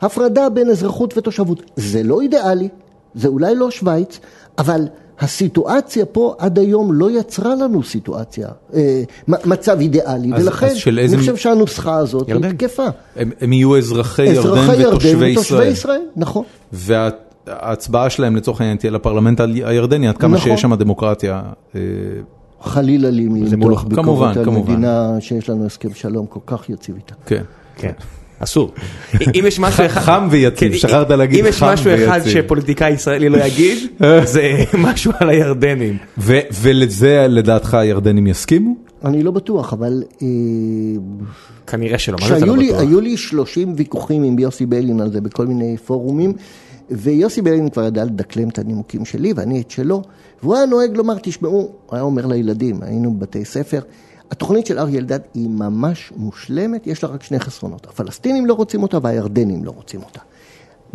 הפרדה 0.00 0.48
בין 0.48 0.70
אזרחות 0.70 1.18
ותושבות. 1.18 1.62
זה 1.76 2.02
לא 2.02 2.20
אידיאלי, 2.20 2.68
זה 3.14 3.28
אולי 3.28 3.54
לא 3.54 3.70
שווייץ, 3.70 4.18
אבל 4.58 4.88
הסיטואציה 5.20 6.06
פה 6.06 6.34
עד 6.38 6.58
היום 6.58 6.92
לא 6.92 7.10
יצרה 7.10 7.54
לנו 7.54 7.82
סיטואציה, 7.82 8.48
אה, 8.74 9.02
מצב 9.28 9.76
אידאלי, 9.80 10.34
אז- 10.34 10.46
ולכן 10.46 10.66
אז 10.66 10.76
של 10.76 10.98
איזה- 10.98 11.14
אני 11.16 11.20
חושב 11.20 11.36
שהנוסחה 11.36 11.96
הזאת 11.96 12.26
היא 12.26 12.34
ירדן. 12.34 12.52
תקפה. 12.56 12.86
הם 13.16 13.30
הם 13.40 13.52
יהיו 13.52 13.76
אזרחי 13.78 14.30
אזרחי 14.38 14.72
ירדן 14.76 14.88
ותושבי 14.88 15.32
ותושבי 15.32 15.40
ישראל. 15.40 15.72
ישראל, 15.72 16.00
נכון. 16.16 16.44
וההצבעה 16.72 18.10
שלהם 18.10 18.36
לצורך 18.36 18.60
העניין 18.60 18.76
תהיה 18.78 18.92
לפרלמנט 18.92 19.40
הירדני, 19.40 20.08
עד 20.08 20.18
כמה 20.18 20.36
נכון. 20.36 20.50
שיש 20.50 20.60
שם 20.60 20.74
דמוקרטיה. 20.74 21.42
אה, 21.74 21.80
חלילה 22.62 23.10
לי 23.10 23.28
למתוח 23.28 23.82
ביקורת 23.84 24.04
כמובן, 24.04 24.38
על 24.38 24.44
כמובן. 24.44 24.72
מדינה 24.72 25.16
שיש 25.20 25.50
לנו 25.50 25.66
הסכם 25.66 25.94
שלום 25.94 26.26
כל 26.26 26.40
כך 26.46 26.70
יציב 26.70 26.94
איתה. 26.96 27.14
כן. 27.26 27.42
כן. 27.76 27.92
אסור. 28.38 28.72
אם 29.20 29.44
יש 29.46 29.60
משהו 29.60 29.86
אחד... 29.86 30.00
חם 30.00 30.28
ויציב, 30.30 30.72
כן, 30.72 30.78
שכחת 30.78 31.10
להגיד 31.10 31.40
אם 31.40 31.46
יש 31.46 31.58
חם 31.58 31.66
משהו 31.66 31.90
אחד 31.94 32.20
ויציב. 32.24 32.42
שפוליטיקאי 32.42 32.90
ישראלי 32.90 33.28
לא 33.28 33.36
יגיד, 33.44 33.78
זה 34.24 34.54
משהו 34.78 35.12
על 35.20 35.28
הירדנים. 35.28 35.96
ו- 36.18 36.40
ולזה 36.62 37.26
לדעתך 37.28 37.74
הירדנים 37.74 38.26
יסכימו? 38.26 38.74
אני 39.04 39.22
לא 39.22 39.30
בטוח, 39.30 39.72
אבל 39.72 40.02
אה, 40.22 40.26
כנראה 41.66 41.98
שלא, 41.98 42.16
מה 42.20 42.28
זה 42.28 42.36
אתה 42.36 42.46
לא 42.46 42.54
בטוח? 42.54 42.80
היו 42.80 43.00
לי 43.00 43.16
30 43.16 43.72
ויכוחים 43.76 44.22
עם 44.22 44.38
יוסי 44.38 44.66
ביילין 44.66 45.00
על 45.00 45.12
זה 45.12 45.20
בכל 45.20 45.46
מיני 45.46 45.76
פורומים, 45.76 46.32
ויוסי 46.90 47.42
ביילין 47.42 47.68
כבר 47.68 47.84
ידע 47.84 48.04
לדקלם 48.04 48.48
את 48.48 48.58
הנימוקים 48.58 49.04
שלי 49.04 49.32
ואני 49.36 49.60
את 49.60 49.70
שלו, 49.70 50.02
והוא 50.42 50.56
היה 50.56 50.66
נוהג 50.66 50.96
לומר, 50.96 51.14
תשמעו, 51.22 51.52
הוא 51.52 51.70
היה 51.92 52.02
אומר 52.02 52.26
לילדים, 52.26 52.76
היינו 52.82 53.14
בבתי 53.14 53.44
ספר, 53.44 53.80
התוכנית 54.30 54.66
של 54.66 54.78
אריה 54.78 54.98
אלדד 55.00 55.20
היא 55.34 55.48
ממש 55.48 56.12
מושלמת, 56.16 56.86
יש 56.86 57.02
לה 57.04 57.08
רק 57.10 57.22
שני 57.22 57.40
חסרונות, 57.40 57.86
הפלסטינים 57.86 58.46
לא 58.46 58.54
רוצים 58.54 58.82
אותה 58.82 58.98
והירדנים 59.02 59.64
לא 59.64 59.70
רוצים 59.70 60.00
אותה. 60.02 60.20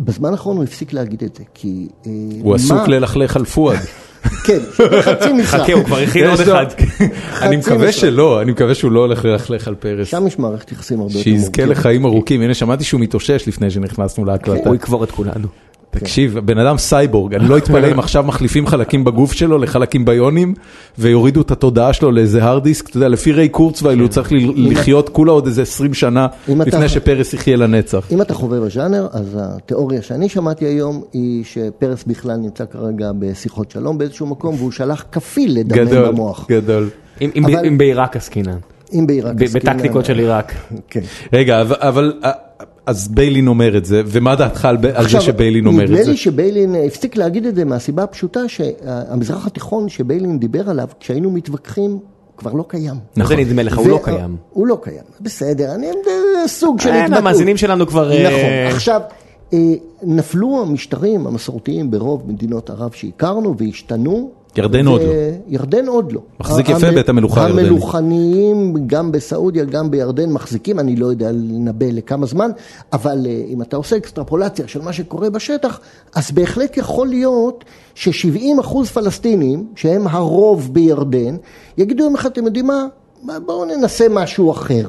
בזמן 0.00 0.30
האחרון 0.32 0.56
הוא 0.56 0.64
הפסיק 0.64 0.92
להגיד 0.92 1.22
את 1.24 1.36
זה, 1.36 1.42
כי... 1.54 1.88
אה, 2.06 2.10
הוא 2.42 2.50
מה- 2.50 2.56
עסוק 2.56 2.88
ללכלך 2.88 3.36
על 3.36 3.44
פואד. 3.44 3.78
כן, 4.46 4.58
חצי 5.00 5.32
משרה. 5.32 5.64
חכה, 5.64 5.72
הוא 5.72 5.84
כבר 5.84 5.98
הכין 5.98 6.26
עוד 6.26 6.40
אחד. 6.40 6.66
אני 7.42 7.56
מקווה. 7.56 7.92
שלא, 7.92 8.40
אני 8.42 8.52
מקווה 8.52 8.74
שהוא 8.74 8.92
לא 8.92 9.00
הולך 9.00 9.24
ללכלך 9.24 9.68
על 9.68 9.74
פרס. 9.74 10.08
שם 10.08 10.26
יש 10.26 10.38
מערכת 10.38 10.72
יחסים 10.72 11.00
הרבה 11.00 11.12
יותר 11.12 11.22
שיזכה 11.22 11.64
לחיים 11.64 12.04
ארוכים, 12.04 12.40
הנה 12.40 12.54
שמעתי 12.54 12.84
שהוא 12.84 13.00
מתאושש 13.00 13.48
לפני 13.48 13.70
שנכנסנו 13.70 14.24
להקלטה. 14.24 14.68
הוא 14.68 14.74
יקבור 14.74 15.04
את 15.04 15.10
כולנו. 15.10 15.48
תקשיב, 15.98 16.38
בן 16.38 16.58
אדם 16.58 16.78
סייבורג, 16.78 17.34
אני 17.34 17.48
לא 17.48 17.58
אתפלא 17.58 17.92
אם 17.92 17.98
עכשיו 17.98 18.22
מחליפים 18.22 18.66
חלקים 18.66 19.04
בגוף 19.04 19.32
שלו 19.32 19.58
לחלקים 19.58 20.04
ביונים, 20.04 20.54
ויורידו 20.98 21.40
את 21.40 21.50
התודעה 21.50 21.92
שלו 21.92 22.10
לאיזה 22.10 22.44
הרד 22.44 22.62
דיסק, 22.64 22.88
אתה 22.88 22.96
יודע, 22.96 23.08
לפי 23.08 23.32
ריי 23.32 23.48
קורצווייל 23.48 23.98
הוא 24.00 24.08
צריך 24.08 24.32
ל- 24.32 24.36
לחיות 24.72 25.08
כולה 25.08 25.32
עוד 25.32 25.46
איזה 25.46 25.62
20 25.62 25.94
שנה, 25.94 26.26
לפני 26.48 26.88
שפרס 26.88 27.34
יחיה 27.34 27.56
לנצח. 27.56 28.08
אם 28.12 28.22
אתה 28.22 28.34
חובב 28.34 28.62
הז'אנר, 28.62 29.06
אז 29.12 29.38
התיאוריה 29.40 30.02
שאני 30.02 30.28
שמעתי 30.28 30.64
היום 30.64 31.02
היא 31.12 31.44
שפרס 31.44 32.04
בכלל 32.06 32.36
נמצא 32.36 32.64
כרגע 32.72 33.10
בשיחות 33.18 33.70
שלום 33.70 33.98
באיזשהו 33.98 34.26
מקום, 34.26 34.54
והוא 34.54 34.70
שלח 34.72 35.04
כפיל 35.12 35.58
לדמם 35.58 35.78
גדול, 35.84 36.08
במוח. 36.08 36.46
גדול. 36.48 36.88
אם- 37.20 37.30
אם 37.66 37.78
בעיראק 37.78 38.16
עסקינן. 38.16 38.56
אם 38.92 39.06
בעיראק 39.06 39.42
עסקינן, 39.42 39.72
בטקטיקות 39.74 40.04
של 40.04 40.18
עיראק. 40.18 40.52
כן. 40.90 41.00
רגע, 41.32 41.60
אבל- 41.60 41.76
אבל, 41.78 42.12
אה, 42.24 42.30
אז 42.86 43.08
ביילין 43.08 43.48
אומר 43.48 43.76
את 43.76 43.84
זה, 43.84 44.02
ומה 44.06 44.36
דעתך 44.36 44.64
על 44.94 45.08
זה 45.08 45.20
שביילין 45.20 45.66
אומר 45.66 45.84
את 45.84 45.90
נדמה 45.90 46.04
זה? 46.04 46.10
לי 46.10 46.16
שביילין 46.16 46.74
אה, 46.74 46.84
הפסיק 46.84 47.16
להגיד 47.16 47.46
את 47.46 47.54
זה 47.54 47.64
מהסיבה 47.64 48.02
הפשוטה 48.02 48.48
שהמזרח 48.48 49.46
התיכון 49.46 49.88
שביילין 49.88 50.38
דיבר 50.38 50.70
עליו, 50.70 50.88
כשהיינו 51.00 51.30
מתווכחים, 51.30 51.98
כבר 52.36 52.52
לא 52.52 52.64
קיים. 52.68 52.94
זה 53.14 53.36
נדמה 53.36 53.62
לך, 53.62 53.78
הוא 53.78 53.88
לא 53.88 54.00
קיים. 54.04 54.36
הוא 54.50 54.66
לא 54.66 54.78
קיים, 54.82 55.02
בסדר, 55.20 55.74
אני 55.74 55.86
זה 56.04 56.10
סוג 56.48 56.80
של 56.80 56.88
אה, 56.88 57.00
התבטאות. 57.04 57.18
המאזינים 57.18 57.56
שלנו 57.56 57.86
כבר... 57.86 58.12
אה, 58.12 58.28
נכון, 58.28 58.76
עכשיו, 58.76 59.00
אה, 59.52 59.58
נפלו 60.02 60.62
המשטרים 60.62 61.26
המסורתיים 61.26 61.90
ברוב 61.90 62.22
מדינות 62.26 62.70
ערב 62.70 62.92
שהכרנו 62.92 63.54
והשתנו. 63.58 64.30
ירדן 64.58 64.86
עוד 64.86 65.00
לא. 65.00 65.06
ירדן 65.48 65.86
עוד 65.86 66.12
לא. 66.12 66.20
מחזיק 66.40 66.68
יפה 66.68 66.90
בית 66.90 67.08
המלוכה 67.08 67.44
הירדני. 67.46 67.62
המלוכניים, 67.68 68.74
גם 68.86 69.12
בסעודיה, 69.12 69.64
גם 69.64 69.90
בירדן, 69.90 70.30
מחזיקים, 70.32 70.80
אני 70.80 70.96
לא 70.96 71.06
יודע 71.06 71.32
לנבא 71.32 71.86
לכמה 71.92 72.26
זמן, 72.26 72.50
אבל 72.92 73.26
אה, 73.26 73.42
אם 73.48 73.62
אתה 73.62 73.76
עושה 73.76 73.96
אקסטרפולציה 73.96 74.68
של 74.68 74.80
מה 74.82 74.92
שקורה 74.92 75.30
בשטח, 75.30 75.80
אז 76.14 76.30
בהחלט 76.30 76.76
יכול 76.76 77.08
להיות 77.08 77.64
ש-70 77.94 78.60
אחוז 78.60 78.88
פלסטינים, 78.88 79.66
שהם 79.76 80.06
הרוב 80.06 80.74
בירדן, 80.74 81.36
יגידו 81.78 82.04
יום 82.04 82.14
אחד, 82.14 82.30
אתם 82.30 82.44
יודעים 82.44 82.66
מה? 82.66 82.86
בואו 83.46 83.64
ננסה 83.64 84.06
משהו 84.10 84.50
אחר. 84.52 84.88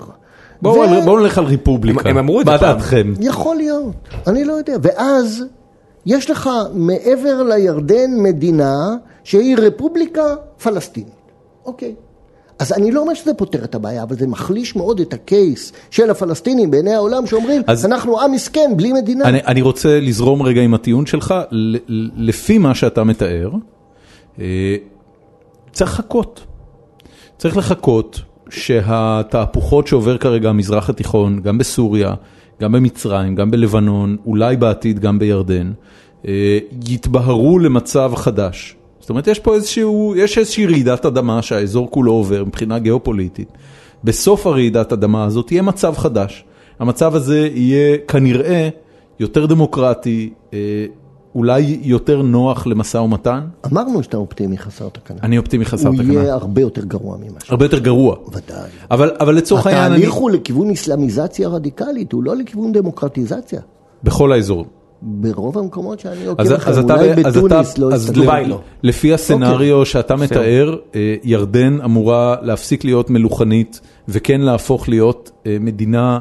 בואו 0.61 0.75
ו- 0.91 1.05
בואו 1.05 1.19
נלך 1.19 1.37
על 1.37 1.43
ריפובליקה. 1.45 1.99
הם- 1.99 2.07
הם 2.07 2.17
אמרו 2.17 2.41
את 2.41 2.45
זה 2.45 2.51
מה 2.51 2.57
פעם. 2.57 2.73
דעתכם? 2.77 3.13
יכול 3.19 3.55
להיות, 3.55 3.85
אני 4.27 4.43
לא 4.45 4.53
יודע. 4.53 4.75
ואז 4.81 5.43
יש 6.05 6.29
לך 6.29 6.49
מעבר 6.73 7.43
לירדן 7.43 8.11
מדינה 8.17 8.95
שהיא 9.25 9.55
רפובליקה 9.57 10.21
פלסטינית. 10.63 11.09
אוקיי. 11.65 11.95
אז 12.59 12.73
אני 12.73 12.91
לא 12.91 13.01
אומר 13.01 13.13
שזה 13.13 13.33
פותר 13.33 13.63
את 13.63 13.75
הבעיה, 13.75 14.03
אבל 14.03 14.15
זה 14.15 14.27
מחליש 14.27 14.75
מאוד 14.75 14.99
את 14.99 15.13
הקייס 15.13 15.73
של 15.91 16.09
הפלסטינים 16.09 16.71
בעיני 16.71 16.93
העולם 16.93 17.25
שאומרים, 17.27 17.61
אז- 17.67 17.85
אנחנו 17.85 18.21
עם 18.21 18.31
מסכן, 18.31 18.71
בלי 18.77 18.93
מדינה. 18.93 19.25
אני, 19.25 19.39
אני 19.45 19.61
רוצה 19.61 19.99
לזרום 19.99 20.41
רגע 20.41 20.61
עם 20.61 20.73
הטיעון 20.73 21.05
שלך, 21.05 21.33
ל- 21.51 21.77
לפי 22.29 22.57
מה 22.57 22.75
שאתה 22.75 23.03
מתאר, 23.03 23.51
אה, 24.39 24.75
צריך 25.71 25.91
לחכות. 25.91 26.45
צריך 27.37 27.57
לחכות 27.57 28.21
שהתהפוכות 28.49 29.87
שעובר 29.87 30.17
כרגע 30.17 30.49
המזרח 30.49 30.89
התיכון, 30.89 31.41
גם 31.41 31.57
בסוריה, 31.57 32.13
גם 32.61 32.71
במצרים, 32.71 33.35
גם 33.35 33.51
בלבנון, 33.51 34.17
אולי 34.25 34.57
בעתיד 34.57 34.99
גם 34.99 35.19
בירדן, 35.19 35.71
אה, 36.27 36.57
יתבהרו 36.89 37.59
למצב 37.59 38.11
חדש. 38.15 38.75
זאת 39.05 39.09
אומרת, 39.09 39.27
יש 39.27 39.39
פה 39.39 39.55
איזשהו, 39.55 40.13
יש 40.17 40.37
איזושהי 40.37 40.65
רעידת 40.65 41.05
אדמה 41.05 41.41
שהאזור 41.41 41.91
כולו 41.91 42.11
עובר 42.11 42.43
מבחינה 42.43 42.79
גיאופוליטית. 42.79 43.47
בסוף 44.03 44.47
הרעידת 44.47 44.93
אדמה 44.93 45.23
הזאת 45.23 45.51
יהיה 45.51 45.61
מצב 45.61 45.93
חדש. 45.97 46.45
המצב 46.79 47.15
הזה 47.15 47.49
יהיה 47.53 47.97
כנראה 48.07 48.69
יותר 49.19 49.45
דמוקרטי, 49.45 50.33
אה, 50.53 50.85
אולי 51.35 51.79
יותר 51.81 52.21
נוח 52.21 52.67
למשא 52.67 52.97
ומתן. 52.97 53.39
אמרנו 53.65 54.03
שאתה 54.03 54.17
אופטימי 54.17 54.57
חסר 54.57 54.89
תקנה. 54.89 55.17
אני 55.23 55.37
אופטימי 55.37 55.65
חסר 55.65 55.87
הוא 55.87 55.97
תקנה. 55.97 56.13
יהיה 56.13 56.33
הרבה 56.33 56.61
יותר 56.61 56.85
גרוע 56.85 57.17
ממה 57.17 57.39
ש... 57.43 57.51
הרבה 57.51 57.65
יותר 57.65 57.79
גרוע. 57.79 58.15
ודאי. 58.31 58.69
אבל, 58.91 59.11
אבל 59.19 59.35
לצורך 59.35 59.67
העניין, 59.67 59.85
אני, 59.85 59.95
התהליך 59.95 60.13
הוא 60.13 60.31
לכיוון 60.31 60.69
איסלאמיזציה 60.69 61.47
רדיקלית, 61.47 62.11
הוא 62.13 62.23
לא 62.23 62.35
לכיוון 62.35 62.71
דמוקרטיזציה. 62.71 63.61
בכל 64.03 64.31
האזור. 64.31 64.65
ברוב 65.01 65.57
המקומות 65.57 65.99
שאני 65.99 66.25
עוקב 66.25 66.41
אז, 66.41 66.51
אז 66.51 66.79
אחריהם, 66.79 66.89
אולי 66.89 67.23
בתוניס 67.23 67.77
לא 67.77 67.93
אז 67.93 68.03
הסתכלו. 68.03 68.31
לא. 68.47 68.59
לפי 68.83 69.13
הסצנריו 69.13 69.77
אוקיי. 69.77 69.91
שאתה 69.91 70.15
מתאר, 70.15 70.75
אה, 70.95 71.15
ירדן 71.23 71.81
אמורה 71.81 72.35
להפסיק 72.41 72.83
להיות 72.83 73.09
מלוכנית 73.09 73.81
וכן 74.07 74.41
להפוך 74.41 74.89
להיות 74.89 75.31
אה, 75.45 75.57
מדינה 75.59 76.19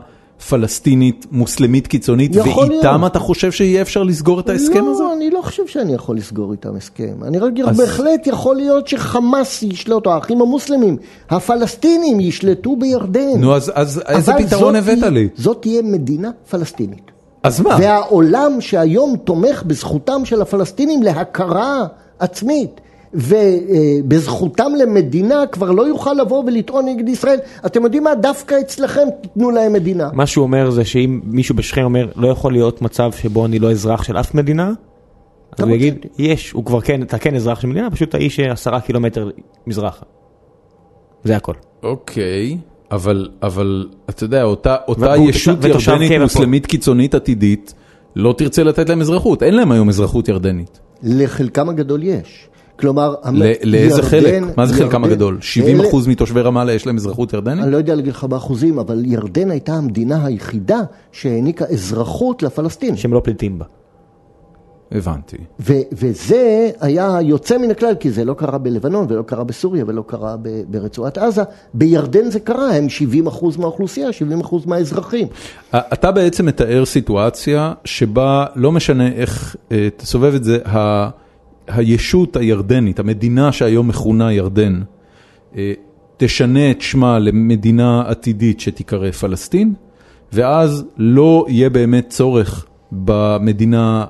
פלסטינית 0.49 1.27
מוסלמית 1.31 1.87
קיצונית, 1.87 2.37
ואיתם 2.37 2.61
להיות. 2.69 3.07
אתה 3.07 3.19
חושב 3.19 3.53
שיהיה 3.53 3.83
אפשר 3.83 4.03
לסגור 4.03 4.41
את 4.41 4.49
ההסכם 4.49 4.85
הזה? 4.91 5.03
לא, 5.03 5.15
אני 5.17 5.31
לא 5.31 5.41
חושב 5.43 5.67
שאני 5.67 5.95
יכול 5.95 6.17
לסגור 6.17 6.53
איתם 6.53 6.77
הסכם. 6.77 7.15
אני 7.23 7.39
רק 7.39 7.53
אז- 7.67 7.77
בהחלט 7.77 8.27
יכול 8.27 8.57
להיות 8.57 8.89
שחמאס 8.89 9.63
ישלוט, 9.63 10.07
או 10.07 10.13
האחים 10.13 10.43
המוסלמים, 10.43 10.97
הפלסטינים 11.31 12.21
ישלטו 12.21 12.77
בירדן. 12.77 13.39
נו, 13.41 13.55
אז, 13.55 13.73
אז 13.75 14.03
איזה 14.09 14.33
פתרון 14.39 14.77
הבאת 14.77 15.03
לי? 15.03 15.29
זאת 15.35 15.59
תהיה 15.63 15.83
מדינה 15.83 16.31
פלסטינית. 16.51 17.14
אז 17.45 17.61
מה? 17.61 17.77
והעולם 17.81 18.61
שהיום 18.61 19.17
תומך 19.17 19.63
בזכותם 19.63 20.25
של 20.25 20.43
הפלסטינים 20.43 21.03
להכרה 21.03 21.87
עצמית 22.19 22.81
ובזכותם 23.15 24.73
למדינה 24.79 25.47
כבר 25.53 25.71
לא 25.71 25.83
יוכל 25.83 26.13
לבוא 26.13 26.45
ולטעון 26.47 26.87
נגד 26.89 27.09
ישראל. 27.09 27.39
אתם 27.67 27.85
יודעים 27.85 28.05
מה? 28.05 28.15
דווקא 28.15 28.55
אצלכם 28.61 29.09
תיתנו 29.23 29.51
להם 29.51 29.73
מדינה. 29.73 30.11
מה 30.13 30.27
שהוא 30.27 30.43
אומר 30.43 30.71
זה 30.71 30.85
שאם 30.85 31.21
מישהו 31.25 31.55
בשכם 31.55 31.83
אומר 31.83 32.09
לא 32.17 32.29
יכול 32.29 32.53
להיות 32.53 32.83
מצב 32.83 33.13
שבו 33.13 33.47
אני 33.47 33.59
לא 33.59 33.71
אזרח 33.71 34.03
של 34.03 34.17
אף 34.17 34.35
מדינה, 34.35 34.73
אז 35.59 35.65
הוא 35.65 35.75
יגיד. 35.75 36.07
יש, 36.19 36.51
הוא 36.51 36.65
כבר 36.65 36.81
כן, 36.81 37.03
אתה 37.03 37.19
כן 37.19 37.35
אזרח 37.35 37.61
של 37.61 37.69
מדינה, 37.69 37.91
פשוט 37.91 38.15
האיש 38.15 38.41
עשרה 38.41 38.81
קילומטר 38.81 39.31
מזרחה. 39.67 40.05
זה 41.25 41.37
הכל. 41.37 41.55
אוקיי, 41.83 42.59
אבל, 42.95 43.29
אבל 43.43 43.87
אתה 44.11 44.25
יודע, 44.25 44.43
אותה, 44.43 44.77
אותה 44.89 45.15
ישות 45.17 45.59
ירדנית 45.65 45.79
קבע 46.09 46.19
פה. 46.19 46.23
מוסלמית 46.23 46.67
קיצונית 46.67 47.15
עתידית 47.15 47.75
לא 48.17 48.35
תרצה 48.39 48.63
לתת 48.65 48.89
להם 48.89 49.01
אזרחות, 49.01 49.43
אין 49.43 49.55
להם 49.55 49.73
היום 49.73 49.89
אזרחות 49.89 50.29
ירדנית. 50.29 50.81
לחלקם 51.03 51.69
הגדול 51.69 52.03
יש. 52.03 52.49
כלומר, 52.79 53.15
ל- 53.33 53.43
לאיזה 53.65 53.97
ירדן- 53.97 54.09
חלק? 54.09 54.43
מה 54.57 54.67
זה 54.67 54.75
חלקם 54.75 54.85
ירדן- 55.03 55.13
הגדול? 55.13 55.39
70 55.41 55.81
אלה- 55.81 55.89
אחוז 55.89 56.07
מתושבי 56.07 56.41
רמאללה 56.41 56.73
יש 56.73 56.87
להם 56.87 56.97
אזרחות 56.97 57.33
ירדנית? 57.33 57.65
אני 57.65 57.73
לא 57.73 57.77
יודע 57.77 57.95
להגיד 57.95 58.13
לך 58.13 58.25
באחוזים, 58.25 58.79
אבל 58.79 59.03
ירדן 59.05 59.51
הייתה 59.51 59.73
המדינה 59.75 60.25
היחידה 60.27 60.81
שהעניקה 61.13 61.65
אזרחות 61.65 62.43
לפלסטינים. 62.43 62.97
שהם 62.97 63.13
לא 63.15 63.21
פליטים 63.25 63.59
בה. 63.59 63.65
הבנתי. 64.93 65.37
ו- 65.61 65.83
וזה 65.93 66.71
היה 66.81 67.19
יוצא 67.23 67.59
מן 67.59 67.71
הכלל, 67.71 67.95
כי 68.01 68.11
זה 68.11 68.25
לא 68.25 68.35
קרה 68.35 68.59
בלבנון 68.59 69.07
ולא 69.09 69.23
קרה 69.23 69.45
בסוריה 69.45 69.85
ולא 69.87 70.05
קרה 70.07 70.37
ב- 70.43 70.63
ברצועת 70.69 71.19
עזה. 71.19 71.43
בירדן 71.75 72.31
זה 72.31 72.41
קרה, 72.41 72.77
הם 72.77 72.89
70 72.89 73.27
אחוז 73.27 73.57
מהאוכלוסייה, 73.57 74.13
70 74.13 74.41
אחוז 74.41 74.67
מהאזרחים. 74.67 75.29
אתה 75.75 76.13
בעצם 76.13 76.47
מתאר 76.47 76.85
סיטואציה 76.85 77.73
שבה 77.85 78.47
לא 78.57 78.73
משנה 78.73 79.13
איך 79.13 79.57
אה, 79.73 79.89
תסובב 79.97 80.35
את 80.35 80.45
זה, 80.45 80.59
הישות 81.69 82.37
הירדנית, 82.37 82.99
המדינה 82.99 83.53
שהיום 83.53 83.89
מכונה 83.89 84.33
ירדן, 84.33 84.83
אה, 85.57 85.73
תשנה 86.17 86.71
את 86.71 86.81
שמה 86.81 87.19
למדינה 87.19 88.03
עתידית 88.07 88.61
שתיקרא 88.61 89.11
פלסטין, 89.11 89.75
ואז 90.33 90.85
לא 90.97 91.47
יהיה 91.49 91.71
באמת 91.71 92.09
צורך 92.09 92.67
במדינה 92.93 94.05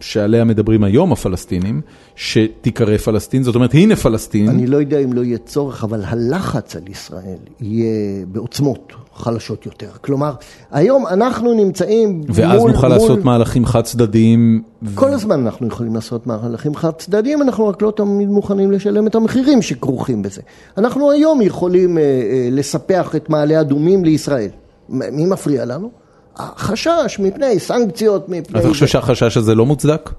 שעליה 0.00 0.44
מדברים 0.44 0.84
היום 0.84 1.12
הפלסטינים, 1.12 1.80
שתיקרא 2.16 2.96
פלסטין, 2.96 3.42
זאת 3.42 3.54
אומרת 3.54 3.74
הנה 3.74 3.96
פלסטין. 3.96 4.48
אני 4.48 4.66
לא 4.66 4.76
יודע 4.76 4.98
אם 4.98 5.12
לא 5.12 5.24
יהיה 5.24 5.38
צורך, 5.38 5.84
אבל 5.84 6.02
הלחץ 6.04 6.76
על 6.76 6.82
ישראל 6.88 7.38
יהיה 7.60 8.26
בעוצמות 8.26 8.92
חלשות 9.14 9.66
יותר. 9.66 9.88
כלומר, 10.00 10.32
היום 10.70 11.06
אנחנו 11.06 11.54
נמצאים 11.54 12.22
ואז 12.28 12.60
מול... 12.60 12.70
נוכל 12.70 12.88
מול... 12.88 12.96
לעשות 12.96 13.24
מהלכים 13.24 13.66
חד 13.66 13.82
צדדיים. 13.82 14.62
כל 14.94 15.12
הזמן 15.12 15.40
אנחנו 15.40 15.66
יכולים 15.66 15.94
לעשות 15.94 16.26
מהלכים 16.26 16.74
חד 16.74 16.90
צדדיים, 16.90 17.42
אנחנו 17.42 17.68
רק 17.68 17.82
לא 17.82 17.92
תמיד 17.96 18.28
מוכנים 18.28 18.72
לשלם 18.72 19.06
את 19.06 19.14
המחירים 19.14 19.62
שכרוכים 19.62 20.22
בזה. 20.22 20.42
אנחנו 20.78 21.10
היום 21.10 21.42
יכולים 21.42 21.98
אה, 21.98 22.02
אה, 22.02 22.48
לספח 22.50 23.16
את 23.16 23.30
מעלה 23.30 23.60
אדומים 23.60 24.04
לישראל. 24.04 24.50
מי 24.88 25.26
מפריע 25.26 25.64
לנו? 25.64 25.99
החשש 26.36 27.20
מפני 27.22 27.58
סנקציות, 27.58 28.28
מפני... 28.28 28.60
אתה 28.60 28.68
חושב 28.68 28.86
שהחשש 28.86 29.36
הזה 29.36 29.54
לא 29.54 29.66
מוצדק? 29.66 30.10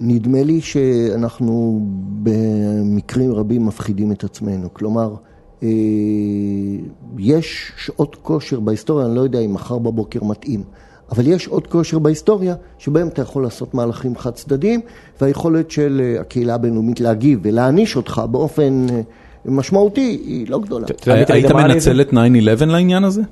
נדמה 0.00 0.42
לי 0.42 0.60
שאנחנו 0.60 1.80
במקרים 2.22 3.32
רבים 3.32 3.66
מפחידים 3.66 4.12
את 4.12 4.24
עצמנו. 4.24 4.68
כלומר, 4.72 5.14
אה, 5.62 5.68
יש 7.18 7.72
שעות 7.76 8.16
כושר 8.22 8.60
בהיסטוריה, 8.60 9.06
אני 9.06 9.16
לא 9.16 9.20
יודע 9.20 9.38
אם 9.38 9.54
מחר 9.54 9.78
בבוקר 9.78 10.24
מתאים, 10.24 10.62
אבל 11.12 11.26
יש 11.26 11.44
שעות 11.44 11.66
כושר 11.66 11.98
בהיסטוריה 11.98 12.54
שבהם 12.78 13.08
אתה 13.08 13.22
יכול 13.22 13.42
לעשות 13.42 13.74
מהלכים 13.74 14.16
חד 14.16 14.30
צדדיים, 14.30 14.80
והיכולת 15.20 15.70
של 15.70 16.00
אה, 16.04 16.20
הקהילה 16.20 16.54
הבינלאומית 16.54 17.00
להגיב 17.00 17.38
ולהעניש 17.42 17.96
אותך 17.96 18.22
באופן 18.30 18.86
אה, 18.90 19.00
משמעותי 19.44 20.20
היא 20.24 20.50
לא 20.50 20.58
גדולה. 20.58 20.86
היית? 21.06 21.50
מנצל 21.50 22.00
את 22.00 22.12
9-11 22.12 22.16
לעניין 22.66 23.04
הזה? 23.04 23.22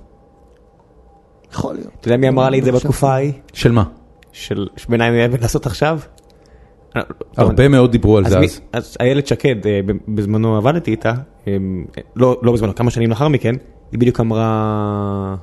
יכול 1.57 1.75
להיות. 1.75 1.89
אתה 2.01 2.09
יודע 2.09 2.17
מי 2.17 2.29
אמרה 2.29 2.51
לי 2.51 2.59
את 2.59 2.65
זה 2.65 2.73
בתקופה 2.73 3.13
ההיא? 3.13 3.33
של 3.53 3.73
מה? 3.73 3.85
של 4.33 4.67
שביניים 4.77 5.15
אבן 5.15 5.41
לעשות 5.43 5.67
עכשיו? 5.67 5.99
הרבה 7.37 7.69
מאוד 7.69 7.93
דיברו 7.93 8.19
על 8.19 8.29
זה 8.29 8.39
אז. 8.39 8.61
אז 8.73 8.97
איילת 9.01 9.27
שקד, 9.27 9.67
אה, 9.67 9.81
בזמנו 10.09 10.57
עבדתי 10.57 10.91
איתה, 10.91 11.13
אה, 11.49 11.57
לא 12.17 12.41
לא 12.43 12.53
בזמנו, 12.53 12.75
כמה 12.75 12.91
שנים 12.91 13.11
לאחר 13.11 13.29
מכן, 13.29 13.55
היא 13.93 14.01
בדיוק 14.01 14.21
אמרה 14.21 15.35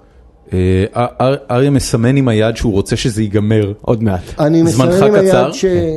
אה, 0.53 0.85
אר- 1.21 1.35
אריה 1.51 1.69
מסמן 1.69 2.15
עם 2.17 2.27
היד 2.27 2.57
שהוא 2.57 2.71
רוצה 2.73 2.95
שזה 2.95 3.21
ייגמר. 3.21 3.73
עוד 3.81 4.03
מעט. 4.03 4.21
אני 4.39 4.61
מסיים 4.63 4.91
עם 4.91 5.21
קצר? 5.27 5.45
היד 5.45 5.53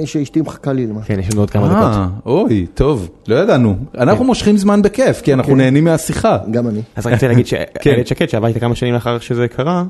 שאשתי 0.07 0.41
מחכה 0.41 0.73
לי 0.73 0.87
למטה. 0.87 1.05
כן, 1.07 1.21
יש 1.21 1.33
לנו 1.33 1.41
עוד 1.43 1.51
כמה 1.51 1.69
דקות. 1.69 1.81
אה, 1.83 2.07
אוי, 2.27 2.67
טוב, 2.75 3.09
לא 3.29 3.37
ידענו. 3.37 3.77
אנחנו 3.99 4.25
מושכים 4.25 4.57
זמן 4.57 4.83
בכיף, 4.83 5.21
כי 5.23 5.33
אנחנו 5.35 5.57
נהנים 5.57 5.85
מהשיחה. 5.85 6.39
גם 6.51 6.69
אני. 6.69 6.81
אז 6.97 7.07
רציתי 7.07 7.29
להגיד 7.29 7.47
כן. 7.51 7.64
שאיילת 7.83 8.07
שקד, 8.07 8.29
שעבדתי 8.29 8.61
כמה 8.61 8.75
שנים 8.75 8.95
לאחר 8.95 9.19
שזה 9.19 9.49
קרה, 9.49 9.79
אה, 9.79 9.85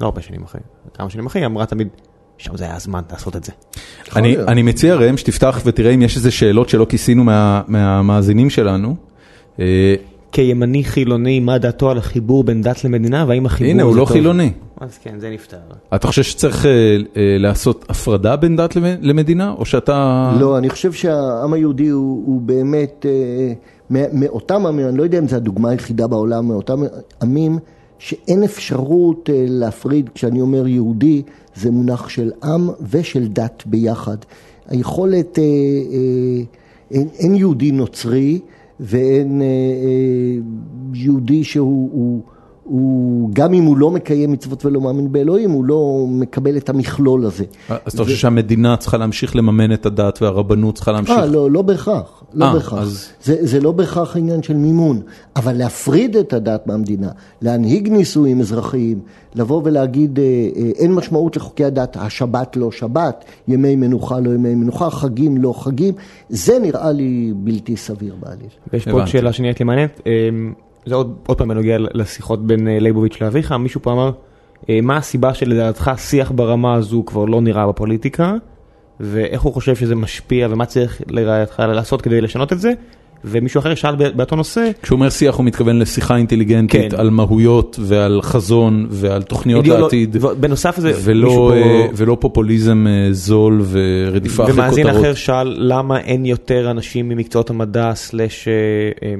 לא 0.00 0.06
הרבה 0.06 0.22
שנים 0.22 0.42
אחרי, 0.42 0.60
כמה 0.94 1.10
שנים 1.10 1.26
אחרי, 1.26 1.42
היא 1.42 1.46
אמרה 1.46 1.66
תמיד, 1.66 1.88
שם 2.38 2.56
זה 2.56 2.64
היה 2.64 2.76
הזמן 2.76 3.00
לעשות 3.12 3.36
את 3.36 3.44
זה. 3.44 3.52
אני. 4.16 4.36
אני 4.36 4.62
מציע 4.62 4.94
ראם 4.94 5.16
שתפתח 5.16 5.60
ותראה 5.64 5.90
אם 5.90 6.02
יש 6.02 6.16
איזה 6.16 6.30
שאלות 6.30 6.68
שלא 6.68 6.86
כיסינו 6.88 7.24
מה, 7.24 7.62
מהמאזינים 7.68 8.50
שלנו. 8.50 8.96
אה, 9.60 9.94
כימני 10.32 10.84
חילוני, 10.84 11.40
מה 11.40 11.58
דעתו 11.58 11.90
על 11.90 11.98
החיבור 11.98 12.44
בין 12.44 12.62
דת 12.62 12.84
למדינה, 12.84 13.24
והאם 13.28 13.46
החיבור 13.46 13.70
הנה, 13.70 13.82
הוא 13.82 13.96
לא 13.96 14.00
טוב? 14.00 14.08
חילוני. 14.12 14.52
אז 14.80 14.98
כן, 15.02 15.18
זה 15.18 15.30
נפתר. 15.30 15.56
אתה 15.94 16.06
חושב 16.06 16.22
שצריך 16.22 16.66
אה, 16.66 16.70
אה, 17.16 17.36
לעשות 17.38 17.84
הפרדה 17.88 18.36
בין 18.36 18.56
דת 18.56 18.76
למ- 18.76 18.84
למדינה, 19.00 19.50
או 19.50 19.64
שאתה... 19.64 20.32
לא, 20.40 20.58
אני 20.58 20.70
חושב 20.70 20.92
שהעם 20.92 21.52
היהודי 21.52 21.88
הוא, 21.88 22.22
הוא 22.26 22.40
באמת 22.40 23.06
אה, 23.08 23.52
מאותם 24.12 24.66
עמים, 24.66 24.88
אני 24.88 24.98
לא 24.98 25.02
יודע 25.02 25.18
אם 25.18 25.28
זו 25.28 25.36
הדוגמה 25.36 25.70
היחידה 25.70 26.06
בעולם, 26.06 26.48
מאותם 26.48 26.80
עמים 27.22 27.58
שאין 27.98 28.42
אפשרות 28.42 29.30
אה, 29.32 29.44
להפריד, 29.48 30.10
כשאני 30.14 30.40
אומר 30.40 30.66
יהודי, 30.66 31.22
זה 31.54 31.70
מונח 31.70 32.08
של 32.08 32.30
עם 32.44 32.70
ושל 32.90 33.28
דת 33.28 33.62
ביחד. 33.66 34.16
היכולת, 34.68 35.38
אה, 35.38 35.44
אה, 35.44 36.42
אין, 36.90 37.08
אין 37.18 37.34
יהודי 37.34 37.72
נוצרי 37.72 38.40
ואין 38.80 39.42
אה, 39.42 39.46
אה, 39.46 40.40
יהודי 40.94 41.44
שהוא... 41.44 41.90
הוא, 41.92 42.22
הוא, 42.64 43.30
גם 43.32 43.54
אם 43.54 43.64
הוא 43.64 43.76
לא 43.76 43.90
מקיים 43.90 44.32
מצוות 44.32 44.64
ולא 44.64 44.80
מאמין 44.80 45.12
באלוהים, 45.12 45.50
הוא 45.50 45.64
לא 45.64 46.06
מקבל 46.08 46.56
את 46.56 46.68
המכלול 46.68 47.26
הזה. 47.26 47.44
אז 47.68 47.94
אתה 47.94 48.04
חושב 48.04 48.16
שהמדינה 48.16 48.76
צריכה 48.76 48.96
להמשיך 48.96 49.36
לממן 49.36 49.72
את 49.72 49.86
הדת 49.86 50.22
והרבנות 50.22 50.74
צריכה 50.74 50.92
להמשיך? 50.92 51.18
אה, 51.18 51.26
לא, 51.26 51.50
לא 51.50 51.62
בהכרח, 51.62 52.17
לא 52.34 52.44
אה, 52.44 52.52
בהכרח. 52.54 52.82
אז- 52.82 53.08
זה, 53.22 53.36
זה 53.40 53.60
לא 53.60 53.72
בהכרח 53.72 54.16
עניין 54.16 54.42
של 54.42 54.56
מימון, 54.56 55.00
אבל 55.36 55.52
להפריד 55.52 56.16
את 56.16 56.32
הדת 56.32 56.66
מהמדינה, 56.66 57.08
להנהיג 57.42 57.88
נישואים 57.88 58.40
אזרחיים, 58.40 59.00
לבוא 59.34 59.62
ולהגיד 59.64 60.18
אה, 60.18 60.24
אה, 60.24 60.70
אין 60.78 60.94
משמעות 60.94 61.36
לחוקי 61.36 61.64
הדת, 61.64 61.96
השבת 62.00 62.56
לא 62.56 62.72
שבת, 62.72 63.24
ימי 63.48 63.76
מנוחה 63.76 64.20
לא 64.20 64.30
ימי 64.30 64.54
מנוחה, 64.54 64.90
חגים 64.90 65.36
לא 65.36 65.52
חגים, 65.52 65.94
זה 66.28 66.58
נראה 66.58 66.92
לי 66.92 67.32
בלתי 67.36 67.76
סביר 67.76 68.14
בעליל. 68.20 68.48
ויש 68.72 68.84
פה 68.84 68.90
עוד. 68.90 69.06
שאלה 69.06 69.32
שנהיית 69.32 69.60
לי 69.60 69.64
מעניינת, 69.64 70.00
אה, 70.06 70.12
זה 70.86 70.94
עוד 70.94 71.16
עוד 71.26 71.38
פעם 71.38 71.48
בנוגע 71.48 71.76
לשיחות 71.94 72.46
בין 72.46 72.68
אה, 72.68 72.78
ליבוביץ' 72.78 73.20
לאביך, 73.20 73.52
מישהו 73.52 73.82
פה 73.82 73.92
אמר, 73.92 74.10
אה, 74.70 74.78
מה 74.82 74.96
הסיבה 74.96 75.34
שלדעתך 75.34 75.90
שיח 75.96 76.30
ברמה 76.30 76.74
הזו 76.74 77.02
כבר 77.06 77.24
לא 77.24 77.40
נראה 77.40 77.66
בפוליטיקה, 77.66 78.34
ואיך 79.00 79.42
הוא 79.42 79.52
חושב 79.52 79.76
שזה 79.76 79.94
משפיע 79.94 80.48
ומה 80.50 80.66
צריך 80.66 81.02
לרעייתך 81.08 81.58
לעשות 81.68 82.02
כדי 82.02 82.20
לשנות 82.20 82.52
את 82.52 82.60
זה, 82.60 82.72
ומישהו 83.24 83.58
אחר 83.58 83.74
שאל 83.74 83.94
באותו 84.12 84.36
נושא, 84.36 84.70
כשהוא 84.82 84.96
אומר 84.96 85.10
שיח 85.10 85.34
הוא 85.34 85.44
מתכוון 85.44 85.78
לשיחה 85.78 86.16
אינטליגנטית 86.16 86.92
כן. 86.92 87.00
על 87.00 87.10
מהויות 87.10 87.78
ועל 87.82 88.22
חזון 88.22 88.86
ועל 88.90 89.22
תוכניות 89.22 89.64
אידיאולוג- 89.64 89.80
לעתיד, 89.82 90.16
ו- 90.20 90.34
בנוסף 90.40 90.78
לזה, 90.78 90.92
ולא 91.04 91.28
פה- 91.28 91.52
אה, 91.54 91.86
ולא 91.96 92.16
פופוליזם 92.20 92.86
אה, 92.88 93.12
זול 93.12 93.62
ורדיפה 93.70 94.42
אחרי 94.44 94.54
ומאזין 94.54 94.86
אחר 94.86 94.96
כותרות. 94.98 95.16
שאל 95.16 95.56
למה 95.58 96.00
אין 96.00 96.26
יותר 96.26 96.70
אנשים 96.70 97.08
ממקצועות 97.08 97.50
המדע 97.50 97.94
סלאש, 97.94 98.48
אה, 98.48 99.14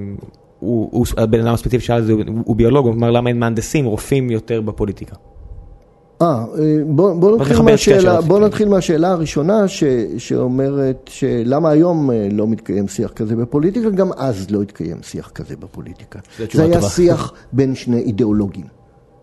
הוא- 0.61 0.89
הוא- 0.93 1.07
הבן 1.16 1.41
אדם 1.41 1.55
הספציפי 1.55 1.85
שאל 1.85 1.99
את 1.99 2.05
זה, 2.07 2.12
הוא- 2.12 2.22
הוא 2.45 2.57
ביולוג, 2.57 2.87
הוא 2.87 2.95
אמר 2.95 3.11
למה 3.11 3.29
אין 3.31 3.39
מהנדסים, 3.39 3.85
רופאים 3.85 4.31
יותר 4.31 4.61
בפוליטיקה. 4.61 5.16
אה, 6.23 6.45
אה, 6.59 6.79
בוא, 6.87 7.14
בוא, 7.14 7.37
נתחיל 7.37 7.62
מהשאלה. 7.62 8.21
בוא 8.21 8.41
נתחיל 8.41 8.69
מהשאלה 8.69 9.11
הראשונה 9.11 9.69
ש, 9.69 9.85
שאומרת 10.19 11.11
שלמה 11.12 11.71
היום 11.71 12.11
אה, 12.11 12.29
לא 12.33 12.47
מתקיים 12.47 12.89
שיח 12.89 13.11
כזה 13.11 13.37
בפוליטיקה, 13.37 13.91
גם 13.91 14.11
אז 14.16 14.51
לא 14.51 14.62
התקיים 14.62 14.97
שיח 15.03 15.31
כזה 15.35 15.57
בפוליטיקה. 15.57 16.19
זה 16.53 16.62
היה 16.62 16.75
טובה. 16.75 16.89
שיח 16.89 17.33
בין 17.53 17.75
שני 17.75 17.99
אידיאולוגים, 17.99 18.64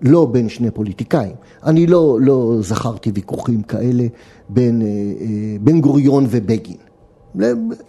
לא 0.02 0.26
בין 0.26 0.50
שני 0.50 0.72
פוליטיקאים. 0.72 1.36
אני 1.64 1.88
לא, 1.88 2.18
לא 2.22 2.58
זכרתי 2.60 3.12
ויכוחים 3.14 3.62
כאלה 3.62 4.04
בין 4.50 4.82
אה, 4.82 4.88
בן 5.62 5.82
גוריון 5.82 6.28
ובגין. 6.30 6.85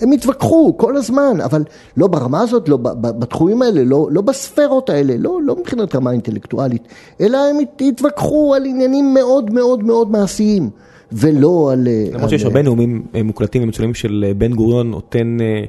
הם 0.01 0.13
התווכחו 0.13 0.75
כל 0.77 0.97
הזמן, 0.97 1.41
אבל 1.45 1.65
לא 1.97 2.07
ברמה 2.07 2.41
הזאת, 2.41 2.69
לא 2.69 2.77
בתחומים 3.01 3.63
האלה, 3.63 3.85
לא, 3.85 4.09
לא 4.11 4.21
בספרות 4.21 4.91
האלה, 4.91 5.15
לא, 5.19 5.39
לא 5.43 5.57
מבחינת 5.57 5.95
רמה 5.97 6.11
אינטלקטואלית, 6.13 6.89
אלא 7.21 7.39
הם 7.51 7.57
הת- 7.63 7.83
התווכחו 7.89 8.55
על 8.55 8.65
עניינים 8.67 9.15
מאוד 9.15 9.51
מאוד 9.53 9.85
מאוד 9.85 10.11
מעשיים, 10.11 10.71
ולא 11.13 11.71
על... 11.73 11.89
אה, 11.89 12.05
למרות 12.13 12.31
שיש 12.31 12.45
הרבה 12.45 12.63
נאומים 12.63 13.07
אה, 13.15 13.23
מוקלטים 13.23 13.63
ומצולמים 13.63 13.95
של 13.95 14.25
אה, 14.29 14.35
בן 14.35 14.53
גוריון 14.53 14.91
נותן 14.91 15.37
אה, 15.41 15.65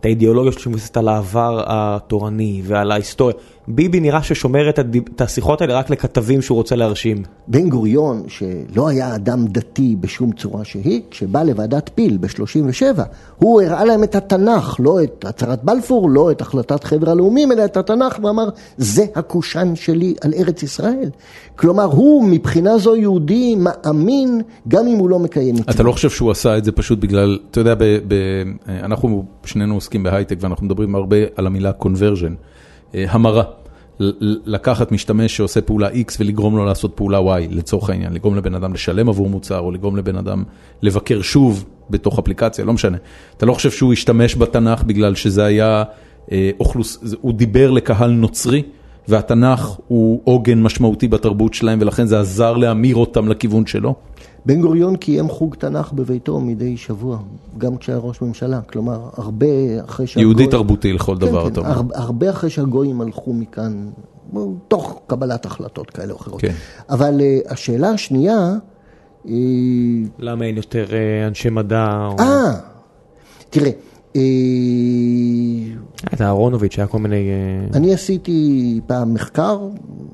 את 0.00 0.04
האידיאולוגיה 0.04 0.52
שלו 0.52 0.60
שמבוססת 0.60 0.96
על 0.96 1.08
העבר 1.08 1.62
התורני 1.66 2.62
ועל 2.64 2.92
ההיסטוריה. 2.92 3.34
ביבי 3.68 4.00
נראה 4.00 4.22
ששומר 4.22 4.68
את 4.68 4.78
הדיב- 4.78 5.08
את 5.16 5.20
השיחות 5.20 5.60
האלה 5.60 5.78
רק 5.78 5.90
לכתבים 5.90 6.42
שהוא 6.42 6.56
רוצה 6.56 6.76
להרשים. 6.76 7.22
בן 7.48 7.68
גוריון, 7.68 8.22
שלא 8.28 8.88
היה 8.88 9.14
אדם 9.14 9.46
דתי 9.46 9.96
בשום 10.00 10.32
צורה 10.32 10.64
שהיא, 10.64 11.00
כשבא 11.10 11.42
לוועדת 11.42 11.90
פיל 11.94 12.16
ב-37, 12.16 13.00
הוא 13.36 13.62
הראה 13.62 13.84
להם 13.84 14.04
את 14.04 14.14
התנ"ך, 14.14 14.76
לא 14.78 15.02
את 15.02 15.24
הצהרת 15.24 15.64
בלפור, 15.64 16.10
לא 16.10 16.30
את 16.30 16.40
החלטת 16.40 16.84
חבר 16.84 17.10
הלאומים, 17.10 17.52
אלא 17.52 17.64
את 17.64 17.76
התנ"ך, 17.76 18.18
ואמר, 18.24 18.48
זה 18.76 19.04
הקושאן 19.14 19.76
שלי 19.76 20.14
על 20.20 20.34
ארץ 20.38 20.62
ישראל. 20.62 21.10
כלומר, 21.56 21.84
הוא 21.84 22.24
מבחינה 22.24 22.78
זו 22.78 22.96
יהודי 22.96 23.54
מאמין, 23.54 24.40
גם 24.68 24.86
אם 24.86 24.98
הוא 24.98 25.10
לא 25.10 25.18
מקיים 25.18 25.54
מצוות. 25.54 25.74
אתה 25.74 25.82
לא 25.82 25.92
חושב 25.92 26.10
שהוא 26.10 26.30
עשה 26.30 26.58
את 26.58 26.64
זה 26.64 26.72
פשוט 26.72 26.98
בגלל, 26.98 27.38
אתה 27.50 27.60
יודע, 27.60 27.74
ב, 27.74 27.84
ב, 28.08 28.14
אנחנו 28.68 29.24
שנינו 29.44 29.74
עוסקים 29.74 30.02
בהייטק 30.02 30.36
ואנחנו 30.40 30.66
מדברים 30.66 30.94
הרבה 30.94 31.16
על 31.36 31.46
המילה 31.46 31.68
אה, 31.68 32.34
המרה. 32.94 33.42
ל- 34.00 34.12
ל- 34.20 34.40
לקחת 34.46 34.92
משתמש 34.92 35.36
שעושה 35.36 35.60
פעולה 35.60 35.88
X 35.88 36.16
ולגרום 36.20 36.56
לו 36.56 36.64
לעשות 36.64 36.92
פעולה 36.94 37.18
Y, 37.18 37.46
לצורך 37.50 37.90
העניין, 37.90 38.12
לגרום 38.12 38.36
לבן 38.36 38.54
אדם 38.54 38.74
לשלם 38.74 39.08
עבור 39.08 39.28
מוצר, 39.28 39.58
או 39.58 39.70
לגרום 39.70 39.96
לבן 39.96 40.16
אדם 40.16 40.44
לבקר 40.82 41.22
שוב 41.22 41.64
בתוך 41.90 42.18
אפליקציה, 42.18 42.64
לא 42.64 42.72
משנה. 42.72 42.96
אתה 43.36 43.46
לא 43.46 43.54
חושב 43.54 43.70
שהוא 43.70 43.92
השתמש 43.92 44.36
בתנ"ך 44.36 44.82
בגלל 44.82 45.14
שזה 45.14 45.44
היה 45.44 45.84
אה, 46.32 46.50
אוכלוס... 46.60 46.98
הוא 47.20 47.32
דיבר 47.32 47.70
לקהל 47.70 48.10
נוצרי, 48.10 48.62
והתנ"ך 49.08 49.76
הוא 49.88 50.20
עוגן 50.24 50.62
משמעותי 50.62 51.08
בתרבות 51.08 51.54
שלהם, 51.54 51.78
ולכן 51.82 52.06
זה 52.06 52.20
עזר 52.20 52.56
להמיר 52.56 52.96
אותם 52.96 53.28
לכיוון 53.28 53.66
שלו? 53.66 53.94
בן 54.46 54.60
גוריון 54.60 54.96
קיים 54.96 55.28
חוג 55.28 55.54
תנ"ך 55.54 55.92
בביתו 55.92 56.40
מדי 56.40 56.76
שבוע, 56.76 57.18
גם 57.58 57.76
כשהיה 57.76 57.98
ראש 57.98 58.22
ממשלה, 58.22 58.60
כלומר, 58.60 59.08
הרבה 59.16 59.46
אחרי 59.84 60.06
שהגויים... 60.06 60.28
יהודי 60.28 60.50
תרבותי 60.50 60.92
לכל 60.92 61.18
דבר, 61.18 61.42
כן, 61.42 61.52
אתה 61.52 61.60
כן, 61.60 61.66
אומר. 61.66 61.76
הרבה, 61.76 61.98
הרבה 61.98 62.30
אחרי 62.30 62.50
שהגויים 62.50 63.00
הלכו 63.00 63.32
מכאן, 63.32 63.90
תוך 64.68 65.00
קבלת 65.06 65.46
החלטות 65.46 65.90
כאלה 65.90 66.12
או 66.12 66.18
אחרות. 66.18 66.40
כן. 66.40 66.52
אבל 66.90 67.20
uh, 67.20 67.52
השאלה 67.52 67.90
השנייה 67.90 68.54
היא... 69.24 70.06
למה 70.18 70.44
אין 70.44 70.56
יותר 70.56 70.86
אה, 70.92 71.26
אנשי 71.26 71.50
מדע? 71.50 72.06
או- 72.06 72.16
אה, 72.20 72.52
תראה, 73.50 73.66
אה, 73.66 73.72
את 76.14 76.20
אהרונוביץ', 76.20 76.78
היה 76.78 76.86
כל 76.86 76.98
מיני... 76.98 77.28
אה, 77.30 77.78
אני 77.78 77.94
עשיתי 77.94 78.80
פעם 78.86 79.14
מחקר, 79.14 79.68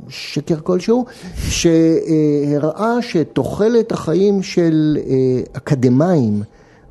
שקר 0.09 0.61
כלשהו, 0.62 1.05
שהראה 1.49 3.03
שתוחלת 3.03 3.92
החיים 3.92 4.42
של 4.42 4.99
אה, 5.07 5.40
אקדמאים 5.53 6.42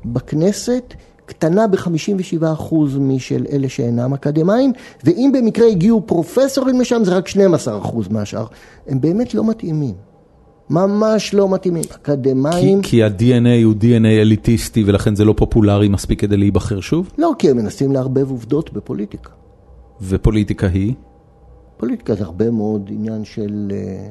בכנסת 0.04 0.94
קטנה 1.26 1.66
ב-57% 1.66 2.74
משל 3.00 3.46
אלה 3.52 3.68
שאינם 3.68 4.14
אקדמאים, 4.14 4.72
ואם 5.04 5.30
במקרה 5.34 5.66
הגיעו 5.68 6.02
פרופסורים 6.06 6.80
לשם 6.80 7.04
זה 7.04 7.16
רק 7.16 7.28
12% 7.28 7.32
מהשאר. 8.10 8.46
הם 8.88 9.00
באמת 9.00 9.34
לא 9.34 9.44
מתאימים. 9.44 9.94
ממש 10.70 11.34
לא 11.34 11.48
מתאימים. 11.48 11.82
כי, 11.82 11.94
אקדמאים... 11.94 12.82
כי 12.82 13.02
ה-DNA 13.02 13.64
הוא 13.64 13.74
DNA 13.80 14.06
אליטיסטי 14.06 14.84
ולכן 14.86 15.14
זה 15.14 15.24
לא 15.24 15.34
פופולרי 15.36 15.88
מספיק 15.88 16.20
כדי 16.20 16.36
להיבחר 16.36 16.80
שוב? 16.80 17.10
לא, 17.18 17.32
כי 17.38 17.50
הם 17.50 17.56
מנסים 17.56 17.92
לערבב 17.92 18.30
עובדות 18.30 18.72
בפוליטיקה. 18.72 19.30
ופוליטיקה 20.02 20.66
היא? 20.66 20.94
פוליטיקה 21.76 22.14
זה 22.14 22.24
הרבה 22.24 22.50
מאוד 22.50 22.90
עניין 22.92 23.24
של 23.24 23.68
אה, 23.72 24.08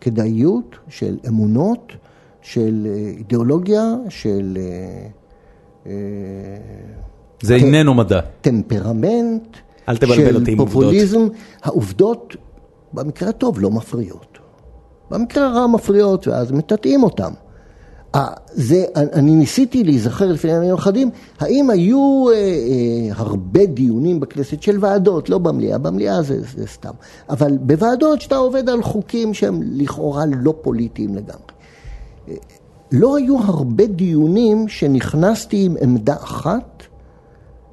כדאיות, 0.00 0.76
של 0.88 1.16
אמונות, 1.28 1.92
של 2.42 2.86
אה, 2.90 3.12
אידיאולוגיה, 3.18 3.94
של 4.08 4.58
אה, 4.60 5.06
אה, 5.86 5.92
זה. 7.42 7.54
איננו 7.54 7.94
מדע. 7.94 8.20
טמפרמנט, 8.40 9.56
אל 9.88 9.96
תבלבל 9.96 10.34
אותי 10.34 10.50
עם 10.52 10.56
של 10.56 10.62
עובדות. 10.62 10.82
פופוליזם. 10.82 11.20
העובדות, 11.62 12.36
במקרה 12.92 13.28
הטוב, 13.28 13.60
לא 13.60 13.70
מפריעות. 13.70 14.38
במקרה 15.10 15.46
הרע 15.46 15.66
מפריעות, 15.66 16.28
ואז 16.28 16.52
מטאטאים 16.52 17.02
אותן. 17.02 17.32
זה, 18.52 18.84
אני 18.94 19.34
ניסיתי 19.34 19.84
להיזכר 19.84 20.26
לפני 20.26 20.52
ימים 20.52 20.74
אחדים, 20.74 21.10
האם 21.40 21.70
היו 21.70 22.26
אה, 22.30 22.34
אה, 22.34 23.14
הרבה 23.16 23.66
דיונים 23.66 24.20
בכנסת 24.20 24.62
של 24.62 24.76
ועדות, 24.80 25.30
לא 25.30 25.38
במליאה, 25.38 25.78
במליאה 25.78 26.22
זה, 26.22 26.40
זה 26.40 26.66
סתם, 26.66 26.90
אבל 27.30 27.58
בוועדות 27.58 28.20
שאתה 28.20 28.36
עובד 28.36 28.68
על 28.68 28.82
חוקים 28.82 29.34
שהם 29.34 29.60
לכאורה 29.62 30.24
לא 30.26 30.54
פוליטיים 30.62 31.14
לגמרי. 31.14 31.52
אה, 32.28 32.34
לא 32.92 33.16
היו 33.16 33.38
הרבה 33.38 33.86
דיונים 33.86 34.68
שנכנסתי 34.68 35.64
עם 35.64 35.76
עמדה 35.82 36.14
אחת 36.14 36.82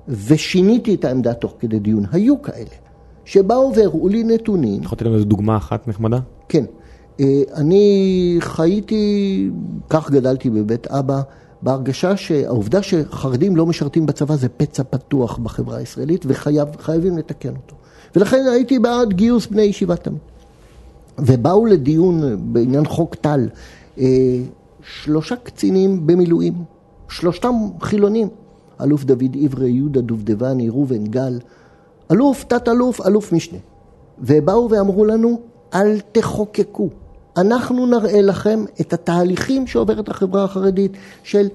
ושיניתי 0.07 0.95
את 0.95 1.05
העמדה 1.05 1.33
תוך 1.33 1.53
כדי 1.59 1.79
דיון. 1.79 2.05
היו 2.11 2.41
כאלה, 2.41 2.75
שבאו 3.25 3.71
והראו 3.75 4.07
לי 4.07 4.23
נתונים. 4.23 4.83
יכול 4.83 4.95
לתת 4.95 5.05
לנו 5.05 5.23
דוגמה 5.23 5.57
אחת 5.57 5.87
נחמדה? 5.87 6.19
כן. 6.49 6.65
אה, 7.19 7.41
אני 7.55 8.35
חייתי, 8.39 9.49
כך 9.89 10.11
גדלתי 10.11 10.49
בבית 10.49 10.87
אבא, 10.87 11.21
בהרגשה 11.61 12.17
שהעובדה 12.17 12.81
שחרדים 12.81 13.55
לא 13.55 13.65
משרתים 13.65 14.05
בצבא 14.05 14.35
זה 14.35 14.49
פצע 14.49 14.83
פתוח 14.83 15.37
בחברה 15.37 15.77
הישראלית 15.77 16.25
וחייבים 16.27 17.17
לתקן 17.17 17.49
אותו. 17.49 17.75
ולכן 18.15 18.45
הייתי 18.51 18.79
בעד 18.79 19.13
גיוס 19.13 19.47
בני 19.47 19.61
ישיבה 19.61 19.95
תמיד. 19.95 20.19
ובאו 21.17 21.65
לדיון 21.65 22.21
בעניין 22.53 22.85
חוק 22.85 23.15
טל 23.15 23.49
אה, 23.99 24.05
שלושה 24.83 25.35
קצינים 25.35 26.07
במילואים, 26.07 26.53
שלושתם 27.09 27.53
חילונים, 27.81 28.27
אלוף 28.81 29.03
דוד 29.03 29.37
עברי, 29.41 29.69
יהודה 29.69 30.01
דובדבני, 30.01 30.69
ראובן 30.69 31.03
גל, 31.03 31.39
אלוף, 32.11 32.43
תת-אלוף, 32.43 33.05
אלוף 33.05 33.33
משנה. 33.33 33.59
ובאו 34.19 34.69
ואמרו 34.69 35.05
לנו, 35.05 35.39
אל 35.73 35.99
תחוקקו. 36.11 36.89
אנחנו 37.37 37.85
נראה 37.85 38.21
לכם 38.21 38.65
את 38.81 38.93
התהליכים 38.93 39.67
שעוברת 39.67 40.09
החברה 40.09 40.43
החרדית 40.43 40.91
של 41.23 41.47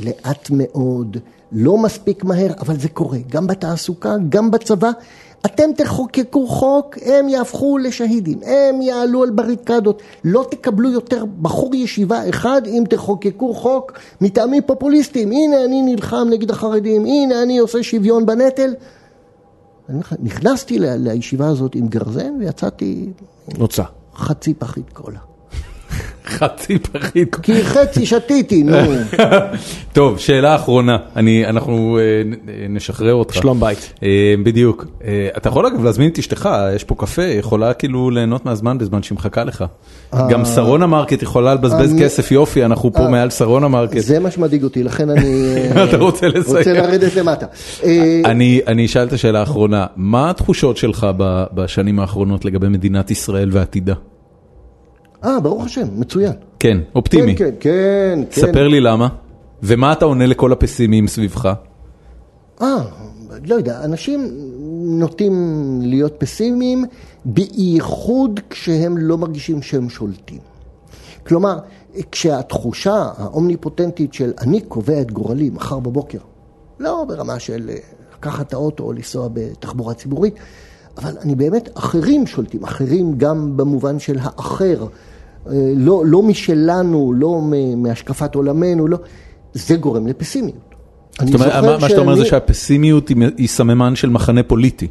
לאט 0.00 0.50
מאוד, 0.50 1.16
לא 1.52 1.78
מספיק 1.78 2.24
מהר, 2.24 2.50
אבל 2.60 2.78
זה 2.78 2.88
קורה, 2.88 3.18
גם 3.28 3.46
בתעסוקה, 3.46 4.14
גם 4.28 4.50
בצבא. 4.50 4.90
אתם 5.46 5.72
תחוקקו 5.76 6.46
חוק, 6.46 6.98
הם 7.02 7.28
יהפכו 7.28 7.78
לשהידים, 7.78 8.38
הם 8.42 8.82
יעלו 8.82 9.22
על 9.22 9.30
בריקדות. 9.30 10.02
לא 10.24 10.46
תקבלו 10.50 10.90
יותר 10.90 11.24
בחור 11.42 11.74
ישיבה 11.74 12.28
אחד 12.28 12.62
אם 12.66 12.84
תחוקקו 12.90 13.54
חוק 13.54 13.92
מטעמים 14.20 14.62
פופוליסטיים. 14.66 15.32
הנה 15.32 15.64
אני 15.64 15.82
נלחם 15.82 16.26
נגד 16.30 16.50
החרדים, 16.50 17.04
הנה 17.04 17.42
אני 17.42 17.58
עושה 17.58 17.82
שוויון 17.82 18.26
בנטל. 18.26 18.74
נכנסתי 20.18 20.78
לישיבה 20.78 21.48
הזאת 21.48 21.74
עם 21.74 21.88
גרזן 21.88 22.34
ויצאתי 22.40 23.12
נוצה. 23.58 23.82
חצי 24.16 24.54
פחית 24.54 24.92
קולה. 24.92 25.33
חצי 26.26 26.78
פחית. 26.78 27.34
כי 27.34 27.64
חצי 27.64 28.06
שתיתי, 28.06 28.62
נו. 28.62 28.76
טוב, 29.92 30.18
שאלה 30.18 30.54
אחרונה, 30.54 30.96
אני, 31.16 31.46
אנחנו 31.46 31.98
אה, 31.98 32.22
נשחרר 32.68 33.14
אותך. 33.14 33.34
שלום 33.34 33.60
בית. 33.60 33.92
אה, 34.02 34.34
בדיוק. 34.44 34.86
אה, 35.04 35.28
אתה 35.36 35.48
יכול 35.48 35.66
אגב 35.66 35.84
להזמין 35.84 36.10
את 36.10 36.18
אשתך, 36.18 36.48
יש 36.74 36.84
פה 36.84 36.94
קפה, 36.94 37.22
יכולה 37.22 37.74
כאילו 37.74 38.10
ליהנות 38.10 38.46
מהזמן 38.46 38.78
בזמן 38.78 39.02
שהיא 39.02 39.16
מחכה 39.16 39.44
לך. 39.44 39.64
גם 40.30 40.44
שרונה 40.44 40.86
מרקט 40.86 41.22
יכולה 41.22 41.54
לבזבז 41.54 41.94
כסף 42.00 42.32
יופי, 42.32 42.64
אנחנו 42.64 42.92
פה 42.92 43.08
מעל 43.08 43.30
שרונה 43.30 43.68
מרקט. 43.68 43.98
זה 43.98 44.20
מה 44.20 44.30
שמדאיג 44.30 44.64
אותי, 44.64 44.82
לכן 44.82 45.10
אני 45.10 45.52
רוצה 45.96 46.26
לרדת 46.72 47.16
למטה. 47.16 47.46
אני, 48.24 48.84
אשאל 48.84 49.06
את 49.06 49.12
השאלה 49.12 49.40
האחרונה, 49.40 49.86
מה 49.96 50.30
התחושות 50.30 50.76
שלך 50.76 51.06
בשנים 51.54 52.00
האחרונות 52.00 52.44
לגבי 52.44 52.68
מדינת 52.68 53.10
ישראל 53.10 53.48
ועתידה? 53.52 53.94
אה, 55.24 55.40
ברוך 55.40 55.64
השם, 55.64 55.88
מצוין. 56.00 56.32
כן, 56.58 56.78
אופטימי. 56.94 57.36
כן, 57.36 57.44
כן, 57.44 57.54
כן. 57.60 58.24
כן. 58.30 58.40
ספר 58.40 58.68
לי 58.68 58.80
למה, 58.80 59.08
ומה 59.62 59.92
אתה 59.92 60.04
עונה 60.04 60.26
לכל 60.26 60.52
הפסימיים 60.52 61.08
סביבך? 61.08 61.52
אה, 62.62 62.84
לא 63.46 63.54
יודע, 63.54 63.84
אנשים 63.84 64.28
נוטים 64.98 65.34
להיות 65.82 66.14
פסימיים, 66.18 66.84
בייחוד 67.24 68.40
כשהם 68.50 68.98
לא 68.98 69.18
מרגישים 69.18 69.62
שהם 69.62 69.88
שולטים. 69.88 70.40
כלומר, 71.26 71.58
כשהתחושה 72.12 73.10
האומניפוטנטית 73.16 74.14
של 74.14 74.32
אני 74.40 74.60
קובע 74.60 75.00
את 75.00 75.12
גורלי 75.12 75.50
מחר 75.50 75.78
בבוקר, 75.78 76.18
לא 76.78 77.04
ברמה 77.08 77.38
של 77.38 77.70
אה, 77.70 77.76
לקחת 78.18 78.48
את 78.48 78.52
האוטו 78.52 78.84
או 78.84 78.92
לנסוע 78.92 79.28
בתחבורה 79.32 79.94
ציבורית, 79.94 80.34
אבל 80.98 81.18
אני 81.22 81.34
באמת, 81.34 81.68
אחרים 81.74 82.26
שולטים, 82.26 82.64
אחרים 82.64 83.18
גם 83.18 83.56
במובן 83.56 83.98
של 83.98 84.18
האחר, 84.20 84.86
לא, 85.76 86.02
לא 86.06 86.22
משלנו, 86.22 87.12
לא 87.16 87.40
מהשקפת 87.76 88.34
עולמנו, 88.34 88.86
לא, 88.88 88.98
זה 89.52 89.76
גורם 89.76 90.06
לפסימיות. 90.06 90.74
זאת 91.20 91.34
אומרת, 91.34 91.64
מה 91.64 91.78
מה 91.78 91.88
שאתה 91.88 92.00
אומר 92.00 92.14
זה 92.14 92.24
שאני- 92.24 92.30
שהפסימיות 92.30 93.08
היא 93.08 93.16
היא 93.36 93.48
סממן 93.48 93.96
של 93.96 94.10
מחנה 94.10 94.42
פוליטי. 94.42 94.88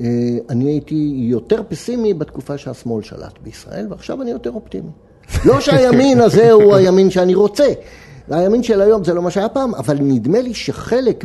אה, 0.00 0.06
אני 0.50 0.64
הייתי 0.70 1.14
יותר 1.30 1.62
פסימי 1.68 2.14
בתקופה 2.14 2.58
שהשמאל 2.58 3.02
שלט 3.02 3.38
בישראל, 3.42 3.86
ועכשיו 3.90 4.22
אני 4.22 4.30
יותר 4.30 4.50
אופטימי. 4.50 4.90
לא 5.44 5.60
שהימין 5.64 6.20
הזה 6.20 6.52
הוא 6.52 6.74
הימין 6.74 7.10
שאני 7.10 7.34
רוצה. 7.34 7.66
הימין 8.28 8.62
של 8.62 8.80
היום 8.80 9.04
זה 9.04 9.14
לא 9.14 9.22
מה 9.22 9.30
שהיה 9.30 9.48
פעם, 9.48 9.74
אבל 9.74 9.96
נדמה 10.00 10.40
לי 10.40 10.54
שחלק 10.54 11.24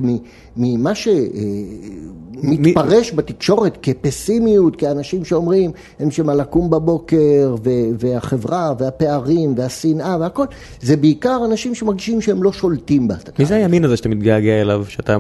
ממה 0.58 0.92
שמתפרש 0.96 3.14
בתקשורת 3.14 3.78
כפסימיות, 3.82 4.76
כאנשים 4.76 5.26
שאומרים, 5.26 5.72
אין 6.00 6.12
שמה 6.12 6.36
לקום 6.36 6.70
בבוקר, 6.70 7.56
ו- 7.64 7.90
והחברה, 8.00 8.74
והפערים, 8.80 9.54
והשנאה 9.58 10.18
והכל, 10.20 10.46
זה 10.82 10.98
בעיקר 10.98 11.42
אנשים 11.46 11.76
שמרגישים 11.76 12.22
שהם 12.22 12.44
לא 12.44 12.54
שולטים 12.54 13.08
בה. 13.08 13.16
מי 13.40 13.46
זה 13.46 13.56
הימין 13.56 13.86
הזה 13.86 13.98
שאתה 13.98 14.10
מתגעגע 14.10 14.62
אליו, 14.62 14.86
שאתה 14.88 15.18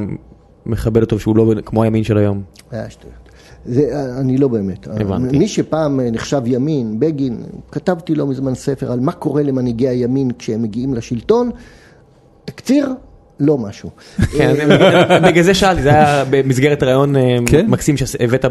מכבד 0.66 1.02
אותו 1.02 1.20
שהוא 1.20 1.38
לא 1.38 1.54
כמו 1.66 1.84
הימין 1.84 2.04
של 2.04 2.18
היום? 2.18 2.42
היה 2.72 2.90
שטויות. 2.90 3.31
זה, 3.66 4.12
אני 4.20 4.38
לא 4.38 4.48
באמת. 4.48 4.88
הבנתי. 4.88 5.38
מי 5.38 5.48
שפעם 5.48 6.00
נחשב 6.00 6.42
ימין, 6.46 7.00
בגין, 7.00 7.38
כתבתי 7.72 8.16
לא 8.16 8.28
מזמן 8.28 8.56
ספר 8.56 8.92
על 8.92 9.00
מה 9.00 9.12
קורה 9.12 9.44
למנהיגי 9.44 9.88
הימין 9.88 10.32
כשהם 10.40 10.62
מגיעים 10.62 10.94
לשלטון. 10.94 11.50
תקציר, 12.46 12.90
לא 13.40 13.58
משהו. 13.58 13.90
כן, 14.38 14.56
בגלל 15.28 15.44
זה 15.44 15.54
שאלתי, 15.54 15.82
זה 15.82 15.90
היה 15.90 16.26
במסגרת 16.30 16.84
ראיון 16.84 17.16
אה, 17.16 17.38
כן. 17.46 17.68
מקסים 17.68 17.98
שהבאת 17.98 18.46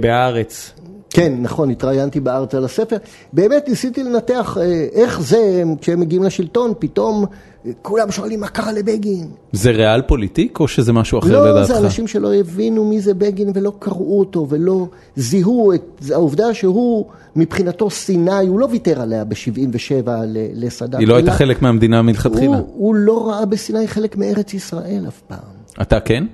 בהארץ. 0.00 0.72
כן, 1.16 1.32
נכון, 1.40 1.70
התראיינתי 1.70 2.20
בארץ 2.20 2.54
על 2.54 2.64
הספר. 2.64 2.96
באמת 3.32 3.68
ניסיתי 3.68 4.02
לנתח 4.02 4.56
אה, 4.60 4.86
איך 4.92 5.20
זה, 5.20 5.62
כשהם 5.80 6.00
מגיעים 6.00 6.22
לשלטון, 6.22 6.72
פתאום 6.78 7.24
אה, 7.66 7.70
כולם 7.82 8.10
שואלים 8.10 8.40
מה 8.40 8.48
קרה 8.48 8.72
לבגין. 8.72 9.28
זה 9.52 9.70
ריאל 9.70 10.02
פוליטיק 10.02 10.60
או 10.60 10.68
שזה 10.68 10.92
משהו 10.92 11.18
אחר 11.18 11.32
לא, 11.32 11.50
לדעתך? 11.50 11.72
זה 11.72 11.78
אנשים 11.78 12.06
שלא 12.06 12.34
הבינו 12.34 12.84
מי 12.84 13.00
זה 13.00 13.14
בגין 13.14 13.50
ולא 13.54 13.72
קראו 13.78 14.18
אותו 14.18 14.46
ולא 14.48 14.86
זיהו 15.16 15.72
את 15.72 16.02
העובדה 16.10 16.54
שהוא 16.54 17.06
מבחינתו 17.36 17.90
סיני, 17.90 18.46
הוא 18.48 18.60
לא 18.60 18.68
ויתר 18.70 19.00
עליה 19.00 19.24
ב-77 19.24 20.08
לסאדאת. 20.54 21.00
היא 21.00 21.08
לא 21.08 21.16
הייתה 21.16 21.32
חלק 21.32 21.62
מהמדינה 21.62 22.02
מלכתחילה. 22.02 22.56
הוא, 22.56 22.66
הוא 22.74 22.94
לא 22.94 23.28
ראה 23.28 23.46
בסיני 23.46 23.88
חלק 23.88 24.16
מארץ 24.16 24.54
ישראל 24.54 25.04
אף 25.08 25.20
פעם. 25.28 25.38
אתה 25.82 26.00
כן? 26.00 26.24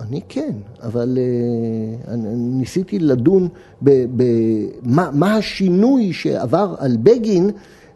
אני 0.00 0.20
כן, 0.28 0.52
אבל 0.82 1.18
uh, 1.18 2.10
אני 2.10 2.34
ניסיתי 2.34 2.98
לדון 2.98 3.48
במה 3.82 5.10
מה 5.12 5.36
השינוי 5.36 6.12
שעבר 6.12 6.74
על 6.78 6.96
בגין, 7.02 7.50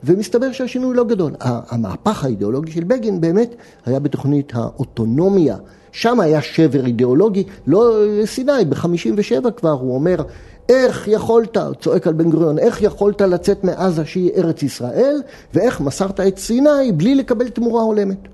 ומסתבר 0.05 0.53
שהשינוי 0.53 0.97
לא 0.97 1.05
גדול. 1.05 1.33
המהפך 1.41 2.25
האידיאולוגי 2.25 2.73
של 2.73 2.85
בגין 2.85 3.21
באמת 3.21 3.55
היה 3.87 4.01
בתוכנית 4.01 4.53
האוטונומיה. 4.55 5.57
שם 5.93 6.21
היה 6.21 6.43
שבר 6.43 6.87
אידיאולוגי, 6.87 7.45
לא 7.67 7.99
סיני, 8.25 8.65
ב-57 8.69 9.51
כבר 9.51 9.71
הוא 9.71 9.95
אומר, 9.95 10.23
איך 10.69 11.09
יכולת, 11.09 11.57
צועק 11.81 12.07
על 12.07 12.13
בן 12.13 12.31
גוריון, 12.31 12.59
איך 12.59 12.83
יכולת 12.83 13.21
לצאת 13.21 13.65
מעזה 13.65 14.05
שהיא 14.05 14.31
ארץ 14.37 14.63
ישראל, 14.63 15.23
ואיך 15.55 15.81
מסרת 15.81 16.21
את 16.21 16.39
סיני 16.39 16.93
בלי 16.97 17.15
לקבל 17.15 17.49
תמורה 17.49 17.83
הולמת. 17.83 18.29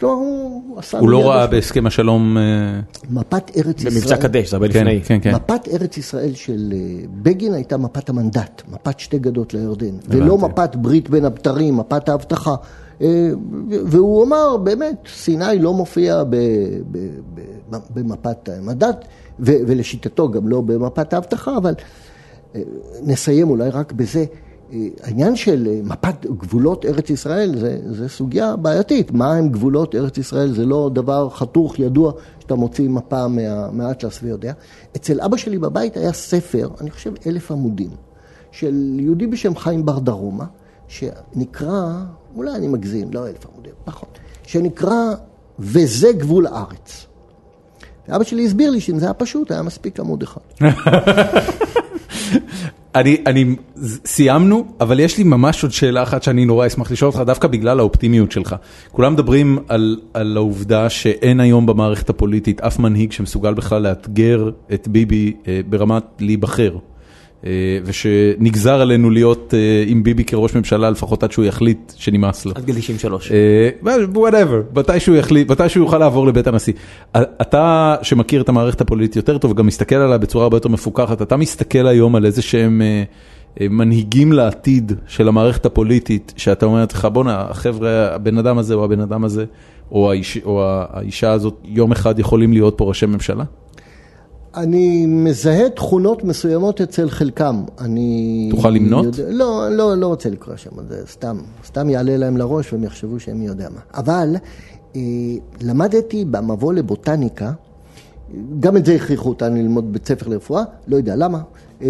כלומר, 0.00 0.14
הוא 0.14 0.78
עשה... 0.78 0.98
הוא 0.98 1.08
לא 1.08 1.30
ראה 1.30 1.46
בהסכם 1.46 1.86
השלום... 1.86 2.38
אה, 2.38 2.42
מפת 3.10 3.50
ארץ 3.56 3.78
ישראל... 3.80 3.94
במבצע 3.94 4.16
קדש, 4.16 4.50
זה 4.50 4.56
הרבה 4.56 4.68
כן, 4.68 4.86
לפני. 4.86 5.02
כן, 5.02 5.18
כן. 5.22 5.34
מפת 5.34 5.68
ארץ 5.68 5.96
ישראל 5.96 6.34
של 6.34 6.72
אה, 6.72 7.04
בגין 7.22 7.54
הייתה 7.54 7.76
מפת 7.76 8.08
המנדט, 8.08 8.62
מפת 8.72 9.00
שתי 9.00 9.18
גדות 9.18 9.54
לירדן, 9.54 9.94
ולא 10.08 10.38
מפת 10.38 10.76
ברית 10.76 11.10
בין 11.10 11.24
הבתרים, 11.24 11.76
מפת 11.76 12.08
ההבטחה. 12.08 12.54
אה, 13.02 13.30
והוא 13.68 14.24
אמר, 14.24 14.56
באמת, 14.56 14.96
סיני 15.14 15.58
לא 15.58 15.74
מופיע 15.74 16.24
ב- 16.24 16.36
ב- 16.90 17.18
ב- 17.70 17.76
במפת 17.94 18.48
המנדט, 18.48 19.04
ולשיטתו 19.40 20.30
גם 20.30 20.48
לא 20.48 20.60
במפת 20.60 21.12
ההבטחה, 21.12 21.56
אבל 21.56 21.74
נסיים 23.02 23.50
אולי 23.50 23.70
רק 23.70 23.92
בזה. 23.92 24.24
העניין 25.02 25.36
של 25.36 25.68
אה, 25.70 25.80
מפת 25.84 26.26
גבולות 26.26 26.84
ארץ 26.84 27.10
ישראל 27.10 27.58
זה, 27.58 27.78
זה 27.90 28.08
סוגיה 28.08 28.56
בעייתית. 28.56 29.10
מה 29.10 29.34
הם 29.34 29.48
גבולות 29.48 29.94
ארץ 29.94 30.18
ישראל? 30.18 30.54
זה 30.54 30.66
לא 30.66 30.90
דבר 30.92 31.30
חתוך, 31.30 31.78
ידוע, 31.78 32.12
שאתה 32.38 32.54
מוציא 32.54 32.88
מפה 32.88 33.28
מה, 33.28 33.70
מהאטלס 33.70 34.20
ויודע. 34.22 34.52
אצל 34.96 35.20
אבא 35.20 35.36
שלי 35.36 35.58
בבית 35.58 35.96
היה 35.96 36.12
ספר, 36.12 36.68
אני 36.80 36.90
חושב 36.90 37.12
אלף 37.26 37.50
עמודים, 37.50 37.90
של 38.52 38.96
יהודי 39.00 39.26
בשם 39.26 39.56
חיים 39.56 39.86
בר 39.86 39.98
דרומה, 39.98 40.44
שנקרא, 40.88 41.94
אולי 42.36 42.54
אני 42.54 42.68
מגזים, 42.68 43.08
לא 43.12 43.28
אלף 43.28 43.46
עמודים, 43.52 43.72
פחות, 43.84 44.18
שנקרא 44.42 45.14
וזה 45.58 46.12
גבול 46.12 46.46
הארץ. 46.46 47.06
ואבא 48.08 48.24
שלי 48.24 48.46
הסביר 48.46 48.70
לי 48.70 48.80
שאם 48.80 48.98
זה 48.98 49.04
היה 49.04 49.14
פשוט, 49.14 49.50
היה 49.50 49.62
מספיק 49.62 50.00
עמוד 50.00 50.22
אחד. 50.22 50.40
אני, 52.94 53.16
אני, 53.26 53.56
סיימנו, 54.04 54.66
אבל 54.80 55.00
יש 55.00 55.18
לי 55.18 55.24
ממש 55.24 55.62
עוד 55.62 55.72
שאלה 55.72 56.02
אחת 56.02 56.22
שאני 56.22 56.44
נורא 56.44 56.66
אשמח 56.66 56.90
לשאול 56.90 57.10
אותך, 57.10 57.22
דווקא 57.26 57.48
בגלל 57.48 57.78
האופטימיות 57.78 58.32
שלך. 58.32 58.56
כולם 58.92 59.12
מדברים 59.12 59.58
על, 59.68 60.00
על 60.14 60.36
העובדה 60.36 60.90
שאין 60.90 61.40
היום 61.40 61.66
במערכת 61.66 62.10
הפוליטית 62.10 62.60
אף 62.60 62.78
מנהיג 62.78 63.12
שמסוגל 63.12 63.54
בכלל 63.54 63.82
לאתגר 63.82 64.50
את 64.74 64.88
ביבי 64.88 65.32
אה, 65.48 65.60
ברמת 65.68 66.04
להיבחר. 66.18 66.76
אה, 67.46 67.50
ושנגזר 67.84 68.80
עלינו 68.80 69.10
להיות 69.10 69.54
אה, 69.56 69.84
עם 69.86 70.02
ביבי 70.02 70.24
כראש 70.24 70.54
ממשלה 70.54 70.90
לפחות 70.90 71.22
עד 71.22 71.32
שהוא 71.32 71.44
יחליט 71.44 71.92
שנמאס 71.96 72.46
לו. 72.46 72.52
עד 72.54 72.64
גיל 72.64 72.74
93. 72.78 73.32
whatever, 74.14 74.60
מתי 74.74 75.00
שהוא 75.00 75.16
יחליט, 75.16 75.50
מתי 75.50 75.68
שהוא 75.68 75.84
יוכל 75.84 75.98
לעבור 75.98 76.26
לבית 76.26 76.46
הנשיא. 76.46 76.72
אתה 77.16 77.96
שמכיר 78.02 78.40
את 78.40 78.48
המערכת 78.48 78.80
הפוליטית 78.80 79.16
יותר 79.16 79.38
טוב 79.38 79.50
וגם 79.50 79.66
מסתכל 79.66 79.96
עליה 79.96 80.18
בצורה 80.18 80.44
הרבה 80.44 80.56
יותר 80.56 80.68
מפוקחת, 80.68 81.22
אתה 81.22 81.36
מסתכל 81.36 81.86
היום 81.86 82.16
על 82.16 82.26
איזה 82.26 82.42
שהם 82.42 82.82
אה, 82.82 83.02
אה, 83.60 83.68
מנהיגים 83.68 84.32
לעתיד 84.32 84.92
של 85.06 85.28
המערכת 85.28 85.66
הפוליטית, 85.66 86.32
שאתה 86.36 86.66
אומר 86.66 86.84
לך 86.92 87.08
בואנה, 87.12 87.40
החבר'ה, 87.50 88.14
הבן 88.14 88.38
אדם 88.38 88.58
הזה 88.58 88.74
או 88.74 88.84
הבן 88.84 89.00
אדם 89.00 89.24
הזה, 89.24 89.44
או, 89.92 90.10
האיש, 90.10 90.38
או 90.44 90.62
האישה 90.64 91.32
הזאת, 91.32 91.54
יום 91.64 91.92
אחד 91.92 92.18
יכולים 92.18 92.52
להיות 92.52 92.74
פה 92.78 92.84
ראשי 92.84 93.06
ממשלה? 93.06 93.44
אני 94.54 95.06
מזהה 95.06 95.70
תכונות 95.70 96.24
מסוימות 96.24 96.80
אצל 96.80 97.10
חלקם. 97.10 97.62
אני... 97.78 98.48
תוכל 98.50 98.70
למנות? 98.70 99.04
יודע, 99.04 99.24
לא, 99.30 99.68
לא, 99.70 99.96
לא 99.96 100.06
רוצה 100.06 100.30
לקרוא 100.30 100.56
שם, 100.56 100.70
זה 100.88 101.02
סתם, 101.06 101.38
סתם 101.64 101.90
יעלה 101.90 102.16
להם 102.16 102.36
לראש 102.36 102.72
והם 102.72 102.84
יחשבו 102.84 103.20
שהם 103.20 103.38
מי 103.38 103.46
יודע 103.46 103.68
מה. 103.68 103.80
אבל 103.94 104.36
אה, 104.96 105.00
למדתי 105.60 106.24
במבוא 106.24 106.72
לבוטניקה, 106.72 107.52
גם 108.60 108.76
את 108.76 108.84
זה 108.86 108.94
הכריחו 108.94 109.28
אותנו 109.28 109.56
ללמוד 109.56 109.92
בית 109.92 110.08
ספר 110.08 110.28
לרפואה, 110.28 110.62
לא 110.88 110.96
יודע 110.96 111.16
למה, 111.16 111.40
אה, 111.82 111.88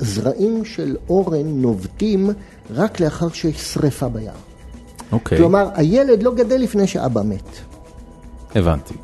שזרעים 0.00 0.64
של 0.64 0.96
אורן 1.08 1.46
נובטים 1.46 2.30
רק 2.70 3.00
לאחר 3.00 3.28
שיש 3.28 3.56
שריפה 3.56 4.08
ביער. 4.08 4.34
אוקיי, 5.12 5.38
כלומר, 5.38 5.68
הילד 5.74 6.22
לא 6.22 6.34
גדל 6.34 6.56
לפני 6.56 6.86
שאבא 6.86 7.22
מת. 7.22 7.48
הבנתי. 8.54 8.94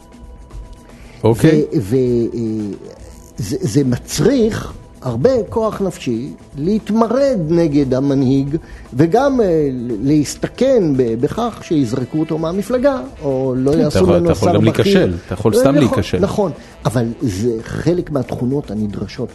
אוקיי, 1.24 1.64
וזה 3.38 3.84
מצריך 3.84 4.72
הרבה 5.02 5.30
כוח 5.48 5.80
נפשי 5.82 6.28
להתמרד 6.58 7.38
נגד 7.48 7.94
המנהיג 7.94 8.56
וגם 8.94 9.40
אה, 9.40 9.68
להסתכן 10.02 10.82
בכך 10.96 11.58
שיזרקו 11.62 12.18
אותו 12.20 12.38
מהמפלגה 12.38 13.00
או 13.22 13.54
לא 13.56 13.70
יעשו 13.70 13.98
יכול- 13.98 14.08
ממנו 14.16 14.24
אתה 14.24 14.32
יכול 14.32 14.48
שר 14.48 14.54
גם 14.54 14.64
בכיר. 14.64 14.84
להיכשל, 14.84 15.14
אתה 15.26 15.34
יכול 15.34 15.54
אה, 15.54 15.58
סתם 15.60 15.70
נכון, 15.74 15.80
להיכשל. 15.94 16.18
נכון, 16.20 16.52
אבל 16.84 17.04
זה 17.20 17.52
חלק 17.62 18.10
מהתכונות 18.10 18.70
הנדרשות 18.70 19.28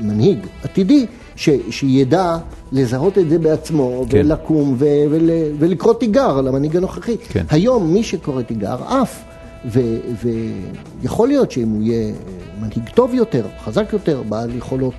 ממנהיג 0.00 0.38
עתידי 0.62 1.06
ש- 1.36 1.48
שידע 1.70 2.36
לזהות 2.72 3.18
את 3.18 3.30
זה 3.30 3.38
בעצמו 3.38 4.04
כן. 4.10 4.18
ולקום 4.24 4.74
ול- 4.78 5.30
ולקרוא 5.58 5.94
תיגר 5.94 6.38
על 6.38 6.48
המנהיג 6.48 6.76
הנוכחי. 6.76 7.16
כן. 7.28 7.44
היום 7.50 7.92
מי 7.94 8.02
שקורא 8.02 8.42
תיגר 8.42 8.76
עף, 8.88 9.22
ויכול 11.02 11.28
להיות 11.28 11.50
שאם 11.50 11.68
הוא 11.68 11.82
יהיה 11.82 12.14
מנהיג 12.60 12.88
טוב 12.94 13.14
יותר, 13.14 13.42
חזק 13.64 13.92
יותר, 13.92 14.22
בעל 14.28 14.56
יכולות 14.56 14.94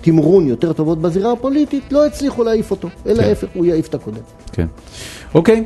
תמרון 0.00 0.46
יותר 0.46 0.72
טובות 0.72 1.00
בזירה 1.00 1.32
הפוליטית, 1.32 1.92
לא 1.92 2.06
יצליחו 2.06 2.44
להעיף 2.44 2.70
אותו, 2.70 2.88
אלא 3.06 3.22
כן. 3.22 3.28
להפך, 3.28 3.48
הוא 3.54 3.66
יעיף 3.66 3.88
את 3.88 3.94
הקודם. 3.94 4.20
כן. 4.52 4.66
אוקיי. 5.34 5.64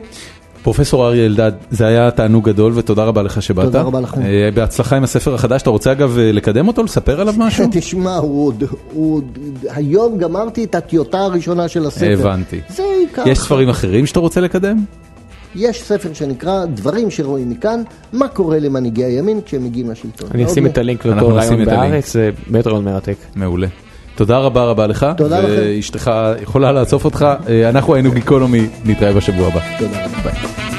פרופסור 0.63 1.07
אריה 1.07 1.27
אלדד, 1.27 1.53
זה 1.71 1.87
היה 1.87 2.11
תענוג 2.11 2.49
גדול 2.49 2.73
ותודה 2.75 3.05
רבה 3.05 3.23
לך 3.23 3.43
שבאת. 3.43 3.65
תודה 3.65 3.83
רבה 3.83 4.01
לכם. 4.01 4.23
אה, 4.23 4.49
בהצלחה 4.55 4.97
עם 4.97 5.05
הספר 5.05 5.35
החדש, 5.35 5.63
אתה 5.63 5.71
רוצה 5.71 5.93
אגב 5.93 6.19
אה, 6.19 6.33
לקדם 6.33 6.69
אותו, 6.69 6.83
לספר 6.83 7.21
עליו 7.21 7.35
משהו? 7.39 7.67
תשמע, 7.73 8.17
הוא 8.17 8.47
עוד, 8.47 8.65
הוא 8.93 9.15
עוד, 9.15 9.39
היום 9.69 10.19
גמרתי 10.19 10.65
את 10.65 10.75
הטיוטה 10.75 11.19
הראשונה 11.19 11.69
של 11.69 11.87
הספר. 11.87 12.17
הבנתי. 12.21 12.61
זה 12.69 12.83
ייקח. 12.83 13.23
יש 13.27 13.39
ספרים 13.39 13.69
אחרים 13.69 14.07
שאתה 14.07 14.21
רוצה 14.21 14.41
לקדם? 14.41 14.77
יש 15.57 15.83
ספר 15.83 16.13
שנקרא 16.13 16.65
דברים 16.65 17.11
שרואים 17.11 17.51
מכאן, 17.51 17.83
מה 18.13 18.29
קורה 18.29 18.59
למנהיגי 18.59 19.05
הימין 19.05 19.41
כשהם 19.47 19.65
מגיעים 19.65 19.91
לשלטון. 19.91 20.29
אני 20.35 20.45
אשים 20.47 20.67
את 20.67 20.79
הלינק 20.79 21.05
לאותו 21.05 21.29
רעיון. 21.29 21.65
בארץ, 21.65 22.13
זה 22.13 22.31
באמת 22.47 22.67
רעיון 22.67 22.85
מרתק. 22.85 23.17
מעולה. 23.35 23.67
תודה 24.15 24.39
רבה 24.39 24.65
רבה 24.65 24.87
לך. 24.87 25.07
תודה 25.17 25.41
לכם. 25.41 25.53
ואשתך 25.57 26.11
יכולה 26.43 26.73
לאסוף 26.73 27.05
אותך. 27.05 27.27
אה, 27.49 27.69
אנחנו 27.69 27.95
היינו 27.95 28.11
גיקונומי, 28.11 28.67
נתראה 28.85 29.13
בשבוע 29.13 29.47
הבא. 29.47 29.61
תודה 29.79 30.05
רבה. 30.05 30.31
ביי. 30.31 30.76